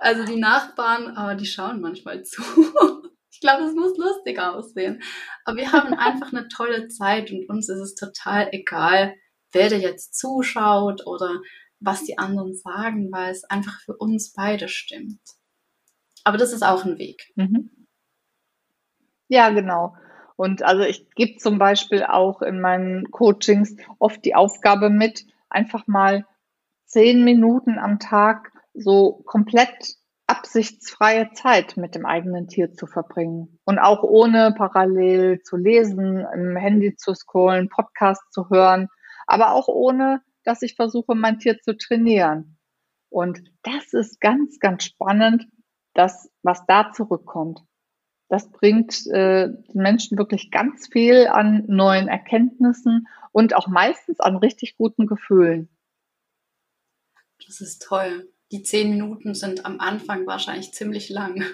Also 0.00 0.24
die 0.24 0.38
Nachbarn, 0.38 1.16
aber 1.16 1.34
die 1.34 1.46
schauen 1.46 1.80
manchmal 1.80 2.22
zu. 2.22 2.42
Ich 3.30 3.40
glaube, 3.40 3.64
es 3.64 3.74
muss 3.74 3.96
lustig 3.96 4.38
aussehen. 4.38 5.02
Aber 5.44 5.56
wir 5.56 5.72
haben 5.72 5.94
einfach 5.94 6.32
eine 6.32 6.48
tolle 6.48 6.88
Zeit 6.88 7.30
und 7.30 7.48
uns 7.48 7.68
ist 7.68 7.80
es 7.80 7.94
total 7.94 8.48
egal, 8.52 9.14
wer 9.52 9.70
da 9.70 9.76
jetzt 9.76 10.18
zuschaut 10.18 11.06
oder 11.06 11.40
was 11.84 12.04
die 12.04 12.18
anderen 12.18 12.54
sagen, 12.54 13.10
weil 13.12 13.30
es 13.30 13.44
einfach 13.44 13.80
für 13.80 13.96
uns 13.96 14.32
beide 14.32 14.68
stimmt. 14.68 15.20
Aber 16.24 16.38
das 16.38 16.52
ist 16.52 16.62
auch 16.62 16.84
ein 16.84 16.98
Weg. 16.98 17.32
Mhm. 17.36 17.70
Ja, 19.28 19.50
genau. 19.50 19.96
Und 20.36 20.62
also 20.62 20.82
ich 20.82 21.10
gebe 21.10 21.38
zum 21.38 21.58
Beispiel 21.58 22.04
auch 22.04 22.42
in 22.42 22.60
meinen 22.60 23.10
Coachings 23.10 23.76
oft 23.98 24.24
die 24.24 24.34
Aufgabe 24.34 24.90
mit, 24.90 25.26
einfach 25.48 25.86
mal 25.86 26.26
zehn 26.86 27.24
Minuten 27.24 27.78
am 27.78 27.98
Tag 27.98 28.52
so 28.74 29.22
komplett 29.26 29.96
absichtsfreie 30.26 31.30
Zeit 31.32 31.76
mit 31.76 31.94
dem 31.94 32.06
eigenen 32.06 32.48
Tier 32.48 32.72
zu 32.72 32.86
verbringen 32.86 33.58
und 33.64 33.78
auch 33.78 34.02
ohne 34.02 34.54
parallel 34.56 35.42
zu 35.42 35.56
lesen, 35.56 36.26
im 36.34 36.56
Handy 36.56 36.96
zu 36.96 37.14
scrollen, 37.14 37.68
Podcast 37.68 38.22
zu 38.32 38.48
hören, 38.48 38.88
aber 39.26 39.52
auch 39.52 39.68
ohne, 39.68 40.22
dass 40.44 40.62
ich 40.62 40.74
versuche, 40.74 41.14
mein 41.14 41.38
Tier 41.38 41.60
zu 41.60 41.76
trainieren. 41.76 42.58
Und 43.08 43.42
das 43.62 43.92
ist 43.92 44.20
ganz, 44.20 44.58
ganz 44.58 44.84
spannend, 44.84 45.46
das, 45.94 46.30
was 46.42 46.64
da 46.66 46.92
zurückkommt. 46.92 47.60
Das 48.28 48.50
bringt 48.50 49.06
äh, 49.08 49.48
den 49.48 49.82
Menschen 49.82 50.16
wirklich 50.16 50.50
ganz 50.50 50.88
viel 50.88 51.26
an 51.26 51.64
neuen 51.66 52.08
Erkenntnissen 52.08 53.06
und 53.30 53.54
auch 53.54 53.68
meistens 53.68 54.20
an 54.20 54.36
richtig 54.36 54.76
guten 54.78 55.06
Gefühlen. 55.06 55.68
Das 57.46 57.60
ist 57.60 57.82
toll. 57.82 58.32
Die 58.50 58.62
zehn 58.62 58.90
Minuten 58.90 59.34
sind 59.34 59.66
am 59.66 59.80
Anfang 59.80 60.26
wahrscheinlich 60.26 60.72
ziemlich 60.72 61.10
lang. 61.10 61.44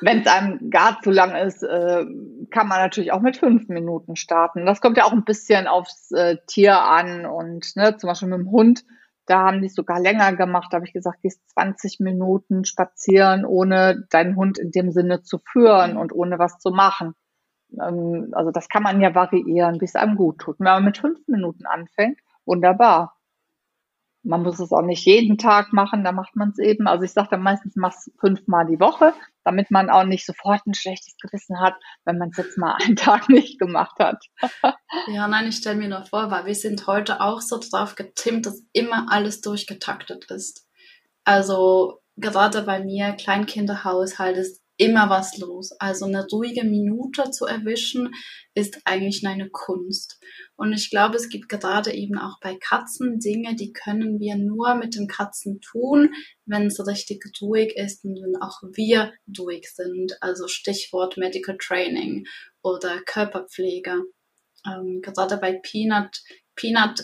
Wenn 0.00 0.20
es 0.20 0.26
einem 0.26 0.70
gar 0.70 1.00
zu 1.02 1.10
lang 1.10 1.34
ist, 1.34 1.62
äh, 1.62 2.04
kann 2.50 2.68
man 2.68 2.78
natürlich 2.78 3.12
auch 3.12 3.20
mit 3.20 3.36
fünf 3.36 3.68
Minuten 3.68 4.16
starten. 4.16 4.66
Das 4.66 4.80
kommt 4.80 4.96
ja 4.96 5.04
auch 5.04 5.12
ein 5.12 5.24
bisschen 5.24 5.66
aufs 5.66 6.10
äh, 6.12 6.36
Tier 6.46 6.80
an 6.80 7.26
und 7.26 7.74
ne, 7.76 7.96
zum 7.96 8.08
Beispiel 8.08 8.28
mit 8.28 8.38
dem 8.38 8.50
Hund, 8.50 8.84
da 9.26 9.40
haben 9.40 9.60
die 9.60 9.68
es 9.68 9.74
sogar 9.74 10.00
länger 10.00 10.34
gemacht. 10.36 10.68
Da 10.70 10.76
habe 10.76 10.86
ich 10.86 10.92
gesagt, 10.92 11.22
gehst 11.22 11.40
20 11.50 12.00
Minuten 12.00 12.64
spazieren, 12.64 13.44
ohne 13.44 14.06
deinen 14.10 14.36
Hund 14.36 14.58
in 14.58 14.70
dem 14.70 14.90
Sinne 14.92 15.22
zu 15.22 15.38
führen 15.38 15.96
und 15.96 16.12
ohne 16.12 16.38
was 16.38 16.58
zu 16.58 16.70
machen. 16.70 17.14
Ähm, 17.80 18.30
also 18.32 18.50
das 18.50 18.68
kann 18.68 18.82
man 18.82 19.00
ja 19.00 19.14
variieren, 19.14 19.80
wie 19.80 19.86
es 19.86 19.94
einem 19.96 20.16
gut 20.16 20.38
tut. 20.38 20.56
Wenn 20.58 20.66
man 20.66 20.84
mit 20.84 20.98
fünf 20.98 21.18
Minuten 21.26 21.66
anfängt, 21.66 22.18
wunderbar. 22.44 23.13
Man 24.24 24.42
muss 24.42 24.58
es 24.58 24.72
auch 24.72 24.82
nicht 24.82 25.04
jeden 25.04 25.38
Tag 25.38 25.72
machen, 25.72 26.02
da 26.04 26.12
macht 26.12 26.34
man 26.34 26.50
es 26.50 26.58
eben. 26.58 26.86
Also 26.86 27.04
ich 27.04 27.12
sage 27.12 27.28
dann 27.32 27.42
meistens, 27.42 27.76
mach's 27.76 28.10
fünfmal 28.18 28.66
die 28.66 28.80
Woche, 28.80 29.12
damit 29.44 29.70
man 29.70 29.90
auch 29.90 30.04
nicht 30.04 30.24
sofort 30.24 30.66
ein 30.66 30.74
schlechtes 30.74 31.16
Gewissen 31.18 31.60
hat, 31.60 31.74
wenn 32.04 32.18
man 32.18 32.30
es 32.30 32.38
jetzt 32.38 32.58
mal 32.58 32.76
einen 32.82 32.96
Tag 32.96 33.28
nicht 33.28 33.58
gemacht 33.58 33.98
hat. 33.98 34.24
ja, 35.08 35.28
nein, 35.28 35.48
ich 35.48 35.56
stelle 35.56 35.76
mir 35.76 35.88
nur 35.88 36.04
vor, 36.04 36.30
weil 36.30 36.46
wir 36.46 36.54
sind 36.54 36.86
heute 36.86 37.20
auch 37.20 37.40
so 37.40 37.58
drauf 37.58 37.94
getimmt, 37.94 38.46
dass 38.46 38.62
immer 38.72 39.06
alles 39.10 39.40
durchgetaktet 39.40 40.30
ist. 40.30 40.66
Also 41.24 42.00
gerade 42.16 42.62
bei 42.62 42.82
mir, 42.82 43.12
Kleinkinderhaushalt, 43.12 44.36
ist 44.36 44.62
immer 44.76 45.08
was 45.08 45.38
los. 45.38 45.72
Also 45.78 46.06
eine 46.06 46.26
ruhige 46.26 46.64
Minute 46.64 47.30
zu 47.30 47.46
erwischen, 47.46 48.12
ist 48.54 48.80
eigentlich 48.84 49.26
eine 49.26 49.48
Kunst. 49.50 50.18
Und 50.56 50.72
ich 50.72 50.90
glaube, 50.90 51.16
es 51.16 51.28
gibt 51.28 51.48
gerade 51.48 51.92
eben 51.92 52.16
auch 52.16 52.38
bei 52.40 52.56
Katzen 52.56 53.18
Dinge, 53.18 53.56
die 53.56 53.72
können 53.72 54.20
wir 54.20 54.36
nur 54.36 54.74
mit 54.76 54.94
den 54.94 55.08
Katzen 55.08 55.60
tun, 55.60 56.14
wenn 56.46 56.66
es 56.66 56.86
richtig 56.86 57.24
ruhig 57.42 57.76
ist 57.76 58.04
und 58.04 58.20
wenn 58.22 58.40
auch 58.40 58.62
wir 58.74 59.12
ruhig 59.38 59.68
sind. 59.72 60.16
Also 60.20 60.46
Stichwort 60.46 61.16
Medical 61.16 61.56
Training 61.58 62.26
oder 62.62 63.00
Körperpflege. 63.04 64.02
Ähm, 64.66 65.00
gerade 65.02 65.38
bei 65.38 65.60
Peanut, 65.62 66.22
Peanut 66.54 67.02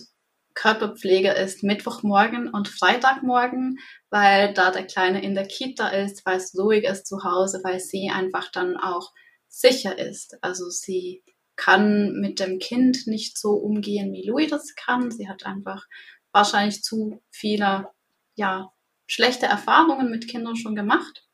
Körperpflege 0.54 1.32
ist 1.32 1.62
Mittwochmorgen 1.62 2.48
und 2.48 2.68
Freitagmorgen, 2.68 3.78
weil 4.10 4.52
da 4.54 4.70
der 4.70 4.86
Kleine 4.86 5.22
in 5.22 5.34
der 5.34 5.46
Kita 5.46 5.88
ist, 5.88 6.24
weil 6.26 6.36
es 6.36 6.56
ruhig 6.58 6.84
ist 6.84 7.06
zu 7.06 7.24
Hause, 7.24 7.60
weil 7.64 7.80
sie 7.80 8.10
einfach 8.10 8.50
dann 8.50 8.76
auch 8.76 9.12
sicher 9.48 9.98
ist. 9.98 10.36
Also 10.42 10.68
sie 10.68 11.22
kann 11.60 12.14
mit 12.20 12.40
dem 12.40 12.58
Kind 12.58 13.06
nicht 13.06 13.36
so 13.36 13.50
umgehen, 13.52 14.14
wie 14.14 14.26
Louis 14.26 14.48
das 14.48 14.74
kann. 14.76 15.10
Sie 15.10 15.28
hat 15.28 15.44
einfach 15.44 15.86
wahrscheinlich 16.32 16.82
zu 16.82 17.22
viele, 17.30 17.88
ja, 18.34 18.72
schlechte 19.06 19.44
Erfahrungen 19.44 20.10
mit 20.10 20.26
Kindern 20.26 20.56
schon 20.56 20.74
gemacht. 20.74 21.28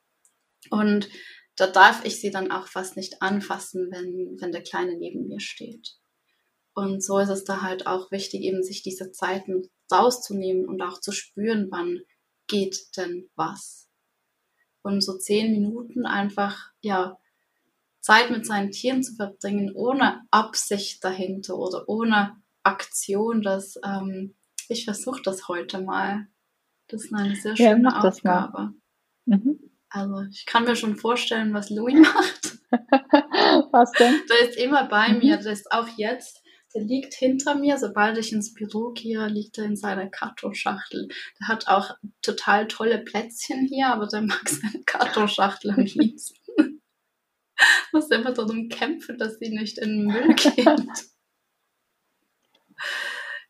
Und 0.69 1.09
da 1.55 1.69
darf 1.69 2.05
ich 2.05 2.21
sie 2.21 2.33
dann 2.33 2.51
auch 2.51 2.67
fast 2.67 2.97
nicht 2.97 3.23
anfassen, 3.23 3.93
wenn, 3.93 4.37
wenn 4.41 4.51
der 4.51 4.65
Kleine 4.65 4.97
neben 4.97 5.29
mir 5.29 5.39
steht. 5.39 5.97
Und 6.75 7.05
so 7.05 7.21
ist 7.21 7.29
es 7.29 7.45
da 7.45 7.63
halt 7.63 7.87
auch 7.87 8.11
wichtig, 8.11 8.43
eben 8.43 8.65
sich 8.65 8.83
diese 8.83 9.13
Zeiten 9.13 9.71
rauszunehmen 9.93 10.67
und 10.67 10.83
auch 10.83 11.01
zu 11.01 11.13
spüren, 11.13 11.69
wann 11.71 12.01
geht 12.49 12.97
denn 12.97 13.31
was. 13.37 13.89
Und 14.83 15.03
so 15.03 15.17
zehn 15.17 15.53
Minuten 15.53 16.05
einfach, 16.05 16.73
ja, 16.81 17.17
Zeit 18.07 18.31
mit 18.31 18.47
seinen 18.47 18.71
Tieren 18.71 19.03
zu 19.03 19.17
verbringen, 19.17 19.73
ohne 19.75 20.23
Absicht 20.31 21.03
dahinter 21.03 21.59
oder 21.59 21.89
ohne 21.89 22.37
Aktion, 22.63 23.43
das, 23.43 23.81
ähm, 23.85 24.37
ich 24.69 24.85
versuche 24.85 25.23
das 25.23 25.49
heute 25.49 25.81
mal. 25.81 26.29
Das 26.87 27.03
ist 27.03 27.13
eine 27.13 27.35
sehr 27.35 27.57
schöne 27.57 27.89
ja, 27.91 28.01
Aufgabe. 28.01 28.75
Mhm. 29.25 29.59
Also 29.89 30.21
ich 30.31 30.47
kann 30.47 30.67
mir 30.67 30.77
schon 30.77 30.95
vorstellen, 30.97 31.53
was 31.53 31.69
Louis 31.69 31.95
macht. 32.01 32.59
was 33.73 33.91
denn? 33.91 34.21
Der 34.31 34.49
ist 34.49 34.57
immer 34.57 34.85
bei 34.85 35.09
mhm. 35.09 35.19
mir, 35.19 35.37
der 35.39 35.53
ist 35.53 35.73
auch 35.73 35.89
jetzt 35.97 36.45
der 36.77 36.85
liegt 36.85 37.15
hinter 37.15 37.55
mir. 37.55 37.79
Sobald 37.79 38.19
ich 38.19 38.33
ins 38.33 38.53
Büro 38.53 38.91
gehe, 38.91 39.27
liegt 39.29 39.57
er 39.57 39.65
in 39.65 39.77
seiner 39.77 40.09
Kartonschachtel. 40.09 41.09
Der 41.41 41.49
hat 41.49 41.69
auch 41.69 41.97
total 42.21 42.69
tolle 42.69 42.99
Plätzchen 42.99 43.67
hier, 43.67 43.89
aber 43.89 44.07
der 44.07 44.23
mag 44.23 44.43
seine 44.49 44.85
Kartonschachtel 44.85 45.71
am 45.71 45.85
liebsten. 45.85 46.46
Muss 47.93 48.11
immer 48.11 48.33
darum 48.33 48.69
kämpfen, 48.69 49.19
dass 49.19 49.39
sie 49.39 49.51
nicht 49.51 49.79
in 49.79 49.99
den 49.99 50.07
Müll 50.07 50.35
geht. 50.35 51.09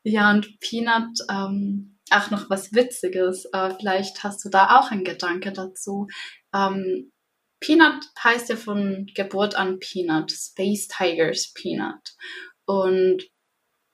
ja, 0.03 0.31
und 0.31 0.61
Peanut, 0.61 1.19
ähm, 1.31 1.99
ach, 2.11 2.31
noch 2.31 2.49
was 2.51 2.73
Witziges. 2.73 3.47
Äh, 3.53 3.75
vielleicht 3.79 4.23
hast 4.23 4.45
du 4.45 4.49
da 4.49 4.79
auch 4.79 4.91
einen 4.91 5.05
Gedanke 5.05 5.53
dazu. 5.53 6.07
Ähm, 6.55 7.13
Peanut 7.61 8.05
heißt 8.23 8.51
ja 8.51 8.57
von 8.57 9.07
Geburt 9.15 9.55
an 9.55 9.79
Peanut, 9.79 10.31
Space 10.31 10.89
Tigers 10.89 11.53
Peanut. 11.55 12.15
Und 12.67 13.25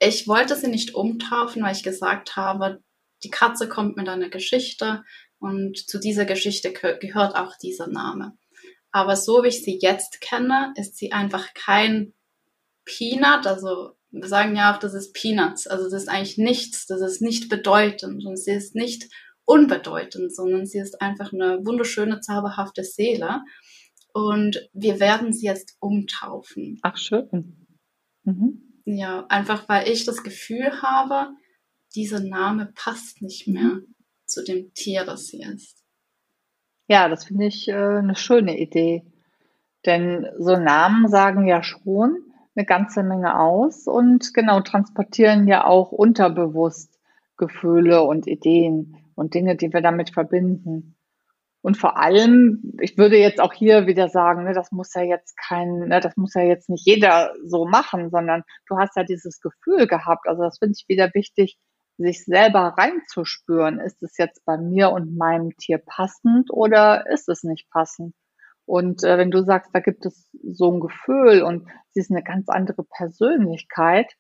ich 0.01 0.27
wollte 0.27 0.57
sie 0.57 0.69
nicht 0.69 0.95
umtaufen, 0.95 1.63
weil 1.63 1.77
ich 1.77 1.85
gesagt 1.85 2.37
habe, 2.37 2.83
die 3.23 3.31
Katze 3.31 3.69
kommt 3.69 3.97
mit 3.97 4.09
einer 4.09 4.31
Geschichte 4.31 5.05
und 5.39 5.79
zu 5.79 5.99
dieser 5.99 6.25
Geschichte 6.25 6.73
gehört 6.73 7.37
auch 7.37 7.57
dieser 7.57 7.87
Name. 7.87 8.37
Aber 8.93 9.17
so 9.17 9.43
wie 9.43 9.49
ich 9.49 9.65
sie 9.65 9.79
jetzt 9.81 10.21
kenne, 10.21 10.73
ist 10.77 10.97
sie 10.97 11.13
einfach 11.13 11.55
kein 11.55 12.13
Peanut. 12.85 13.47
Also 13.47 13.93
wir 14.11 14.29
sagen 14.29 14.55
ja 14.55 14.73
auch, 14.73 14.79
das 14.79 14.95
ist 14.95 15.15
Peanuts. 15.15 15.67
Also 15.67 15.85
das 15.85 16.03
ist 16.03 16.09
eigentlich 16.09 16.39
nichts. 16.39 16.87
Das 16.87 17.01
ist 17.01 17.23
nicht 17.23 17.49
bedeutend 17.49 18.25
und 18.27 18.37
sie 18.37 18.53
ist 18.53 18.75
nicht 18.75 19.09
unbedeutend, 19.45 20.35
sondern 20.35 20.67
sie 20.67 20.79
ist 20.79 21.01
einfach 21.01 21.33
eine 21.33 21.65
wunderschöne, 21.65 22.21
zauberhafte 22.21 22.85
Seele. 22.85 23.41
Und 24.13 24.69
wir 24.75 25.01
werden 25.01 25.33
sie 25.33 25.47
jetzt 25.47 25.77
umtaufen. 25.81 26.79
Ach 26.83 26.99
schön. 26.99 27.67
Mhm. 28.25 28.83
Ja, 28.85 29.27
einfach 29.29 29.69
weil 29.69 29.89
ich 29.89 30.05
das 30.05 30.23
Gefühl 30.23 30.83
habe, 30.83 31.35
dieser 31.95 32.21
Name 32.21 32.73
passt 32.75 33.23
nicht 33.23 33.49
mehr 33.49 33.81
zu 34.27 34.45
dem 34.45 34.75
Tier, 34.75 35.05
das 35.05 35.27
sie 35.27 35.43
ist. 35.43 35.82
Ja, 36.93 37.09
das 37.09 37.25
finde 37.25 37.47
ich 37.47 37.69
äh, 37.69 37.73
eine 37.73 38.15
schöne 38.17 38.59
Idee. 38.59 39.03
Denn 39.87 40.27
so 40.39 40.59
Namen 40.59 41.09
sagen 41.09 41.47
ja 41.47 41.63
schon 41.63 42.19
eine 42.55 42.67
ganze 42.67 43.03
Menge 43.03 43.41
aus 43.41 43.87
und 43.87 44.35
genau 44.35 44.61
transportieren 44.61 45.49
ja 45.49 45.65
auch 45.65 45.91
unterbewusst 45.91 47.01
Gefühle 47.39 48.03
und 48.03 48.27
Ideen 48.27 48.99
und 49.15 49.33
Dinge, 49.33 49.57
die 49.57 49.73
wir 49.73 49.81
damit 49.81 50.11
verbinden. 50.11 50.95
Und 51.63 51.79
vor 51.79 51.97
allem, 51.97 52.75
ich 52.79 52.99
würde 52.99 53.17
jetzt 53.17 53.41
auch 53.41 53.55
hier 53.55 53.87
wieder 53.87 54.11
sagen, 54.11 54.45
ne, 54.45 54.53
das 54.53 54.71
muss 54.71 54.93
ja 54.93 55.01
jetzt 55.01 55.35
kein, 55.39 55.89
ne, 55.89 56.01
das 56.01 56.19
muss 56.19 56.35
ja 56.35 56.43
jetzt 56.43 56.69
nicht 56.69 56.85
jeder 56.87 57.33
so 57.43 57.65
machen, 57.65 58.11
sondern 58.11 58.43
du 58.69 58.77
hast 58.77 58.97
ja 58.97 59.03
dieses 59.03 59.41
Gefühl 59.41 59.87
gehabt. 59.87 60.29
Also 60.29 60.43
das 60.43 60.59
finde 60.59 60.75
ich 60.77 60.85
wieder 60.89 61.09
wichtig, 61.15 61.57
sich 61.99 62.25
selber 62.25 62.75
reinzuspüren. 62.77 63.81
Ist 63.81 64.03
es 64.03 64.17
jetzt 64.19 64.45
bei 64.45 64.57
mir 64.57 64.91
und 64.91 65.17
meinem 65.17 65.57
Tier 65.57 65.79
passend 65.79 66.51
oder 66.51 67.07
ist 67.11 67.29
es 67.29 67.43
nicht 67.43 67.71
passend? 67.71 68.15
Und 68.65 69.03
äh, 69.05 69.19
wenn 69.19 69.31
du 69.31 69.45
sagst, 69.45 69.71
da 69.75 69.81
gibt 69.81 70.07
es 70.07 70.29
so 70.43 70.73
ein 70.73 70.81
Gefühl 70.81 71.43
und 71.43 71.69
sie 71.91 72.01
ist 72.01 72.11
eine 72.11 72.23
ganz 72.23 72.49
andere 72.49 72.85
Persönlichkeit, 72.85 74.13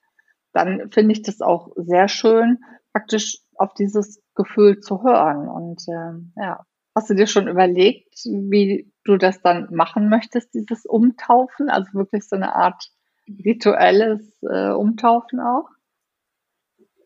dann 0.52 0.90
finde 0.90 1.12
ich 1.12 1.22
das 1.22 1.40
auch 1.40 1.70
sehr 1.76 2.08
schön, 2.08 2.58
praktisch 2.92 3.38
auf 3.56 3.72
dieses 3.74 4.22
Gefühl 4.34 4.80
zu 4.80 5.02
hören. 5.02 5.48
Und 5.48 5.82
äh, 5.88 6.42
ja, 6.42 6.66
Hast 6.94 7.08
du 7.08 7.14
dir 7.14 7.26
schon 7.26 7.48
überlegt, 7.48 8.14
wie 8.26 8.92
du 9.04 9.16
das 9.16 9.40
dann 9.40 9.74
machen 9.74 10.10
möchtest, 10.10 10.52
dieses 10.52 10.84
Umtaufen? 10.84 11.70
Also 11.70 11.94
wirklich 11.94 12.28
so 12.28 12.36
eine 12.36 12.54
Art 12.54 12.90
rituelles 13.26 14.20
äh, 14.42 14.70
Umtaufen 14.70 15.40
auch? 15.40 15.70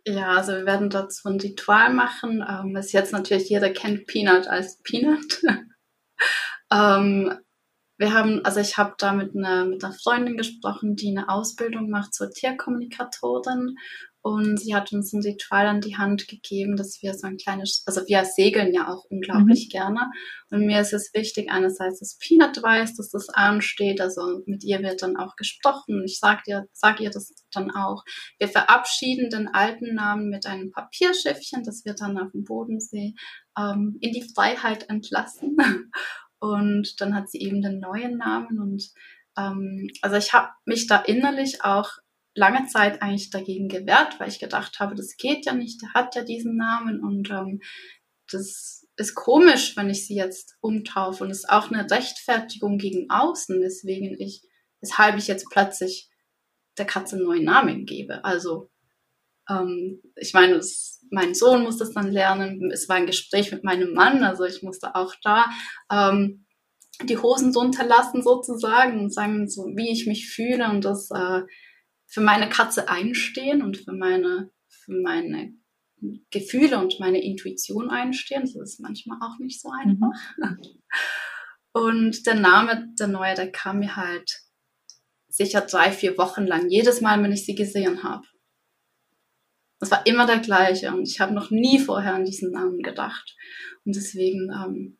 Ja, 0.09 0.37
also 0.37 0.53
wir 0.53 0.67
werden 0.67 0.89
dazu 0.89 1.29
ein 1.29 1.41
Ritual 1.41 1.93
machen. 1.93 2.45
Ähm, 2.49 2.73
bis 2.73 2.93
jetzt 2.93 3.13
natürlich 3.13 3.49
jeder 3.49 3.71
kennt 3.71 4.07
Peanut 4.07 4.47
als 4.47 4.81
Peanut. 4.83 5.43
ähm, 6.73 7.37
wir 7.99 8.13
haben, 8.13 8.45
also 8.45 8.61
ich 8.61 8.77
habe 8.79 8.95
da 8.99 9.13
mit 9.13 9.35
einer, 9.35 9.65
mit 9.65 9.83
einer 9.83 9.95
Freundin 9.95 10.37
gesprochen, 10.37 10.95
die 10.95 11.09
eine 11.09 11.29
Ausbildung 11.29 11.91
macht 11.91 12.15
zur 12.15 12.31
Tierkommunikatorin 12.31 13.77
und 14.27 14.59
sie 14.59 14.75
hat 14.75 14.93
uns 14.93 15.13
ein 15.13 15.23
Ritual 15.23 15.69
an 15.69 15.81
die 15.81 15.97
Hand 15.97 16.27
gegeben, 16.27 16.75
dass 16.75 17.01
wir 17.01 17.15
so 17.15 17.29
ein 17.29 17.37
kleines, 17.37 17.85
also 17.87 18.01
wir 18.09 18.25
segeln 18.25 18.75
ja 18.75 18.93
auch 18.93 19.05
unglaublich 19.09 19.67
mhm. 19.67 19.71
gerne. 19.71 20.11
Und 20.51 20.67
mir 20.67 20.81
ist 20.81 20.93
es 20.93 21.15
wichtig, 21.15 21.49
einerseits, 21.49 22.01
dass 22.01 22.19
Peanut 22.19 22.61
weiß, 22.61 22.97
dass 22.97 23.11
das 23.11 23.29
ansteht. 23.29 24.01
Also 24.01 24.43
mit 24.47 24.65
ihr 24.65 24.83
wird 24.83 25.01
dann 25.03 25.17
auch 25.17 25.37
gesprochen. 25.37 26.03
Ich 26.05 26.19
sag 26.19 26.43
dir, 26.43 26.67
sag 26.73 27.01
ihr 27.01 27.11
das 27.11 27.33
dann 27.53 27.71
auch. 27.71 28.03
Wir 28.41 28.49
verabschieden 28.49 29.31
den 29.31 29.47
alten 29.47 29.95
Namen 29.95 30.29
mit 30.29 30.45
einem 30.45 30.73
Papierschiffchen, 30.73 31.63
das 31.63 31.85
wird 31.85 32.01
dann 32.01 32.19
auf 32.19 32.33
dem 32.33 32.43
Bodensee 32.43 33.15
ähm, 33.57 33.97
in 34.01 34.11
die 34.11 34.29
Freiheit 34.35 34.91
entlassen. 34.91 35.57
Und 36.41 37.01
dann 37.01 37.15
hat 37.15 37.31
sie 37.31 37.39
eben 37.39 37.63
den 37.63 37.79
neuen 37.79 38.19
Namen 38.19 38.59
und 38.61 38.91
ähm, 39.39 39.89
also 40.03 40.17
ich 40.17 40.33
habe 40.35 40.51
mich 40.67 40.87
da 40.87 40.99
innerlich 40.99 41.65
auch 41.65 41.93
lange 42.37 42.67
Zeit 42.67 43.03
eigentlich 43.03 43.31
dagegen 43.31 43.69
gewehrt, 43.69 44.21
weil 44.21 44.29
ich 44.29 44.39
gedacht 44.39 44.79
habe, 44.79 44.95
das 44.95 45.17
geht 45.17 45.47
ja 45.47 45.55
nicht, 45.55 45.83
der 45.83 45.95
hat 45.95 46.15
ja 46.15 46.23
diesen 46.23 46.57
Namen 46.57 47.03
und 47.03 47.31
ähm, 47.31 47.61
das 48.31 48.87
ist 48.97 49.15
komisch, 49.15 49.77
wenn 49.77 49.91
ich 49.91 50.07
sie 50.07 50.15
jetzt 50.15 50.57
umtaufe 50.61 51.25
und 51.25 51.31
ist 51.31 51.49
auch 51.49 51.71
eine 51.71 51.91
Rechtfertigung 51.91 52.79
gegen 52.79 53.11
außen, 53.11 53.61
weswegen 53.61 54.17
ich, 54.19 54.43
weshalb 54.81 55.17
ich 55.17 55.27
jetzt 55.27 55.47
plötzlich 55.51 56.11
der 56.79 56.87
Katze 56.87 57.17
einen 57.17 57.25
neuen 57.25 57.45
Namen 57.45 57.87
gebe. 57.87 58.25
Also 58.25 58.71
ähm, 59.49 60.03
ich 60.17 60.33
meine, 60.35 60.57
es, 60.57 61.05
mein 61.11 61.35
Sohn 61.35 61.63
muss 61.63 61.79
das 61.79 61.93
dann 61.93 62.11
lernen. 62.11 62.71
Es 62.71 62.89
war 62.89 62.97
ein 62.97 63.07
Gespräch 63.07 63.53
mit 63.53 63.65
meinem 63.65 63.93
Mann, 63.93 64.25
also 64.25 64.45
ich 64.45 64.63
musste 64.63 64.95
auch 64.95 65.15
da 65.23 65.47
ähm, 65.91 66.47
die 67.05 67.19
Hosen 67.19 67.53
drunter 67.53 67.85
lassen 67.85 68.23
sozusagen 68.23 69.01
und 69.01 69.13
sagen, 69.13 69.49
so 69.49 69.67
wie 69.77 69.91
ich 69.91 70.07
mich 70.07 70.31
fühle 70.31 70.71
und 70.71 70.85
das 70.85 71.11
äh, 71.11 71.43
für 72.07 72.21
meine 72.21 72.49
Katze 72.49 72.89
einstehen 72.89 73.63
und 73.63 73.77
für 73.77 73.93
meine, 73.93 74.51
für 74.69 74.93
meine 74.93 75.53
Gefühle 76.31 76.79
und 76.79 77.01
meine 77.01 77.23
Intuition 77.23 77.91
einstehen. 77.91 78.43
Das 78.43 78.55
ist 78.55 78.81
manchmal 78.81 79.19
auch 79.21 79.39
nicht 79.39 79.61
so 79.61 79.71
einfach. 79.71 80.13
Mhm. 80.39 80.59
Und 81.73 82.27
der 82.27 82.37
Name, 82.37 82.89
der 82.99 83.09
neue, 83.09 83.35
der 83.35 83.53
kam 83.53 83.81
mir 83.81 83.97
halt 83.97 84.41
sicher 85.29 85.61
drei, 85.61 85.93
vier 85.93 86.17
Wochen 86.17 86.47
lang, 86.47 86.71
jedes 86.71 87.03
Mal, 87.03 87.23
wenn 87.23 87.33
ich 87.33 87.45
sie 87.45 87.55
gesehen 87.55 88.03
habe. 88.03 88.27
Es 89.81 89.91
war 89.91 90.07
immer 90.07 90.27
der 90.27 90.39
gleiche 90.39 90.95
und 90.95 91.07
ich 91.07 91.21
habe 91.21 91.35
noch 91.35 91.51
nie 91.51 91.79
vorher 91.79 92.15
an 92.15 92.25
diesen 92.25 92.53
Namen 92.53 92.79
gedacht. 92.79 93.37
Und 93.85 93.95
deswegen 93.95 94.51
ähm, 94.51 94.99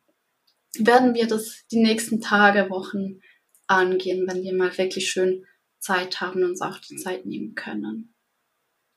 werden 0.77 1.15
wir 1.15 1.27
das 1.27 1.65
die 1.71 1.81
nächsten 1.81 2.21
Tage, 2.21 2.69
Wochen 2.69 3.19
angehen, 3.65 4.27
wenn 4.27 4.43
wir 4.43 4.53
mal 4.53 4.77
wirklich 4.77 5.09
schön 5.09 5.45
Zeit 5.87 6.19
haben 6.19 6.43
und 6.43 6.51
uns 6.51 6.61
auch 6.61 6.79
die 6.79 6.97
Zeit 6.97 7.25
nehmen 7.25 7.55
können. 7.55 8.13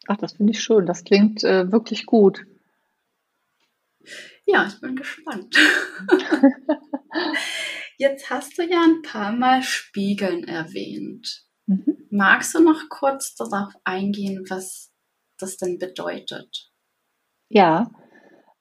Ach, 0.06 0.16
das 0.16 0.32
finde 0.32 0.52
ich 0.52 0.60
schön. 0.60 0.86
Das 0.86 1.04
klingt 1.04 1.44
äh, 1.44 1.70
wirklich 1.70 2.06
gut. 2.06 2.46
Ja, 4.44 4.66
ich 4.66 4.80
bin 4.80 4.96
gespannt. 4.96 5.56
Jetzt 7.98 8.30
hast 8.30 8.58
du 8.58 8.62
ja 8.62 8.82
ein 8.82 9.02
paar 9.02 9.32
Mal 9.32 9.62
Spiegeln 9.62 10.44
erwähnt. 10.44 11.44
Mhm. 11.66 12.08
Magst 12.10 12.54
du 12.54 12.60
noch 12.60 12.88
kurz 12.88 13.34
darauf 13.34 13.72
eingehen, 13.84 14.46
was 14.48 14.90
das 15.38 15.58
denn 15.58 15.78
bedeutet? 15.78 16.72
Ja, 17.48 17.90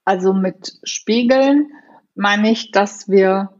also 0.03 0.33
mit 0.33 0.79
Spiegeln 0.83 1.71
meine 2.15 2.51
ich, 2.51 2.71
dass 2.71 3.07
wir 3.07 3.55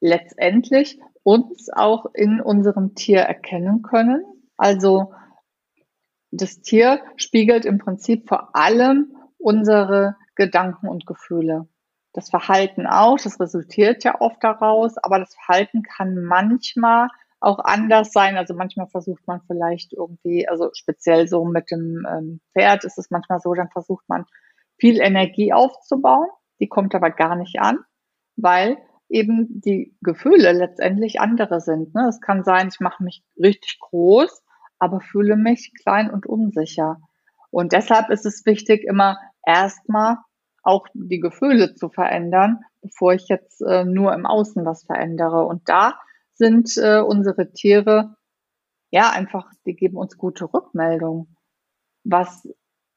letztendlich 0.00 1.00
uns 1.28 1.68
auch 1.70 2.06
in 2.14 2.40
unserem 2.40 2.94
Tier 2.94 3.20
erkennen 3.20 3.82
können. 3.82 4.24
Also 4.56 5.12
das 6.30 6.60
Tier 6.60 7.00
spiegelt 7.16 7.64
im 7.64 7.78
Prinzip 7.78 8.28
vor 8.28 8.54
allem 8.54 9.16
unsere 9.38 10.16
Gedanken 10.34 10.88
und 10.88 11.06
Gefühle. 11.06 11.68
Das 12.12 12.30
Verhalten 12.30 12.86
auch, 12.86 13.18
das 13.18 13.40
resultiert 13.40 14.04
ja 14.04 14.20
oft 14.20 14.42
daraus, 14.42 14.96
aber 14.98 15.18
das 15.18 15.34
Verhalten 15.34 15.82
kann 15.82 16.22
manchmal 16.22 17.08
auch 17.40 17.58
anders 17.60 18.12
sein. 18.12 18.36
Also 18.36 18.54
manchmal 18.54 18.88
versucht 18.88 19.26
man 19.26 19.40
vielleicht 19.46 19.92
irgendwie, 19.92 20.48
also 20.48 20.70
speziell 20.72 21.28
so 21.28 21.44
mit 21.44 21.70
dem 21.70 22.06
ähm, 22.10 22.40
Pferd 22.52 22.84
ist 22.84 22.98
es 22.98 23.10
manchmal 23.10 23.40
so, 23.40 23.54
dann 23.54 23.70
versucht 23.70 24.08
man 24.08 24.24
viel 24.78 25.00
Energie 25.00 25.52
aufzubauen 25.52 26.28
die 26.60 26.68
kommt 26.68 26.94
aber 26.94 27.10
gar 27.10 27.36
nicht 27.36 27.60
an, 27.60 27.78
weil 28.36 28.78
eben 29.08 29.60
die 29.60 29.96
Gefühle 30.02 30.52
letztendlich 30.52 31.20
andere 31.20 31.60
sind. 31.60 31.94
Ne? 31.94 32.08
Es 32.08 32.20
kann 32.20 32.44
sein, 32.44 32.68
ich 32.68 32.80
mache 32.80 33.02
mich 33.02 33.22
richtig 33.36 33.78
groß, 33.80 34.42
aber 34.78 35.00
fühle 35.00 35.36
mich 35.36 35.72
klein 35.82 36.10
und 36.10 36.26
unsicher. 36.26 36.98
Und 37.50 37.72
deshalb 37.72 38.10
ist 38.10 38.26
es 38.26 38.44
wichtig, 38.44 38.84
immer 38.84 39.18
erstmal 39.46 40.18
auch 40.62 40.86
die 40.92 41.20
Gefühle 41.20 41.74
zu 41.74 41.88
verändern, 41.88 42.60
bevor 42.82 43.14
ich 43.14 43.28
jetzt 43.28 43.62
äh, 43.62 43.84
nur 43.84 44.12
im 44.12 44.26
Außen 44.26 44.64
was 44.66 44.84
verändere. 44.84 45.46
Und 45.46 45.68
da 45.68 45.98
sind 46.34 46.76
äh, 46.76 47.00
unsere 47.00 47.52
Tiere 47.52 48.16
ja 48.90 49.10
einfach, 49.10 49.50
die 49.66 49.74
geben 49.74 49.96
uns 49.96 50.16
gute 50.18 50.52
Rückmeldungen, 50.52 51.36
was 52.04 52.48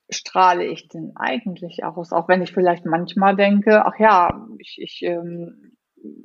strahle 0.09 0.66
ich 0.66 0.89
denn 0.89 1.14
eigentlich 1.16 1.84
aus? 1.84 2.12
Auch 2.12 2.28
wenn 2.28 2.41
ich 2.41 2.53
vielleicht 2.53 2.86
manchmal 2.86 3.36
denke, 3.36 3.86
ach 3.86 3.97
ja, 3.97 4.47
ich, 4.59 4.78
ich 4.82 5.01
ähm, 5.03 5.78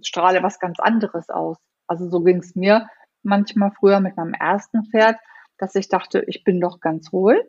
strahle 0.03 0.43
was 0.43 0.59
ganz 0.59 0.81
anderes 0.81 1.29
aus. 1.31 1.59
Also 1.87 2.09
so 2.09 2.23
ging 2.23 2.39
es 2.39 2.55
mir 2.57 2.89
manchmal 3.23 3.73
früher 3.73 4.01
mit 4.01 4.17
meinem 4.17 4.35
ersten 4.35 4.85
Pferd, 4.87 5.17
dass 5.59 5.75
ich 5.75 5.89
dachte, 5.89 6.25
ich 6.27 6.45
bin 6.45 6.61
doch 6.61 6.81
ganz 6.81 7.13
ruhig. 7.13 7.43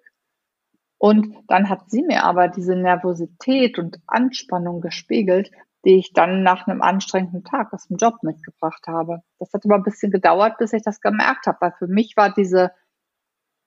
Und 0.99 1.36
dann 1.47 1.69
hat 1.69 1.89
sie 1.89 2.01
mir 2.01 2.23
aber 2.23 2.47
diese 2.47 2.75
Nervosität 2.75 3.78
und 3.78 3.99
Anspannung 4.07 4.82
gespiegelt, 4.82 5.51
die 5.86 5.97
ich 5.97 6.11
dann 6.13 6.41
nach 6.41 6.67
einem 6.67 6.82
anstrengenden 6.82 7.43
Tag 7.43 7.71
aus 7.71 7.88
dem 7.88 7.97
Job 7.97 8.23
mitgebracht 8.23 8.88
habe. 8.88 9.21
Das 9.38 9.53
hat 9.53 9.63
aber 9.65 9.75
ein 9.75 9.84
bisschen 9.84 10.11
gedauert, 10.11 10.57
bis 10.57 10.73
ich 10.73 10.82
das 10.82 10.99
gemerkt 11.01 11.45
habe, 11.45 11.57
weil 11.61 11.73
für 11.78 11.88
mich 11.88 12.17
war 12.17 12.34
diese 12.34 12.71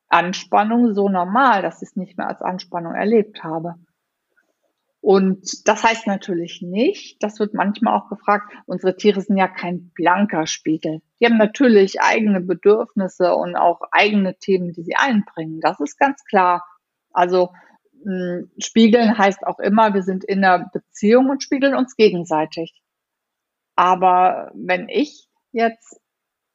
Anspannung 0.09 0.93
so 0.93 1.09
normal, 1.09 1.63
dass 1.63 1.83
ich 1.83 1.91
es 1.91 1.97
nicht 1.97 2.19
mehr 2.19 2.29
als 2.29 2.43
Anspannung 2.43 2.95
erlebt 2.95 3.45
habe. 3.45 3.77
Und 5.01 5.67
das 5.67 5.83
heißt 5.83 6.07
natürlich 6.07 6.61
nicht, 6.61 7.23
das 7.23 7.39
wird 7.41 7.55
manchmal 7.55 7.99
auch 7.99 8.09
gefragt, 8.09 8.53
unsere 8.67 8.97
Tiere 8.97 9.23
sind 9.23 9.39
ja 9.39 9.49
kein 9.49 9.91
blanker 9.95 10.47
Spiegel. 10.47 11.01
Die 11.19 11.27
haben 11.27 11.39
natürlich 11.39 12.03
eigene 12.03 12.41
Bedürfnisse 12.41 13.35
und 13.35 13.57
auch 13.57 13.81
eigene 13.93 14.37
Themen, 14.39 14.73
die 14.73 14.83
sie 14.83 14.97
einbringen. 14.97 15.61
Das 15.61 15.81
ist 15.81 15.99
ganz 15.99 16.25
klar. 16.25 16.65
Also 17.13 17.51
spiegeln 18.59 19.17
heißt 19.17 19.47
auch 19.47 19.59
immer, 19.59 19.95
wir 19.95 20.03
sind 20.03 20.25
in 20.25 20.45
einer 20.45 20.71
Beziehung 20.71 21.29
und 21.31 21.43
spiegeln 21.43 21.75
uns 21.75 21.97
gegenseitig. 21.97 22.83
Aber 23.77 24.51
wenn 24.55 24.89
ich 24.89 25.29
jetzt 25.53 26.01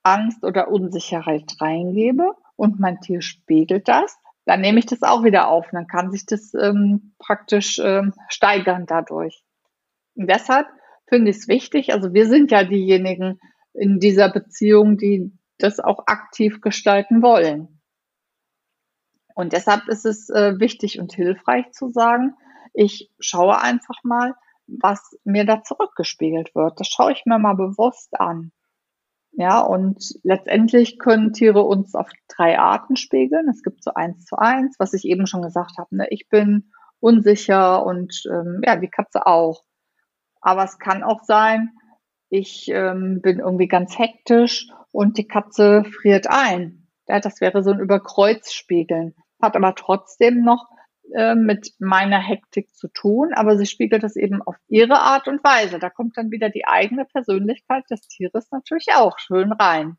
Angst 0.04 0.44
oder 0.44 0.70
Unsicherheit 0.70 1.56
reingebe, 1.60 2.36
und 2.56 2.80
mein 2.80 3.00
Tier 3.02 3.22
spiegelt 3.22 3.88
das, 3.88 4.18
dann 4.46 4.62
nehme 4.62 4.80
ich 4.80 4.86
das 4.86 5.02
auch 5.02 5.24
wieder 5.24 5.48
auf. 5.48 5.68
dann 5.72 5.88
kann 5.88 6.12
sich 6.12 6.26
das 6.26 6.54
ähm, 6.54 7.14
praktisch 7.20 7.80
ähm, 7.84 8.14
steigern 8.30 8.86
dadurch. 8.86 9.44
Und 10.16 10.30
deshalb 10.30 10.68
finde 11.08 11.32
ich 11.32 11.38
es 11.38 11.48
wichtig, 11.48 11.94
also 11.94 12.14
wir 12.14 12.28
sind 12.28 12.52
ja 12.52 12.64
diejenigen 12.64 13.40
in 13.74 14.00
dieser 14.00 14.32
Beziehung, 14.32 14.98
die 14.98 15.32
das 15.58 15.80
auch 15.80 16.08
aktiv 16.08 16.62
gestalten 16.62 17.22
wollen. 17.22 17.82
Und 19.36 19.52
deshalb 19.52 19.88
ist 19.88 20.06
es 20.06 20.30
äh, 20.30 20.60
wichtig 20.60 21.00
und 21.00 21.14
hilfreich 21.14 21.72
zu 21.72 21.90
sagen, 21.90 22.36
ich 22.74 23.12
schaue 23.20 23.60
einfach 23.62 24.04
mal, 24.04 24.34
was 24.68 25.18
mir 25.24 25.46
da 25.46 25.64
zurückgespiegelt 25.64 26.56
wird. 26.56 26.80
Das 26.80 26.88
schaue 26.88 27.12
ich 27.12 27.24
mir 27.26 27.38
mal 27.38 27.56
bewusst 27.56 28.20
an. 28.20 28.52
Ja, 29.38 29.60
und 29.60 30.14
letztendlich 30.24 30.98
können 30.98 31.34
Tiere 31.34 31.62
uns 31.62 31.94
auf 31.94 32.10
drei 32.30 32.58
Arten 32.58 32.96
spiegeln. 32.96 33.50
Es 33.50 33.64
gibt 33.64 33.84
so 33.84 33.92
eins 33.94 34.26
zu 34.26 34.38
eins, 34.38 34.78
was 34.80 34.94
ich 34.94 35.04
eben 35.04 35.28
schon 35.28 35.42
gesagt 35.42 35.78
habe. 35.78 35.96
Ne? 35.96 36.08
Ich 36.10 36.30
bin 36.30 36.72
unsicher 37.02 37.86
und 37.86 38.24
ähm, 38.32 38.62
ja, 38.66 38.78
die 38.78 38.88
Katze 38.88 39.28
auch. 39.28 39.64
Aber 40.40 40.64
es 40.64 40.80
kann 40.80 41.04
auch 41.04 41.24
sein, 41.24 41.72
ich 42.30 42.70
ähm, 42.70 43.20
bin 43.22 43.40
irgendwie 43.40 43.68
ganz 43.68 43.98
hektisch 43.98 44.68
und 44.92 45.18
die 45.18 45.28
Katze 45.28 45.84
friert 45.84 46.28
ein. 46.30 46.88
Ja, 47.08 47.20
das 47.20 47.42
wäre 47.42 47.62
so 47.62 47.72
ein 47.72 47.80
Überkreuzspiegeln. 47.80 49.16
Hat 49.42 49.56
aber 49.56 49.76
trotzdem 49.76 50.44
noch 50.44 50.66
äh, 51.14 51.36
mit 51.36 51.74
meiner 51.80 52.20
Hektik 52.20 52.74
zu 52.74 52.88
tun, 52.88 53.34
aber 53.34 53.58
sie 53.58 53.66
spiegelt 53.66 54.04
es 54.04 54.16
eben 54.16 54.42
auf 54.42 54.56
ihre 54.68 55.00
Art 55.00 55.28
und 55.28 55.44
Weise. 55.44 55.80
Da 55.80 55.90
kommt 55.90 56.18
dann 56.18 56.32
wieder 56.32 56.50
die 56.50 56.66
eigene 56.66 57.06
Persönlichkeit 57.06 57.84
des 57.90 58.08
Tieres 58.08 58.50
natürlich 58.52 58.88
auch 58.96 59.20
schön 59.20 59.52
rein. 59.52 59.98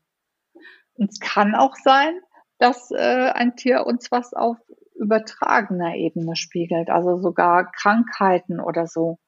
Und 0.95 1.11
es 1.11 1.19
kann 1.19 1.55
auch 1.55 1.75
sein, 1.75 2.19
dass 2.57 2.91
äh, 2.91 3.31
ein 3.33 3.55
Tier 3.55 3.85
uns 3.85 4.11
was 4.11 4.33
auf 4.33 4.57
übertragener 4.95 5.95
Ebene 5.95 6.35
spiegelt, 6.35 6.89
also 6.89 7.17
sogar 7.17 7.71
Krankheiten 7.71 8.59
oder 8.59 8.87
so, 8.87 9.19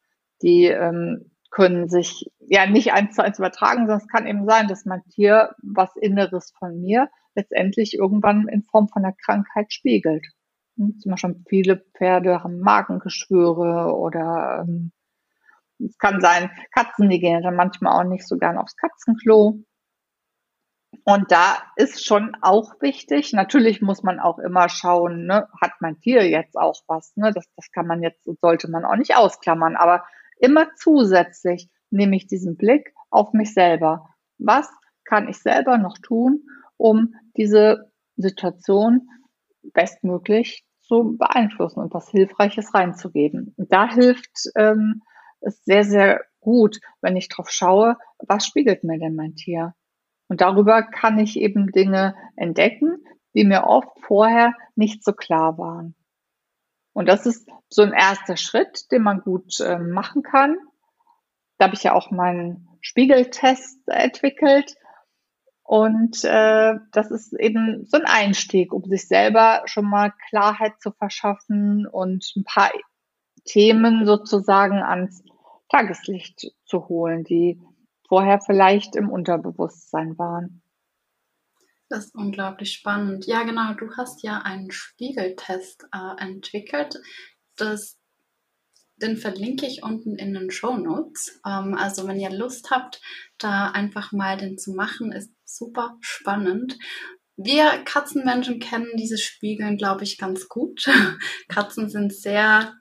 die 0.42 0.66
ähm, 0.66 1.32
können 1.52 1.90
sich 1.90 2.32
ja 2.40 2.66
nicht 2.66 2.94
eins 2.94 3.16
zu 3.16 3.24
eins 3.24 3.40
übertragen, 3.40 3.82
sondern 3.82 4.00
es 4.00 4.08
kann 4.08 4.28
eben 4.28 4.46
sein, 4.46 4.68
dass 4.68 4.86
mein 4.86 5.04
Tier 5.10 5.56
was 5.62 5.96
Inneres 5.96 6.52
von 6.58 6.80
mir 6.82 7.10
letztendlich 7.36 7.96
irgendwann 7.96 8.48
in 8.48 8.64
Form 8.64 8.88
von 8.90 9.04
einer 9.04 9.16
Krankheit 9.16 9.74
spiegelt. 9.74 10.26
Zum 11.00 11.12
Beispiel 11.12 11.44
viele 11.48 11.78
Pferde 11.98 12.44
haben 12.44 12.60
Magengeschwüre 12.60 13.94
oder 13.96 14.66
ähm, 14.66 14.92
es 15.78 15.98
kann 15.98 16.22
sein, 16.22 16.50
Katzen, 16.74 17.10
die 17.10 17.20
gehen 17.20 17.44
dann 17.44 17.56
manchmal 17.56 18.00
auch 18.00 18.10
nicht 18.10 18.28
so 18.28 18.38
gern 18.38 18.58
aufs 18.58 18.78
Katzenklo. 18.78 19.60
Und 21.04 21.32
da 21.32 21.58
ist 21.76 22.06
schon 22.06 22.36
auch 22.42 22.82
wichtig, 22.82 23.34
natürlich 23.34 23.82
muss 23.82 24.04
man 24.04 24.20
auch 24.20 24.40
immer 24.40 24.70
schauen, 24.70 25.26
ne, 25.26 25.48
hat 25.62 25.74
mein 25.80 26.00
Tier 26.00 26.28
jetzt 26.30 26.58
auch 26.58 26.82
was, 26.88 27.16
ne? 27.16 27.32
Das, 27.34 27.46
das 27.56 27.72
kann 27.72 27.88
man 27.88 28.02
jetzt, 28.02 28.28
sollte 28.42 28.70
man 28.70 28.86
auch 28.86 28.96
nicht 28.96 29.16
ausklammern, 29.16 29.76
aber 29.76 30.04
immer 30.40 30.74
zusätzlich 30.76 31.70
nehme 31.90 32.16
ich 32.16 32.28
diesen 32.28 32.58
Blick 32.58 32.94
auf 33.10 33.34
mich 33.34 33.54
selber. 33.54 34.10
Was 34.38 34.70
kann 35.04 35.28
ich 35.28 35.40
selber 35.40 35.78
noch 35.78 35.98
tun, 35.98 36.44
um 36.78 37.16
diese 37.36 37.92
Situation 38.16 39.10
bestmöglich 39.62 40.66
zu 40.90 41.16
beeinflussen 41.18 41.80
und 41.80 41.94
was 41.94 42.10
Hilfreiches 42.10 42.74
reinzugeben. 42.74 43.54
Da 43.58 43.88
hilft 43.88 44.50
ähm, 44.56 45.04
es 45.40 45.64
sehr, 45.64 45.86
sehr 45.86 46.22
gut, 46.42 46.80
wenn 47.02 47.16
ich 47.16 47.30
drauf 47.30 47.50
schaue, 47.50 47.96
was 48.18 48.46
spiegelt 48.46 48.84
mir 48.84 48.98
denn 48.98 49.16
mein 49.16 49.36
Tier? 49.36 49.76
Und 50.28 50.42
darüber 50.42 50.84
kann 50.84 51.20
ich 51.20 51.40
eben 51.40 51.72
Dinge 51.72 52.16
entdecken, 52.36 52.98
die 53.36 53.46
mir 53.46 53.66
oft 53.66 54.00
vorher 54.02 54.54
nicht 54.76 55.04
so 55.04 55.14
klar 55.14 55.58
waren. 55.58 55.96
Und 56.94 57.08
das 57.08 57.26
ist 57.26 57.48
so 57.70 57.84
ein 57.84 57.94
erster 57.94 58.36
Schritt, 58.36 58.92
den 58.92 59.04
man 59.04 59.22
gut 59.22 59.60
äh, 59.60 59.78
machen 59.78 60.24
kann. 60.24 60.58
Da 61.58 61.66
habe 61.66 61.76
ich 61.76 61.84
ja 61.84 61.94
auch 61.94 62.10
meinen 62.10 62.68
Spiegeltest 62.82 63.88
entwickelt. 63.88 64.76
Und 65.70 66.24
äh, 66.24 66.80
das 66.92 67.12
ist 67.12 67.32
eben 67.34 67.86
so 67.86 67.98
ein 67.98 68.06
Einstieg, 68.08 68.74
um 68.74 68.84
sich 68.86 69.08
selber 69.08 69.62
schon 69.66 69.88
mal 69.88 70.12
Klarheit 70.28 70.82
zu 70.82 70.90
verschaffen 70.90 71.86
und 71.86 72.26
ein 72.36 72.44
paar 72.44 72.72
Themen 73.46 74.08
sozusagen 74.08 74.82
ans 74.82 75.22
Tageslicht 75.70 76.56
zu 76.66 76.90
holen, 76.90 77.24
die 77.24 77.62
vorher 78.08 78.42
vielleicht 78.42 78.96
im 78.96 79.12
Unterbewusstsein 79.12 80.18
waren. 80.18 80.64
Das 81.88 82.06
ist 82.06 82.16
unglaublich 82.16 82.74
spannend. 82.74 83.28
Ja, 83.28 83.44
genau. 83.44 83.74
Du 83.74 83.96
hast 83.96 84.24
ja 84.24 84.40
einen 84.40 84.72
Spiegeltest 84.72 85.86
äh, 85.94 86.20
entwickelt. 86.20 87.00
Das, 87.58 87.99
den 89.02 89.18
verlinke 89.18 89.66
ich 89.66 89.84
unten 89.84 90.16
in 90.16 90.34
den 90.34 90.52
Show 90.52 90.78
Notes. 90.78 91.40
Ähm, 91.46 91.76
also, 91.76 92.08
wenn 92.08 92.20
ihr 92.20 92.32
Lust 92.32 92.72
habt, 92.72 93.02
da 93.38 93.72
einfach 93.72 94.12
mal 94.12 94.38
den 94.38 94.58
zu 94.58 94.74
machen, 94.74 95.12
ist 95.12 95.32
super 95.46 95.98
spannend. 96.02 96.78
Wir 97.36 97.66
Katzenmenschen 97.86 98.60
kennen 98.60 98.92
dieses 98.98 99.22
Spiegeln, 99.22 99.78
glaube 99.78 100.04
ich, 100.04 100.18
ganz 100.18 100.50
gut. 100.50 100.86
Katzen 101.48 101.90
sind 101.90 102.14
sehr 102.14 102.74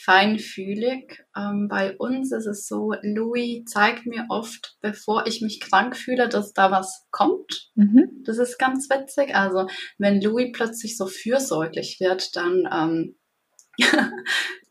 feinfühlig. 0.00 1.24
Ähm, 1.36 1.68
bei 1.68 1.96
uns 1.96 2.32
ist 2.32 2.46
es 2.46 2.66
so, 2.66 2.94
Louis 3.02 3.64
zeigt 3.64 4.06
mir 4.06 4.26
oft, 4.28 4.76
bevor 4.80 5.26
ich 5.26 5.40
mich 5.40 5.60
krank 5.60 5.96
fühle, 5.96 6.28
dass 6.28 6.52
da 6.52 6.70
was 6.70 7.06
kommt. 7.10 7.70
Mhm. 7.74 8.22
Das 8.24 8.38
ist 8.38 8.58
ganz 8.58 8.88
witzig. 8.90 9.34
Also 9.34 9.68
wenn 9.98 10.20
Louis 10.20 10.50
plötzlich 10.52 10.96
so 10.96 11.06
fürsorglich 11.06 11.98
wird, 12.00 12.36
dann 12.36 12.68
ähm, 12.72 13.16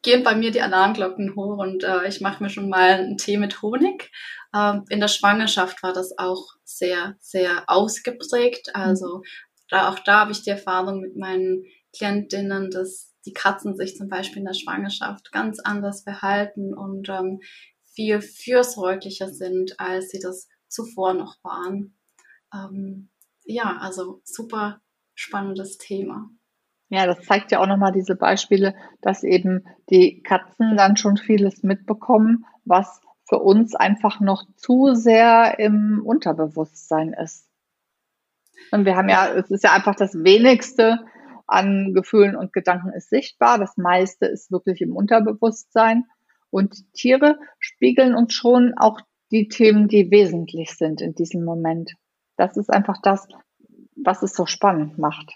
gehen 0.01 0.23
bei 0.23 0.35
mir 0.35 0.51
die 0.51 0.61
Alarmglocken 0.61 1.35
hoch 1.35 1.57
und 1.57 1.83
äh, 1.83 2.07
ich 2.07 2.21
mache 2.21 2.43
mir 2.43 2.49
schon 2.49 2.69
mal 2.69 2.91
einen 2.91 3.17
Tee 3.17 3.37
mit 3.37 3.61
Honig. 3.61 4.11
Ähm, 4.53 4.85
in 4.89 4.99
der 4.99 5.07
Schwangerschaft 5.07 5.81
war 5.81 5.93
das 5.93 6.17
auch 6.17 6.55
sehr, 6.63 7.15
sehr 7.19 7.63
ausgeprägt. 7.67 8.75
Also 8.75 9.23
da, 9.69 9.89
auch 9.89 9.99
da 9.99 10.21
habe 10.21 10.31
ich 10.31 10.43
die 10.43 10.51
Erfahrung 10.51 10.99
mit 10.99 11.15
meinen 11.15 11.63
Klientinnen, 11.95 12.69
dass 12.69 13.13
die 13.25 13.33
Katzen 13.33 13.75
sich 13.75 13.95
zum 13.95 14.09
Beispiel 14.09 14.39
in 14.39 14.45
der 14.45 14.53
Schwangerschaft 14.53 15.31
ganz 15.31 15.59
anders 15.59 16.03
verhalten 16.03 16.73
und 16.73 17.09
ähm, 17.09 17.39
viel 17.95 18.21
fürsorglicher 18.21 19.29
sind, 19.29 19.79
als 19.79 20.09
sie 20.09 20.19
das 20.19 20.47
zuvor 20.67 21.13
noch 21.13 21.37
waren. 21.43 21.97
Ähm, 22.53 23.09
ja, 23.45 23.77
also 23.77 24.21
super 24.23 24.81
spannendes 25.15 25.77
Thema. 25.77 26.29
Ja, 26.93 27.07
das 27.07 27.25
zeigt 27.25 27.51
ja 27.51 27.59
auch 27.59 27.65
nochmal 27.65 27.91
diese 27.91 28.15
Beispiele, 28.15 28.75
dass 29.01 29.23
eben 29.23 29.65
die 29.89 30.21
Katzen 30.21 30.77
dann 30.77 30.95
schon 30.95 31.17
vieles 31.17 31.63
mitbekommen, 31.63 32.45
was 32.65 33.01
für 33.27 33.39
uns 33.39 33.73
einfach 33.73 34.19
noch 34.19 34.43
zu 34.57 34.93
sehr 34.93 35.57
im 35.57 36.03
Unterbewusstsein 36.05 37.13
ist. 37.13 37.49
Und 38.69 38.85
wir 38.85 38.95
haben 38.95 39.09
ja, 39.09 39.27
es 39.33 39.49
ist 39.49 39.63
ja 39.63 39.73
einfach 39.73 39.95
das 39.95 40.13
wenigste, 40.13 40.99
an 41.47 41.95
Gefühlen 41.95 42.35
und 42.35 42.53
Gedanken 42.53 42.93
ist 42.93 43.09
sichtbar. 43.09 43.57
Das 43.57 43.75
meiste 43.75 44.27
ist 44.27 44.51
wirklich 44.51 44.79
im 44.81 44.95
Unterbewusstsein. 44.95 46.05
Und 46.51 46.93
Tiere 46.93 47.39
spiegeln 47.57 48.13
uns 48.13 48.35
schon 48.35 48.75
auch 48.77 49.01
die 49.31 49.47
Themen, 49.47 49.87
die 49.87 50.11
wesentlich 50.11 50.75
sind 50.75 51.01
in 51.01 51.15
diesem 51.15 51.43
Moment. 51.43 51.95
Das 52.37 52.55
ist 52.55 52.69
einfach 52.69 53.01
das, 53.01 53.27
was 53.95 54.21
es 54.21 54.35
so 54.35 54.45
spannend 54.45 54.99
macht. 54.99 55.33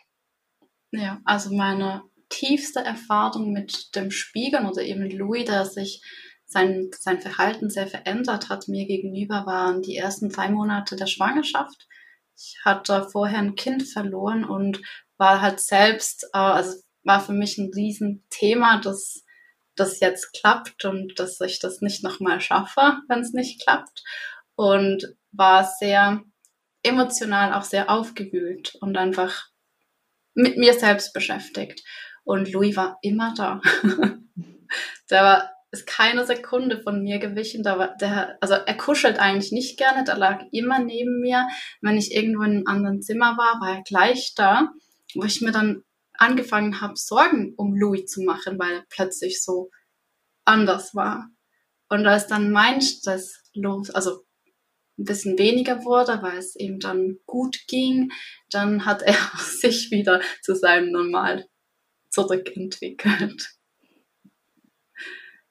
Ja, 0.91 1.19
also 1.25 1.53
meine 1.53 2.03
tiefste 2.29 2.79
Erfahrung 2.79 3.51
mit 3.51 3.95
dem 3.95 4.11
Spiegeln 4.11 4.65
oder 4.65 4.81
eben 4.81 5.09
Louis, 5.09 5.45
der 5.45 5.65
sich 5.65 6.01
sein, 6.45 6.89
sein 6.97 7.19
Verhalten 7.19 7.69
sehr 7.69 7.87
verändert 7.87 8.49
hat 8.49 8.67
mir 8.67 8.85
gegenüber, 8.85 9.45
waren 9.45 9.81
die 9.81 9.97
ersten 9.97 10.29
drei 10.29 10.49
Monate 10.49 10.95
der 10.95 11.07
Schwangerschaft. 11.07 11.87
Ich 12.35 12.57
hatte 12.63 13.07
vorher 13.11 13.39
ein 13.39 13.55
Kind 13.55 13.83
verloren 13.83 14.45
und 14.45 14.81
war 15.17 15.41
halt 15.41 15.59
selbst, 15.59 16.23
äh, 16.33 16.37
also 16.37 16.79
war 17.03 17.19
für 17.19 17.33
mich 17.33 17.57
ein 17.57 17.71
Riesenthema, 17.73 18.79
dass 18.79 19.23
das 19.75 19.99
jetzt 19.99 20.33
klappt 20.33 20.85
und 20.85 21.19
dass 21.19 21.39
ich 21.41 21.59
das 21.59 21.81
nicht 21.81 22.03
nochmal 22.03 22.41
schaffe, 22.41 22.97
wenn 23.07 23.19
es 23.19 23.33
nicht 23.33 23.61
klappt. 23.61 24.03
Und 24.55 25.15
war 25.31 25.63
sehr 25.65 26.23
emotional 26.83 27.53
auch 27.53 27.63
sehr 27.63 27.89
aufgewühlt 27.89 28.75
und 28.81 28.97
einfach 28.97 29.47
mit 30.37 30.57
mir 30.57 30.73
selbst 30.73 31.13
beschäftigt. 31.13 31.81
Und 32.23 32.51
Louis 32.51 32.75
war 32.75 32.97
immer 33.01 33.33
da. 33.35 33.61
der 35.09 35.23
war, 35.23 35.51
ist 35.71 35.87
keine 35.87 36.25
Sekunde 36.25 36.81
von 36.81 37.03
mir 37.03 37.19
gewichen. 37.19 37.63
Da 37.63 37.77
war, 37.77 37.97
der, 37.97 38.37
also 38.41 38.53
er 38.53 38.77
kuschelt 38.77 39.19
eigentlich 39.19 39.51
nicht 39.51 39.77
gerne, 39.77 40.03
der 40.03 40.17
lag 40.17 40.43
immer 40.51 40.79
neben 40.79 41.19
mir. 41.19 41.47
Wenn 41.81 41.97
ich 41.97 42.13
irgendwo 42.13 42.43
in 42.43 42.51
einem 42.51 42.67
anderen 42.67 43.01
Zimmer 43.01 43.37
war, 43.37 43.59
war 43.61 43.77
er 43.77 43.83
gleich 43.83 44.33
da 44.35 44.69
wo 45.15 45.23
ich 45.23 45.41
mir 45.41 45.51
dann 45.51 45.83
angefangen 46.13 46.81
habe, 46.81 46.95
Sorgen 46.95 47.53
um 47.57 47.75
Louis 47.75 48.05
zu 48.05 48.21
machen, 48.21 48.57
weil 48.59 48.73
er 48.73 48.85
plötzlich 48.89 49.43
so 49.43 49.69
anders 50.45 50.95
war. 50.95 51.29
Und 51.89 52.05
als 52.05 52.27
dann 52.27 52.51
mein 52.51 52.81
Stress 52.81 53.43
los, 53.53 53.89
also 53.89 54.23
ein 54.97 55.05
bisschen 55.05 55.37
weniger 55.37 55.83
wurde, 55.85 56.19
weil 56.21 56.37
es 56.37 56.55
ihm 56.55 56.79
dann 56.79 57.17
gut 57.25 57.67
ging, 57.67 58.11
dann 58.49 58.85
hat 58.85 59.01
er 59.01 59.15
sich 59.37 59.91
wieder 59.91 60.21
zu 60.41 60.55
seinem 60.55 60.91
Normal 60.91 61.45
zurückentwickelt. 62.09 63.57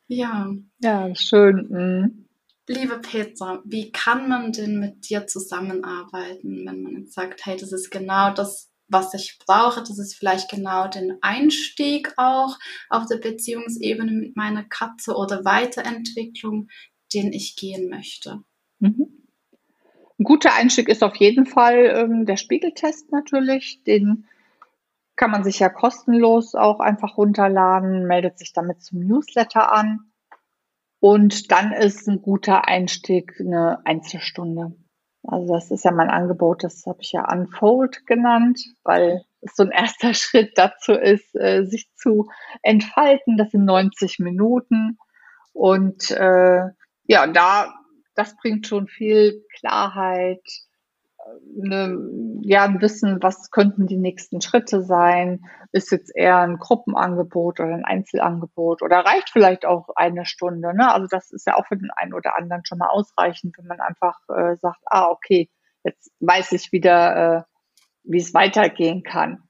Ja. 0.09 0.53
Ja, 0.82 1.14
schön. 1.14 1.68
Mhm. 1.68 2.26
Liebe 2.68 2.99
Petra, 2.99 3.62
wie 3.64 3.92
kann 3.92 4.28
man 4.28 4.51
denn 4.51 4.80
mit 4.80 5.09
dir 5.09 5.26
zusammenarbeiten, 5.26 6.66
wenn 6.66 6.82
man 6.82 6.97
jetzt 6.97 7.14
sagt, 7.14 7.47
hey, 7.47 7.57
das 7.57 7.72
ist 7.72 7.90
genau 7.90 8.34
das, 8.34 8.72
was 8.88 9.14
ich 9.14 9.38
brauche. 9.44 9.80
Das 9.80 9.99
ist 9.99 10.16
vielleicht 10.16 10.51
genau 10.51 10.88
den 10.88 11.18
Einstieg 11.20 12.12
auch 12.16 12.59
auf 12.88 13.07
der 13.07 13.18
Beziehungsebene 13.18 14.11
mit 14.12 14.36
meiner 14.36 14.64
Katze 14.64 15.14
oder 15.14 15.44
Weiterentwicklung, 15.44 16.68
den 17.14 17.32
ich 17.32 17.57
gehen 17.57 17.88
möchte. 17.88 18.40
Mhm. 18.80 19.05
Ein 20.19 20.25
guter 20.25 20.55
Einstieg 20.55 20.89
ist 20.89 21.03
auf 21.03 21.17
jeden 21.17 21.47
Fall 21.47 21.93
ähm, 21.95 22.27
der 22.27 22.37
Spiegeltest 22.37 23.12
natürlich. 23.12 23.83
Den 23.85 24.27
kann 25.14 25.31
man 25.31 25.45
sich 25.45 25.59
ja 25.59 25.69
kostenlos 25.69 26.55
auch 26.55 26.81
einfach 26.81 27.17
runterladen, 27.17 28.07
meldet 28.07 28.39
sich 28.39 28.53
damit 28.53 28.83
zum 28.83 29.01
Newsletter 29.01 29.73
an. 29.73 30.12
Und 31.01 31.51
dann 31.53 31.73
ist 31.73 32.09
ein 32.09 32.23
guter 32.23 32.67
Einstieg 32.67 33.35
eine 33.41 33.81
Einzelstunde. 33.85 34.75
Also 35.23 35.55
das 35.55 35.71
ist 35.71 35.85
ja 35.85 35.91
mein 35.91 36.11
Angebot, 36.11 36.62
das 36.62 36.85
habe 36.87 36.99
ich 37.01 37.12
ja 37.12 37.31
Unfold 37.31 38.07
genannt, 38.07 38.61
weil 38.85 39.25
es 39.41 39.57
so 39.57 39.64
ein 39.64 39.71
erster 39.71 40.14
Schritt 40.14 40.53
dazu 40.57 40.93
ist, 40.93 41.35
äh, 41.35 41.64
sich 41.64 41.89
zu 41.97 42.29
entfalten. 42.62 43.37
Das 43.37 43.51
sind 43.51 43.64
90 43.64 44.19
Minuten. 44.21 44.99
Und 45.53 46.11
äh, 46.11 46.62
ja, 47.05 47.27
da, 47.27 47.75
das 48.17 48.37
bringt 48.37 48.67
schon 48.67 48.89
viel 48.89 49.45
Klarheit, 49.59 50.43
eine, 51.62 51.99
ja, 52.43 52.64
ein 52.64 52.81
Wissen, 52.81 53.23
was 53.23 53.51
könnten 53.51 53.87
die 53.87 53.97
nächsten 53.97 54.41
Schritte 54.41 54.83
sein? 54.83 55.45
Ist 55.73 55.91
jetzt 55.91 56.14
eher 56.14 56.39
ein 56.39 56.59
Gruppenangebot 56.59 57.61
oder 57.61 57.75
ein 57.75 57.85
Einzelangebot 57.85 58.83
oder 58.83 58.99
reicht 58.99 59.31
vielleicht 59.31 59.67
auch 59.67 59.89
eine 59.97 60.25
Stunde? 60.25 60.75
Ne? 60.75 60.93
Also 60.93 61.07
das 61.11 61.33
ist 61.33 61.47
ja 61.47 61.57
auch 61.57 61.67
für 61.67 61.77
den 61.77 61.91
einen 61.97 62.14
oder 62.14 62.37
anderen 62.37 62.64
schon 62.64 62.79
mal 62.79 62.89
ausreichend, 62.89 63.57
wenn 63.59 63.67
man 63.67 63.81
einfach 63.81 64.19
äh, 64.29 64.57
sagt, 64.57 64.81
ah, 64.87 65.09
okay, 65.09 65.51
jetzt 65.85 66.12
weiß 66.21 66.53
ich 66.53 66.73
wieder, 66.73 67.17
äh, 67.17 67.43
wie 68.05 68.19
es 68.19 68.35
weitergehen 68.35 69.03
kann. 69.03 69.43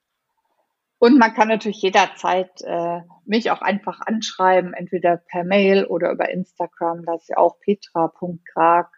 Und 0.99 1.18
man 1.18 1.34
kann 1.34 1.49
natürlich 1.49 1.82
jederzeit 1.82 2.62
äh, 2.62 3.03
mich 3.24 3.51
auch 3.51 3.61
einfach 3.61 4.01
anschreiben, 4.01 4.72
entweder 4.72 5.18
per 5.18 5.44
Mail 5.44 5.84
oder 5.84 6.11
über 6.11 6.30
Instagram. 6.30 7.05
Da 7.05 7.16
ist 7.16 7.28
ja 7.28 7.36
auch 7.36 7.61
petra.krag 7.61 8.90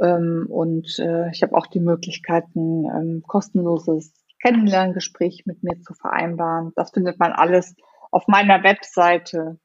ähm, 0.00 0.46
und 0.48 0.98
äh, 0.98 1.30
ich 1.30 1.42
habe 1.42 1.54
auch 1.56 1.66
die 1.66 1.80
Möglichkeit, 1.80 2.44
ein 2.54 2.84
ähm, 2.84 3.22
kostenloses 3.26 4.12
Kennenlerngespräch 4.42 5.44
mit 5.46 5.62
mir 5.62 5.80
zu 5.80 5.94
vereinbaren. 5.94 6.72
Das 6.76 6.90
findet 6.90 7.18
man 7.18 7.32
alles 7.32 7.74
auf 8.10 8.28
meiner 8.28 8.62
Webseite. 8.62 9.58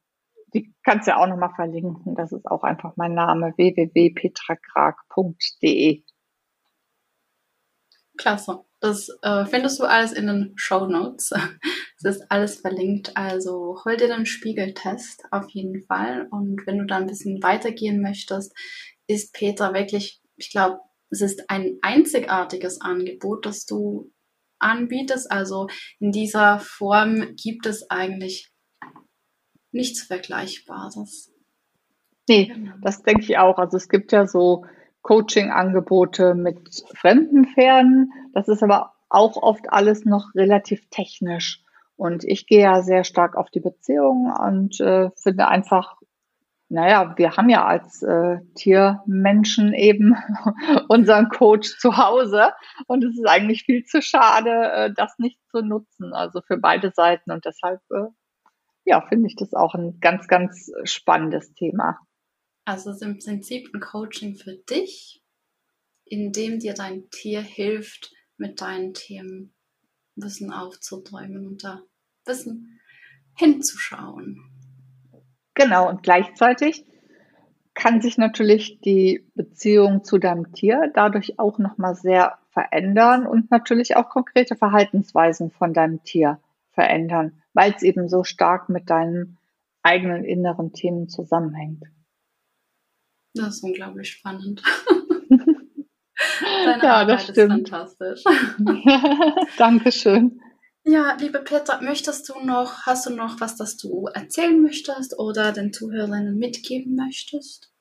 Die 0.54 0.74
kannst 0.84 1.08
du 1.08 1.12
ja 1.12 1.18
auch 1.18 1.28
nochmal 1.28 1.54
verlinken. 1.56 2.16
Das 2.16 2.32
ist 2.32 2.46
auch 2.46 2.64
einfach 2.64 2.94
mein 2.96 3.14
Name 3.14 3.54
www.petrakrag.de. 3.58 6.04
Klasse. 8.18 8.64
Das 8.82 9.10
äh, 9.22 9.46
findest 9.46 9.80
du 9.80 9.84
alles 9.84 10.12
in 10.12 10.28
den 10.28 10.54
Show 10.56 10.86
Notes. 10.88 11.32
Es 12.04 12.18
ist 12.18 12.32
alles 12.32 12.60
verlinkt. 12.60 13.16
Also 13.16 13.80
hol 13.86 13.96
dir 13.96 14.08
den 14.08 14.26
Spiegeltest 14.26 15.24
auf 15.30 15.52
jeden 15.52 15.84
Fall. 15.86 16.28
Und 16.32 16.66
wenn 16.66 16.80
du 16.80 16.86
da 16.88 16.98
ein 16.98 17.06
bisschen 17.06 17.44
weitergehen 17.44 18.02
möchtest, 18.02 18.58
ist 19.06 19.36
Peter 19.36 19.76
wirklich, 19.76 20.20
ich 20.36 20.50
glaube, 20.50 20.80
es 21.12 21.22
ist 21.22 21.48
ein 21.48 21.78
einzigartiges 21.84 22.82
Angebot, 22.82 23.46
das 23.46 23.68
du 23.68 24.12
anbietest. 24.58 25.32
Also 25.32 25.68
in 26.00 26.12
dieser 26.12 26.58
Form 26.58 27.36
gibt 27.36 27.68
es 27.68 27.88
eigentlich 27.92 28.52
nichts 29.72 30.02
Vergleichbares. 30.02 31.32
Nee, 32.28 32.48
genau. 32.48 32.74
das 32.82 33.04
denke 33.04 33.22
ich 33.22 33.38
auch. 33.38 33.60
Also 33.60 33.78
es 33.78 33.90
gibt 33.90 34.12
ja 34.12 34.26
so 34.26 34.66
Coaching-Angebote 35.02 36.36
mit 36.36 36.84
fremden 36.96 37.46
Pferden. 37.46 38.12
Das 38.34 38.48
ist 38.48 38.64
aber 38.64 38.94
auch 39.10 39.38
oft 39.38 39.72
alles 39.72 40.06
noch 40.06 40.34
relativ 40.36 40.88
technisch. 40.90 41.64
Und 41.96 42.24
ich 42.24 42.48
gehe 42.48 42.62
ja 42.62 42.82
sehr 42.82 43.04
stark 43.04 43.36
auf 43.36 43.50
die 43.50 43.60
Beziehung 43.60 44.34
und 44.34 44.80
äh, 44.80 45.12
finde 45.22 45.48
einfach, 45.48 45.98
naja, 46.70 47.14
wir 47.18 47.36
haben 47.36 47.50
ja 47.50 47.66
als 47.66 48.02
äh, 48.02 48.38
Tiermenschen 48.56 49.74
eben 49.74 50.16
unseren 50.88 51.30
Coach 51.30 51.78
zu 51.78 51.98
Hause 51.98 52.54
und 52.88 53.04
es 53.04 53.18
ist 53.18 53.28
eigentlich 53.28 53.64
viel 53.64 53.84
zu 53.84 54.02
schade, 54.02 54.72
äh, 54.74 54.94
das 54.96 55.20
nicht 55.20 55.38
zu 55.52 55.62
nutzen, 55.62 56.14
also 56.14 56.42
für 56.42 56.58
beide 56.58 56.92
Seiten. 56.96 57.32
Und 57.32 57.46
deshalb, 57.46 57.82
äh, 57.92 58.08
ja, 58.86 59.02
finde 59.02 59.28
ich 59.28 59.36
das 59.36 59.54
auch 59.54 59.76
ein 59.76 60.00
ganz, 60.00 60.28
ganz 60.28 60.72
spannendes 60.86 61.54
Thema. 61.54 62.00
Also 62.72 62.92
es 62.92 63.02
ist 63.02 63.02
im 63.02 63.20
Prinzip 63.20 63.70
ein 63.74 63.82
Coaching 63.82 64.36
für 64.36 64.54
dich, 64.54 65.22
in 66.06 66.32
dem 66.32 66.60
dir 66.60 66.74
dein 66.74 67.10
Tier 67.10 67.42
hilft, 67.42 68.14
mit 68.38 68.62
deinen 68.62 68.94
Themen 68.94 69.54
Wissen 70.16 70.54
aufzuträumen 70.54 71.48
und 71.48 71.66
da 71.66 71.82
Wissen 72.26 72.80
hinzuschauen. 73.36 74.38
Genau, 75.54 75.90
und 75.90 76.02
gleichzeitig 76.02 76.86
kann 77.74 78.00
sich 78.00 78.18
natürlich 78.18 78.80
die 78.80 79.30
Beziehung 79.36 80.06
zu 80.06 80.18
deinem 80.18 80.54
Tier 80.54 80.94
dadurch 80.96 81.40
auch 81.40 81.60
nochmal 81.60 81.96
sehr 81.96 82.38
verändern 82.52 83.28
und 83.28 83.52
natürlich 83.52 83.98
auch 83.98 84.08
konkrete 84.08 84.56
Verhaltensweisen 84.56 85.52
von 85.52 85.74
deinem 85.74 86.06
Tier 86.06 86.40
verändern, 86.70 87.42
weil 87.52 87.74
es 87.74 87.84
eben 87.84 88.08
so 88.08 88.24
stark 88.24 88.70
mit 88.70 88.90
deinen 88.90 89.38
eigenen 89.84 90.24
inneren 90.24 90.72
Themen 90.72 91.10
zusammenhängt. 91.10 91.84
Das 93.34 93.56
ist 93.56 93.64
unglaublich 93.64 94.10
spannend. 94.12 94.62
Deine 96.66 96.84
ja, 96.84 96.94
Arbeit 96.96 97.20
das 97.20 97.24
stimmt. 97.30 97.68
ist 97.68 97.70
fantastisch. 97.70 98.24
Dankeschön. 99.58 100.42
Ja, 100.84 101.16
liebe 101.20 101.40
Petra, 101.40 101.80
möchtest 101.82 102.28
du 102.30 102.40
noch, 102.44 102.86
hast 102.86 103.06
du 103.06 103.12
noch 103.12 103.40
was, 103.40 103.56
das 103.56 103.78
du 103.78 104.08
erzählen 104.08 104.62
möchtest 104.62 105.18
oder 105.18 105.52
den 105.52 105.72
Zuhörerinnen 105.72 106.38
mitgeben 106.38 106.96
möchtest? 106.96 107.72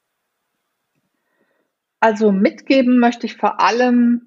Also 1.99 2.33
mitgeben 2.33 2.99
möchte 2.99 3.27
ich 3.27 3.37
vor 3.37 3.61
allem, 3.61 4.27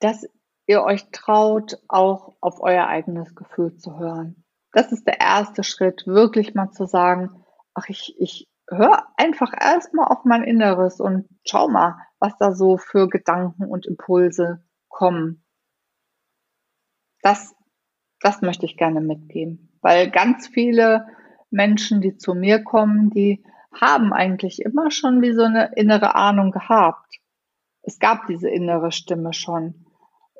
dass 0.00 0.26
ihr 0.66 0.82
euch 0.82 1.10
traut, 1.10 1.78
auch 1.88 2.36
auf 2.40 2.60
euer 2.60 2.86
eigenes 2.86 3.34
Gefühl 3.34 3.76
zu 3.76 3.98
hören. 3.98 4.44
Das 4.72 4.92
ist 4.92 5.06
der 5.06 5.20
erste 5.20 5.64
Schritt, 5.64 6.06
wirklich 6.06 6.54
mal 6.54 6.70
zu 6.70 6.86
sagen, 6.86 7.44
ach, 7.74 7.88
ich, 7.88 8.14
ich 8.18 8.48
hör 8.70 9.06
einfach 9.16 9.52
erstmal 9.58 10.08
auf 10.08 10.24
mein 10.24 10.42
Inneres 10.42 11.00
und 11.00 11.28
schau 11.44 11.68
mal, 11.68 11.96
was 12.18 12.36
da 12.38 12.52
so 12.52 12.76
für 12.76 13.08
Gedanken 13.08 13.64
und 13.64 13.86
Impulse 13.86 14.62
kommen. 14.88 15.44
Das, 17.22 17.54
das 18.20 18.42
möchte 18.42 18.66
ich 18.66 18.76
gerne 18.76 19.00
mitgeben, 19.00 19.78
weil 19.80 20.10
ganz 20.10 20.48
viele 20.48 21.06
Menschen, 21.50 22.00
die 22.00 22.16
zu 22.16 22.34
mir 22.34 22.62
kommen, 22.62 23.10
die 23.10 23.44
haben 23.72 24.12
eigentlich 24.12 24.60
immer 24.60 24.90
schon 24.90 25.22
wie 25.22 25.32
so 25.32 25.42
eine 25.42 25.72
innere 25.76 26.14
Ahnung 26.14 26.50
gehabt. 26.50 27.18
Es 27.82 27.98
gab 27.98 28.26
diese 28.26 28.50
innere 28.50 28.92
Stimme 28.92 29.32
schon. 29.32 29.86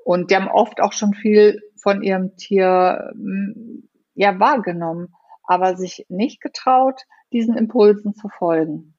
Und 0.05 0.31
die 0.31 0.37
haben 0.37 0.49
oft 0.49 0.81
auch 0.81 0.93
schon 0.93 1.14
viel 1.14 1.61
von 1.76 2.03
ihrem 2.03 2.37
Tier 2.37 3.11
hm, 3.12 3.89
ja 4.14 4.39
wahrgenommen, 4.41 5.14
aber 5.45 5.76
sich 5.76 6.07
nicht 6.09 6.41
getraut, 6.41 7.03
diesen 7.33 7.57
Impulsen 7.57 8.14
zu 8.14 8.29
folgen. 8.29 8.95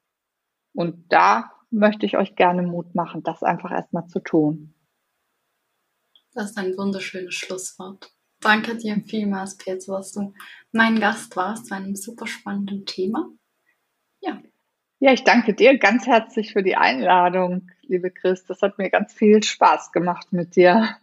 Und 0.74 1.12
da 1.12 1.52
möchte 1.70 2.06
ich 2.06 2.16
euch 2.16 2.36
gerne 2.36 2.62
Mut 2.62 2.94
machen, 2.94 3.22
das 3.22 3.42
einfach 3.42 3.70
erstmal 3.70 4.06
zu 4.06 4.20
tun. 4.20 4.74
Das 6.32 6.50
ist 6.50 6.58
ein 6.58 6.76
wunderschönes 6.76 7.34
Schlusswort. 7.34 8.12
Danke 8.40 8.76
dir 8.76 9.02
vielmals, 9.06 9.56
Peter, 9.56 9.96
dass 9.96 10.12
du 10.12 10.32
mein 10.72 10.98
Gast 10.98 11.36
warst 11.36 11.66
zu 11.66 11.74
einem 11.74 11.96
super 11.96 12.26
spannenden 12.26 12.86
Thema. 12.86 13.28
Ja. 14.20 14.40
Ja, 15.00 15.12
ich 15.12 15.24
danke 15.24 15.54
dir 15.54 15.78
ganz 15.78 16.06
herzlich 16.06 16.52
für 16.52 16.62
die 16.62 16.76
Einladung, 16.76 17.70
liebe 17.82 18.10
Chris. 18.10 18.44
Das 18.44 18.62
hat 18.62 18.78
mir 18.78 18.90
ganz 18.90 19.12
viel 19.12 19.42
Spaß 19.42 19.92
gemacht 19.92 20.32
mit 20.32 20.56
dir. 20.56 20.96